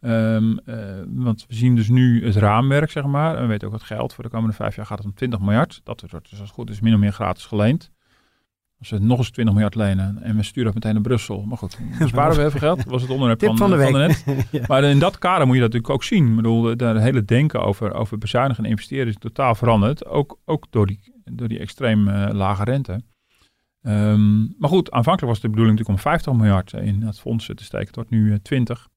Ehm, 0.00 0.56
eh, 0.64 0.74
want 1.08 1.44
we 1.48 1.54
zien 1.54 1.74
dus 1.74 1.88
nu 1.88 2.24
het 2.26 2.36
raamwerk, 2.36 2.90
zeg 2.90 3.04
maar. 3.04 3.34
En 3.36 3.42
we 3.42 3.48
weten 3.48 3.66
ook 3.68 3.74
het 3.74 3.82
geld. 3.82 4.12
Voor 4.14 4.24
de 4.24 4.30
komende 4.30 4.54
vijf 4.54 4.76
jaar 4.76 4.86
gaat 4.86 4.98
het 4.98 5.06
om 5.06 5.14
20 5.14 5.40
miljard. 5.40 5.80
Dat 5.84 6.04
wordt 6.10 6.30
dus 6.30 6.38
als 6.38 6.48
het 6.48 6.58
goed 6.58 6.70
is 6.70 6.80
min 6.80 6.94
of 6.94 7.00
meer 7.00 7.12
gratis 7.12 7.44
geleend. 7.46 7.90
Als 8.80 8.90
we 8.90 8.98
nog 8.98 9.18
eens 9.18 9.30
20 9.30 9.54
miljard 9.54 9.74
lenen 9.74 10.22
en 10.22 10.36
we 10.36 10.42
sturen 10.42 10.66
het 10.66 10.74
meteen 10.74 10.92
naar 10.92 11.02
Brussel. 11.02 11.42
Maar 11.42 11.58
goed, 11.58 11.78
dan 11.98 12.08
sparen 12.08 12.36
we 12.36 12.50
veel 12.50 12.60
geld. 12.60 12.76
Dat 12.76 12.86
was 12.86 13.02
het 13.02 13.10
onderwerp 13.10 13.38
Tip 13.38 13.48
van, 13.48 13.58
van 13.58 13.70
de 13.70 13.84
eh, 13.84 13.92
week. 13.92 14.24
Ja. 14.50 14.64
Maar 14.66 14.84
in 14.84 14.98
dat 14.98 15.18
kader 15.18 15.46
moet 15.46 15.54
je 15.54 15.60
dat 15.60 15.72
natuurlijk 15.72 16.00
ook 16.00 16.04
zien. 16.04 16.28
Ik 16.28 16.36
bedoel, 16.36 16.76
de 16.76 17.00
hele 17.00 17.24
denken 17.24 17.62
over, 17.62 17.94
over 17.94 18.18
bezuinigen 18.18 18.64
en 18.64 18.70
investeren 18.70 19.06
is 19.06 19.16
totaal 19.18 19.54
veranderd. 19.54 20.06
Ook, 20.06 20.38
ook 20.44 20.66
door, 20.70 20.86
die, 20.86 21.12
door 21.24 21.48
die 21.48 21.58
extreem 21.58 22.08
eh, 22.08 22.32
lage 22.32 22.64
rente. 22.64 23.00
Ehm, 23.82 24.38
maar 24.40 24.70
goed, 24.70 24.90
aanvankelijk 24.90 25.32
was 25.32 25.40
de 25.40 25.48
bedoeling 25.48 25.78
natuurlijk 25.78 26.04
om 26.04 26.10
50 26.10 26.32
miljard 26.32 26.72
in 26.72 27.00
dat 27.00 27.20
fonds 27.20 27.46
te 27.46 27.64
steken. 27.64 27.86
Het 27.86 27.94
wordt 27.94 28.10
nu 28.10 28.32
eh, 28.32 28.38
20. 28.42 28.88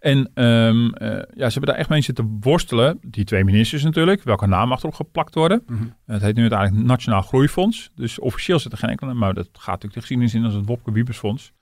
En 0.00 0.30
ehm, 0.34 0.88
eh, 0.88 1.08
ja, 1.10 1.46
ze 1.46 1.52
hebben 1.52 1.66
daar 1.66 1.74
echt 1.74 1.88
mee 1.88 2.00
zitten 2.00 2.36
worstelen. 2.40 2.98
Die 3.00 3.24
twee 3.24 3.44
ministers 3.44 3.82
natuurlijk. 3.82 4.22
Welke 4.22 4.46
naam 4.46 4.68
mag 4.68 4.78
erop 4.78 4.94
geplakt 4.94 5.34
worden? 5.34 5.62
Mhm. 5.66 5.82
Het 6.06 6.22
heet 6.22 6.34
nu 6.34 6.40
uiteindelijk 6.40 6.86
Nationaal 6.86 7.22
Groeifonds. 7.22 7.90
Dus 7.94 8.18
officieel 8.18 8.58
zit 8.58 8.72
er 8.72 8.78
geen 8.78 8.90
enkele, 8.90 9.14
maar 9.14 9.34
dat 9.34 9.48
gaat 9.52 9.66
natuurlijk 9.66 9.94
de 9.94 10.00
geschiedenis 10.00 10.34
in 10.34 10.44
als 10.44 10.54
het 10.54 10.66
Wopke 10.66 10.92
Wiebesfonds. 10.92 11.52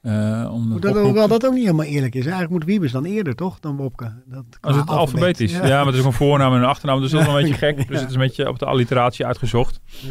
Eh, 0.00 0.48
om 0.52 0.68
dat 0.70 0.76
oproep- 0.90 1.04
hoewel 1.04 1.28
dat 1.28 1.46
ook 1.46 1.52
niet 1.52 1.62
helemaal 1.64 1.84
eerlijk 1.86 2.14
is. 2.14 2.20
Eigenlijk 2.22 2.52
moet 2.52 2.64
Wiebes 2.64 2.92
dan 2.92 3.04
eerder, 3.04 3.34
toch? 3.34 3.60
Dan 3.60 3.76
Wopke. 3.76 4.12
Dat, 4.26 4.44
Als 4.60 4.76
het 4.76 4.88
alfabetisch. 4.88 5.52
Ja. 5.52 5.60
maar 5.62 5.86
het 5.86 5.94
is 5.94 6.00
ook 6.00 6.06
een 6.06 6.12
voornaam 6.12 6.52
en 6.52 6.58
een 6.58 6.64
achternaam. 6.64 7.00
Dus 7.00 7.10
dat 7.10 7.20
is 7.20 7.26
wel 7.26 7.36
een 7.36 7.42
beetje 7.42 7.58
gek. 7.58 7.76
Dus 7.88 7.96
Ja. 7.96 7.98
het 8.00 8.08
is 8.08 8.14
een 8.14 8.20
beetje 8.20 8.48
op 8.48 8.58
de 8.58 8.64
alliteratie 8.66 9.26
uitgezocht. 9.26 9.80
Ja. 9.84 10.08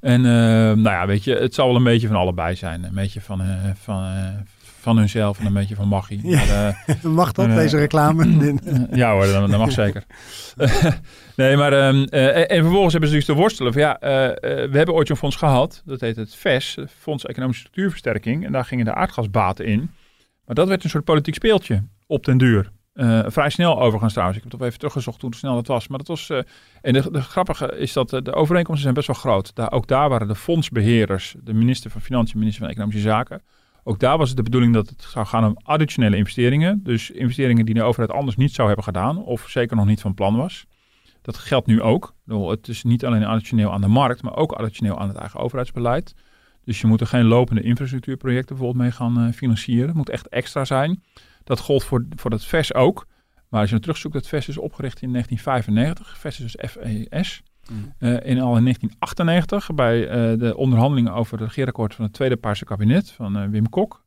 En 0.00 0.24
eh, 0.24 0.30
nou 0.62 0.82
ja, 0.82 1.06
weet 1.06 1.24
je, 1.24 1.34
het 1.34 1.54
zal 1.54 1.66
wel 1.66 1.76
een 1.76 1.82
beetje 1.84 2.06
van 2.06 2.16
allebei 2.16 2.54
zijn. 2.54 2.84
Een 2.84 2.94
beetje 2.94 3.20
van, 3.20 3.40
eh, 3.40 3.48
van, 3.74 4.04
van 4.86 4.96
hunzelf 4.96 5.38
en 5.38 5.46
een 5.46 5.52
beetje 5.52 5.74
van 5.74 5.88
magie. 5.88 6.20
Ja. 6.28 6.36
Maar, 6.46 6.84
eh, 6.86 7.02
Mag 7.20 7.32
dat, 7.32 7.46
Eh, 7.46 7.54
deze 7.54 7.78
reclame? 7.78 8.54
ja 8.92 9.12
hoor, 9.12 9.26
dat, 9.26 9.50
dat 9.50 9.58
mag 9.58 9.72
zeker. 9.84 10.04
nee, 11.36 11.56
maar 11.56 11.72
ehm, 11.72 12.04
eh, 12.04 12.36
en, 12.36 12.48
en 12.48 12.62
vervolgens 12.62 12.92
hebben 12.92 13.10
ze 13.10 13.16
dus 13.16 13.24
te 13.24 13.32
worstelen 13.34 13.72
van 13.72 13.82
ja, 13.82 13.96
we 14.40 14.70
hebben 14.72 14.94
ooit 14.94 15.06
zo'n 15.06 15.16
fonds 15.16 15.36
gehad. 15.36 15.82
Dat 15.84 16.00
heet 16.00 16.16
het 16.16 16.34
VES, 16.34 16.78
Fonds 16.98 17.24
Economische 17.24 17.60
Structuurversterking. 17.60 18.44
En 18.44 18.52
daar 18.52 18.64
gingen 18.64 18.84
de 18.84 18.94
aardgasbaten 18.94 19.64
in. 19.64 19.90
Maar 20.44 20.54
dat 20.54 20.68
werd 20.68 20.84
een 20.84 20.90
soort 20.90 21.04
politiek 21.04 21.34
speeltje 21.34 21.82
op 22.06 22.24
den 22.24 22.38
duur. 22.38 22.70
Vrij 23.26 23.50
snel 23.50 23.80
overigens 23.80 24.12
trouwens. 24.12 24.38
Ik 24.38 24.44
heb 24.44 24.52
het 24.52 24.62
even 24.68 24.78
teruggezocht 24.78 25.20
hoe 25.20 25.34
snel 25.34 25.54
dat 25.54 25.66
was. 25.66 25.88
Maar 25.88 25.98
dat 25.98 26.06
was. 26.06 26.30
en 26.82 26.92
de, 26.92 27.10
de 27.10 27.22
grappige 27.22 27.78
is 27.78 27.92
dat 27.92 28.10
de 28.10 28.32
overeenkomsten 28.32 28.82
zijn 28.82 28.94
best 28.94 29.06
wel 29.06 29.16
groot. 29.16 29.54
Daar, 29.54 29.72
ook 29.72 29.86
daar 29.86 30.08
waren 30.08 30.28
de 30.28 30.34
fondsbeheerders, 30.34 31.34
de 31.42 31.54
minister 31.54 31.90
van 31.90 32.00
Financiën, 32.00 32.38
minister 32.38 32.62
van 32.62 32.72
Economische 32.72 33.02
Zaken. 33.08 33.42
Ook 33.88 33.98
daar 33.98 34.18
was 34.18 34.28
het 34.28 34.36
de 34.36 34.42
bedoeling 34.42 34.74
dat 34.74 34.88
het 34.88 35.02
zou 35.02 35.26
gaan 35.26 35.44
om 35.44 35.56
additionele 35.62 36.16
investeringen. 36.16 36.80
Dus 36.82 37.10
investeringen 37.10 37.64
die 37.64 37.74
de 37.74 37.82
overheid 37.82 38.12
anders 38.12 38.36
niet 38.36 38.52
zou 38.52 38.66
hebben 38.66 38.84
gedaan. 38.84 39.24
Of 39.24 39.48
zeker 39.48 39.76
nog 39.76 39.86
niet 39.86 40.00
van 40.00 40.14
plan 40.14 40.36
was. 40.36 40.66
Dat 41.22 41.36
geldt 41.36 41.66
nu 41.66 41.82
ook. 41.82 42.14
Het 42.26 42.68
is 42.68 42.82
niet 42.82 43.04
alleen 43.04 43.24
additioneel 43.24 43.72
aan 43.72 43.80
de 43.80 43.88
markt, 43.88 44.22
maar 44.22 44.36
ook 44.36 44.52
additioneel 44.52 44.98
aan 44.98 45.08
het 45.08 45.16
eigen 45.16 45.40
overheidsbeleid. 45.40 46.14
Dus 46.64 46.80
je 46.80 46.86
moet 46.86 47.00
er 47.00 47.06
geen 47.06 47.24
lopende 47.24 47.62
infrastructuurprojecten 47.62 48.56
bijvoorbeeld 48.56 48.84
mee 48.84 48.92
gaan 48.92 49.26
eh, 49.26 49.32
financieren. 49.32 49.86
Het 49.86 49.96
moet 49.96 50.10
echt 50.10 50.28
extra 50.28 50.64
zijn. 50.64 51.02
Dat 51.44 51.58
gold 51.58 51.84
voor, 51.84 52.06
voor 52.10 52.30
dat 52.30 52.44
VES 52.44 52.74
ook. 52.74 53.06
Maar 53.48 53.60
als 53.60 53.70
je 53.70 53.80
terugzoekt, 53.80 54.14
dat 54.14 54.28
VES 54.28 54.48
is 54.48 54.58
opgericht 54.58 55.02
in 55.02 55.12
1995. 55.12 56.18
VES 56.18 56.40
is 56.40 56.52
dus 56.52 56.70
FES. 56.70 57.42
Eh, 57.98 58.10
in 58.10 58.40
al 58.40 58.56
in 58.56 58.62
1998, 58.62 59.74
bij 59.74 60.08
eh, 60.08 60.38
de 60.38 60.56
onderhandelingen 60.56 61.12
over 61.12 61.38
het 61.38 61.46
regeerakkoord 61.46 61.94
van 61.94 62.04
het 62.04 62.14
tweede 62.14 62.36
Paarse 62.36 62.64
kabinet 62.64 63.10
van 63.10 63.36
eh, 63.36 63.48
Wim 63.48 63.68
Kok, 63.68 64.04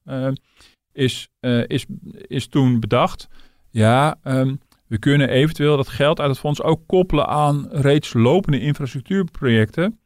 is, 0.91 1.30
is, 1.67 1.86
is 2.12 2.48
toen 2.48 2.80
bedacht, 2.80 3.28
ja, 3.69 4.17
ehm, 4.24 4.56
we 4.88 4.98
kunnen 4.98 5.30
eventueel 5.30 5.78
dat 5.78 5.88
geld 5.88 6.19
uit 6.19 6.30
het 6.30 6.39
fonds 6.39 6.62
ook 6.62 6.82
koppelen 6.88 7.28
aan 7.28 7.67
reeds 7.72 8.13
lopende 8.13 8.60
infrastructuurprojecten, 8.60 10.00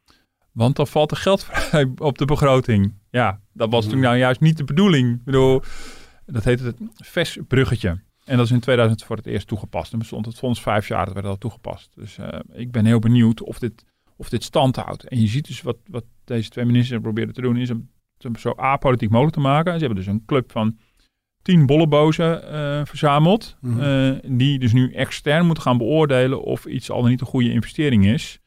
want 0.52 0.76
dan 0.76 0.86
valt 0.86 1.10
er 1.10 1.16
geld 1.16 1.44
vrij 1.44 1.92
op 1.96 2.18
de 2.18 2.24
begroting. 2.24 2.94
Ja, 3.10 3.40
dat 3.52 3.70
was 3.70 3.88
toen 3.88 4.00
nou 4.00 4.16
juist 4.16 4.40
niet 4.40 4.56
de 4.56 4.64
bedoeling. 4.64 5.14
Ik 5.14 5.24
bedoel, 5.24 5.62
dat 6.26 6.44
heet 6.44 6.60
het 6.60 6.76
VES-bruggetje. 6.94 8.00
En 8.24 8.36
dat 8.36 8.46
is 8.46 8.52
in 8.52 8.60
2000 8.60 9.04
voor 9.04 9.16
het 9.16 9.26
eerst 9.26 9.46
toegepast. 9.46 9.92
En 9.92 9.98
bestond 9.98 10.26
het 10.26 10.38
fonds 10.38 10.62
vijf 10.62 10.88
jaar, 10.88 11.04
dat 11.04 11.14
werd 11.14 11.26
al 11.26 11.38
toegepast. 11.38 11.92
Dus 11.94 12.18
eh, 12.18 12.38
ik 12.52 12.70
ben 12.70 12.84
heel 12.84 12.98
benieuwd 12.98 13.42
of 13.42 13.58
dit, 13.58 13.84
of 14.16 14.28
dit 14.28 14.44
stand 14.44 14.76
houdt. 14.76 15.04
En 15.04 15.20
je 15.20 15.26
ziet 15.26 15.46
dus 15.46 15.62
wat, 15.62 15.76
wat 15.86 16.04
deze 16.24 16.48
twee 16.48 16.64
ministers 16.64 17.00
proberen 17.00 17.34
te 17.34 17.40
doen, 17.40 17.56
is 17.56 17.68
hem 17.68 17.88
zo 18.38 18.52
apolitiek 18.56 19.10
mogelijk 19.10 19.34
te 19.34 19.42
maken. 19.42 19.72
Ze 19.72 19.78
hebben 19.78 19.96
dus 19.96 20.06
een 20.06 20.24
club 20.26 20.52
van 20.52 20.78
tien 21.42 21.66
bollebozen 21.66 22.52
eh, 22.52 22.84
verzameld. 22.84 23.56
Mhm. 23.60 23.80
eh, 23.80 24.16
die 24.38 24.58
dus 24.58 24.72
nu 24.72 24.92
extern 24.92 25.46
moeten 25.46 25.62
gaan 25.62 25.78
beoordelen 25.78 26.42
of 26.42 26.66
iets 26.66 26.90
al 26.90 27.00
dan 27.00 27.10
niet 27.10 27.20
een 27.20 27.26
goede 27.26 27.52
investering 27.52 28.06
is. 28.06 28.38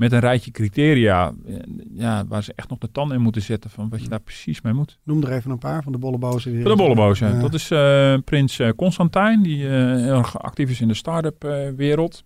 Met 0.00 0.12
een 0.12 0.18
rijtje 0.20 0.50
criteria 0.50 1.32
eh, 1.46 1.54
ja, 1.94 2.24
waar 2.28 2.42
ze 2.42 2.52
echt 2.56 2.68
nog 2.68 2.78
de 2.78 2.90
tanden 2.92 3.16
in 3.16 3.22
moeten 3.22 3.42
zetten 3.42 3.70
van 3.70 3.88
wat 3.88 4.02
je 4.02 4.08
daar 4.08 4.20
precies 4.20 4.60
mee 4.60 4.72
moet. 4.72 4.98
Noem 5.04 5.22
er 5.22 5.32
even 5.32 5.50
een 5.50 5.58
paar 5.58 5.82
van 5.82 5.92
de 5.92 5.98
bollebozen. 5.98 6.52
die- 6.52 6.60
Voor 6.62 6.70
de 6.70 6.76
bollebozen. 6.76 7.34
Ja. 7.34 7.40
Dat 7.40 7.54
is 7.54 7.70
eh, 7.70 8.14
prins 8.24 8.58
eh, 8.58 8.68
Constantijn, 8.76 9.42
die 9.42 9.66
heel 9.66 10.16
erg 10.18 10.38
actief 10.38 10.70
is 10.70 10.80
in 10.80 10.88
de 10.88 10.94
start-up 10.94 11.42
wereld. 11.76 12.24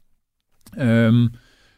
Ehm, 0.76 1.26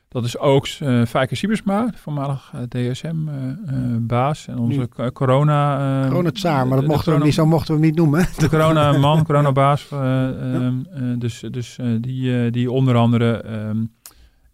dat 0.08 0.24
is 0.24 0.38
ook 0.38 0.66
eh 0.66 1.04
Fijke 1.04 1.34
Siebersma, 1.34 1.90
voormalig 1.94 2.52
DSM-baas. 2.68 4.46
en 4.48 4.58
onze 4.58 4.88
Nu- 4.96 5.10
corona... 5.12 6.02
eh, 6.02 6.08
Corona 6.08 6.30
Tsaar, 6.30 6.66
maar 6.66 6.78
dat 6.80 6.86
mochten 6.86 7.18
we 7.18 7.24
niet, 7.24 7.34
zo 7.34 7.46
mochten 7.46 7.74
we 7.74 7.80
hem 7.80 7.88
niet 7.90 7.98
noemen. 7.98 8.26
de 8.38 8.48
corona-man, 8.48 9.24
coronabaas. 9.28 9.88
eh, 9.90 10.28
ehm, 10.54 10.74
eh, 10.90 11.02
dus 11.18 11.40
dus 11.50 11.78
die, 12.00 12.50
die 12.50 12.70
onder 12.70 12.94
andere. 12.96 13.32
ehm, 13.42 13.84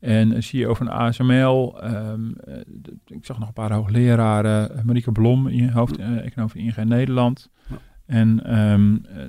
en 0.02 0.42
CEO 0.42 0.74
van 0.74 0.88
ASML. 0.88 1.80
ehm, 1.80 2.32
eh, 2.32 2.60
ik 3.06 3.24
zag 3.24 3.38
nog 3.38 3.48
een 3.48 3.54
paar 3.54 3.72
hoogleraren. 3.72 4.86
Marieke 4.86 5.12
Blom, 5.12 5.48
in- 5.48 5.68
hoofd 5.68 5.96
eh, 5.96 6.26
van 6.34 6.50
ING 6.54 6.76
Nederland. 6.76 7.50
Ja. 7.68 7.76
En 8.06 8.36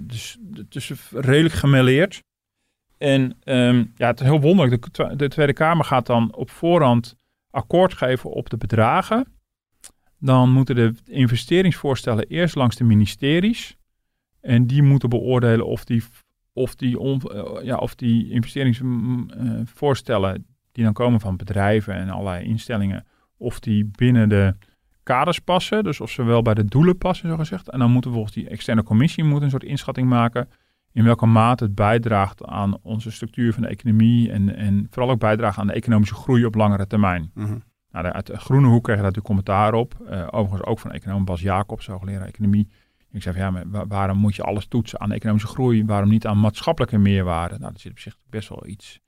dus, 0.01 0.37
eh, 0.53 0.63
dus, 0.69 0.91
redelijk 1.11 1.53
gemêleerd. 1.53 2.23
En 2.97 3.37
ehm, 3.43 3.85
ja, 3.95 4.07
het 4.07 4.19
is 4.19 4.25
heel 4.25 4.41
wonderlijk. 4.41 4.93
De, 4.93 5.15
de 5.15 5.27
Tweede 5.27 5.53
Kamer 5.53 5.85
gaat 5.85 6.05
dan 6.05 6.35
op 6.35 6.49
voorhand 6.49 7.15
akkoord 7.49 7.93
geven 7.93 8.29
op 8.29 8.49
de 8.49 8.57
bedragen. 8.57 9.25
Dan 10.19 10.51
moeten 10.51 10.75
de 10.75 10.93
investeringsvoorstellen 11.05 12.27
eerst 12.27 12.55
langs 12.55 12.75
de 12.75 12.83
ministeries. 12.83 13.77
En 14.41 14.67
die 14.67 14.83
moeten 14.83 15.09
beoordelen 15.09 15.65
of 15.65 15.85
die, 15.85 16.03
of 16.53 16.75
die, 16.75 16.99
on, 16.99 17.21
ja, 17.63 17.77
of 17.77 17.95
die 17.95 18.29
investeringsvoorstellen 18.29 20.45
die 20.73 20.83
dan 20.83 20.93
komen 20.93 21.19
van 21.19 21.37
bedrijven 21.37 21.93
en 21.93 22.09
allerlei 22.09 22.45
instellingen, 22.45 23.05
of 23.37 23.59
die 23.59 23.91
binnen 23.95 24.29
de 24.29 24.55
kaders 25.03 25.39
passen. 25.39 25.83
Dus 25.83 26.01
of 26.01 26.09
ze 26.09 26.23
wel 26.23 26.41
bij 26.41 26.53
de 26.53 26.65
doelen 26.65 26.97
passen, 26.97 27.29
zo 27.29 27.37
gezegd. 27.37 27.69
En 27.69 27.79
dan 27.79 27.91
moet 27.91 28.05
volgens 28.05 28.33
die 28.33 28.49
externe 28.49 28.83
commissie 28.83 29.23
moet 29.23 29.41
een 29.41 29.49
soort 29.49 29.63
inschatting 29.63 30.09
maken 30.09 30.47
in 30.93 31.03
welke 31.03 31.25
mate 31.25 31.63
het 31.63 31.75
bijdraagt 31.75 32.45
aan 32.45 32.77
onze 32.81 33.11
structuur 33.11 33.53
van 33.53 33.61
de 33.61 33.67
economie 33.67 34.31
en, 34.31 34.55
en 34.55 34.87
vooral 34.89 35.11
ook 35.11 35.19
bijdraagt 35.19 35.57
aan 35.57 35.67
de 35.67 35.73
economische 35.73 36.15
groei 36.15 36.45
op 36.45 36.55
langere 36.55 36.87
termijn. 36.87 37.31
Mhm. 37.33 37.57
Nou, 37.91 38.05
uit 38.05 38.25
de 38.27 38.37
Groene 38.37 38.67
Hoek 38.67 38.83
kreeg 38.83 38.95
je 38.95 39.01
daar 39.01 39.11
natuurlijk 39.11 39.25
commentaar 39.25 39.73
op. 39.73 39.97
Uh, 40.09 40.27
overigens 40.31 40.69
ook 40.69 40.79
van 40.79 40.91
econoom 40.91 41.25
Bas 41.25 41.41
Jacobs, 41.41 41.87
hoogleraar 41.87 42.27
economie. 42.27 42.67
Ik 43.11 43.21
zei 43.21 43.35
van, 43.35 43.43
ja, 43.43 43.51
maar 43.51 43.87
waarom 43.87 44.17
moet 44.17 44.35
je 44.35 44.43
alles 44.43 44.65
toetsen 44.67 44.99
aan 44.99 45.11
economische 45.11 45.47
groei? 45.47 45.85
Waarom 45.85 46.09
niet 46.09 46.27
aan 46.27 46.39
maatschappelijke 46.39 46.97
meerwaarde? 46.97 47.57
Nou, 47.59 47.71
daar 47.71 47.79
zit 47.79 47.91
op 47.91 47.99
zich 47.99 48.15
best 48.29 48.49
wel 48.49 48.67
iets 48.67 48.99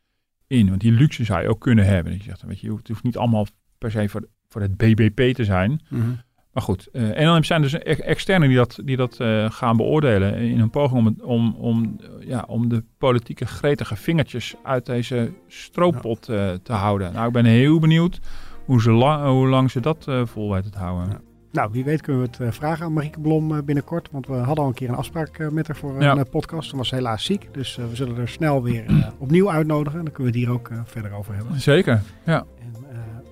in. 0.48 0.70
Want 0.70 0.82
die 0.82 0.92
luxe 0.92 1.24
zou 1.24 1.42
je 1.42 1.50
ook 1.50 1.62
kunnen 1.62 1.86
hebben. 1.86 2.14
Je 2.14 2.24
zegt, 2.24 2.42
weet 2.42 2.60
je, 2.60 2.76
het 2.76 2.88
hoeft 2.88 3.04
niet 3.04 3.18
allemaal 3.18 3.48
per 3.78 3.92
se 3.92 4.10
voor, 4.10 4.28
voor 4.50 4.62
het 4.62 4.78
BBP 4.78 5.36
te 5.36 5.44
zijn. 5.44 5.82
Mm 5.90 6.24
Maar 6.54 6.64
goed, 6.64 6.88
uh, 6.92 7.20
en 7.20 7.26
dan 7.26 7.44
zijn 7.44 7.62
dus 7.62 7.74
externen 7.80 8.48
die 8.48 8.58
dat, 8.58 8.80
die 8.84 8.98
dat 8.98 9.20
uh, 9.20 9.50
gaan 9.52 9.78
beoordelen 9.78 10.36
in 10.36 10.60
een 10.60 10.70
poging 10.70 11.06
om, 11.06 11.16
om, 11.22 11.56
om, 11.56 12.00
ja, 12.20 12.44
om 12.48 12.70
de 12.70 12.84
politieke 12.98 13.46
gretige 13.46 13.96
vingertjes 13.96 14.56
uit 14.64 14.86
deze 14.86 15.34
stroopot 15.48 16.30
uh, 16.30 16.52
te 16.64 16.74
houden. 16.74 17.14
Nou, 17.14 17.28
ik 17.28 17.34
ben 17.34 17.46
heel 17.46 17.80
benieuwd 17.80 18.20
hoe, 18.66 18.82
ze 18.82 18.92
lang, 18.92 19.26
hoe 19.26 19.48
lang 19.48 19.72
ze 19.72 19.80
dat 19.80 20.08
vol 20.24 20.54
weten 20.54 20.72
te 20.72 20.78
houden. 20.78 21.10
Ja. 21.10 21.25
Nou, 21.56 21.70
wie 21.72 21.84
weet 21.84 22.02
kunnen 22.02 22.30
we 22.32 22.44
het 22.44 22.56
vragen 22.56 22.86
aan 22.86 22.94
Marieke 22.94 23.20
Blom 23.20 23.66
binnenkort. 23.66 24.10
Want 24.12 24.28
we 24.28 24.34
hadden 24.34 24.64
al 24.64 24.68
een 24.70 24.76
keer 24.76 24.90
een 24.90 24.96
afspraak 24.96 25.52
met 25.52 25.68
haar 25.68 25.76
voor 25.76 26.02
een 26.02 26.30
podcast. 26.30 26.70
Ze 26.70 26.78
was 26.78 26.92
helaas 26.92 27.24
ziek. 27.24 27.48
Dus 27.52 27.76
we 27.76 27.96
zullen 27.96 28.18
er 28.18 28.28
snel 28.28 28.64
weer 28.64 29.14
opnieuw 29.18 29.52
uitnodigen. 29.52 30.00
En 30.00 30.06
dan 30.06 30.14
kunnen 30.14 30.34
we 30.34 30.40
het 30.40 30.48
hier 30.48 30.58
ook 30.58 30.72
verder 30.86 31.14
over 31.14 31.36
hebben. 31.36 31.60
Zeker, 31.60 32.02
ja. 32.26 32.46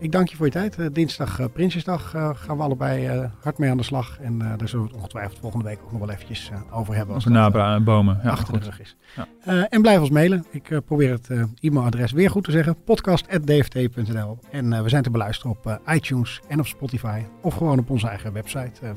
Ik 0.04 0.12
dank 0.12 0.28
je 0.28 0.36
voor 0.36 0.46
je 0.46 0.52
tijd. 0.52 0.78
Uh, 0.78 0.88
dinsdag 0.92 1.39
uh, 1.39 1.46
Prinsjesdag 1.54 2.13
uh, 2.16 2.30
gaan 2.34 2.58
we 2.58 2.63
allebei 2.63 3.30
hard 3.39 3.58
mee 3.58 3.70
aan 3.70 3.78
de 3.78 3.84
slag. 3.84 4.20
En 4.22 4.38
daar 4.38 4.68
zullen 4.68 4.86
we 4.86 4.92
het 4.92 4.98
ongetwijfeld 4.98 5.39
volgende 5.39 5.66
week 5.66 5.80
ook 5.84 5.92
nog 5.92 6.00
wel 6.00 6.10
eventjes 6.10 6.52
over 6.72 6.96
hebben. 6.96 7.16
Als 7.16 7.24
het 7.24 7.84
bomen 7.84 8.20
ja, 8.24 8.30
achter 8.30 8.54
goed. 8.54 8.63
de 8.63 8.70
rug 8.70 8.80
is. 8.80 8.96
Ja. 9.16 9.28
en 9.70 9.82
blijf 9.82 10.00
ons 10.00 10.10
mailen. 10.10 10.46
Ik 10.50 10.82
probeer 10.86 11.12
het 11.12 11.30
e-mailadres 11.60 12.12
weer 12.12 12.30
goed 12.30 12.44
te 12.44 12.52
zeggen. 12.52 12.84
podcast.dft.nl 12.84 14.39
En 14.52 14.84
we 14.84 14.89
zijn 14.89 15.04
te 15.04 15.10
beluisteren 15.10 15.52
op 15.52 15.80
iTunes 15.88 16.42
en 16.48 16.60
op 16.60 16.68
Spotify. 16.68 17.22
Of 17.42 17.54
gewoon 17.56 17.80
op 17.80 17.89
onze 17.89 18.08
eigen 18.08 18.34
website 18.34 18.94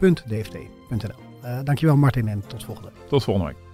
www.dft.nl 0.00 0.50
Dankjewel 1.64 1.96
Martin 1.96 2.28
en 2.28 2.42
tot 2.46 2.64
volgende 2.64 2.90
week. 2.94 3.08
Tot 3.08 3.24
volgende 3.24 3.48
week. 3.48 3.71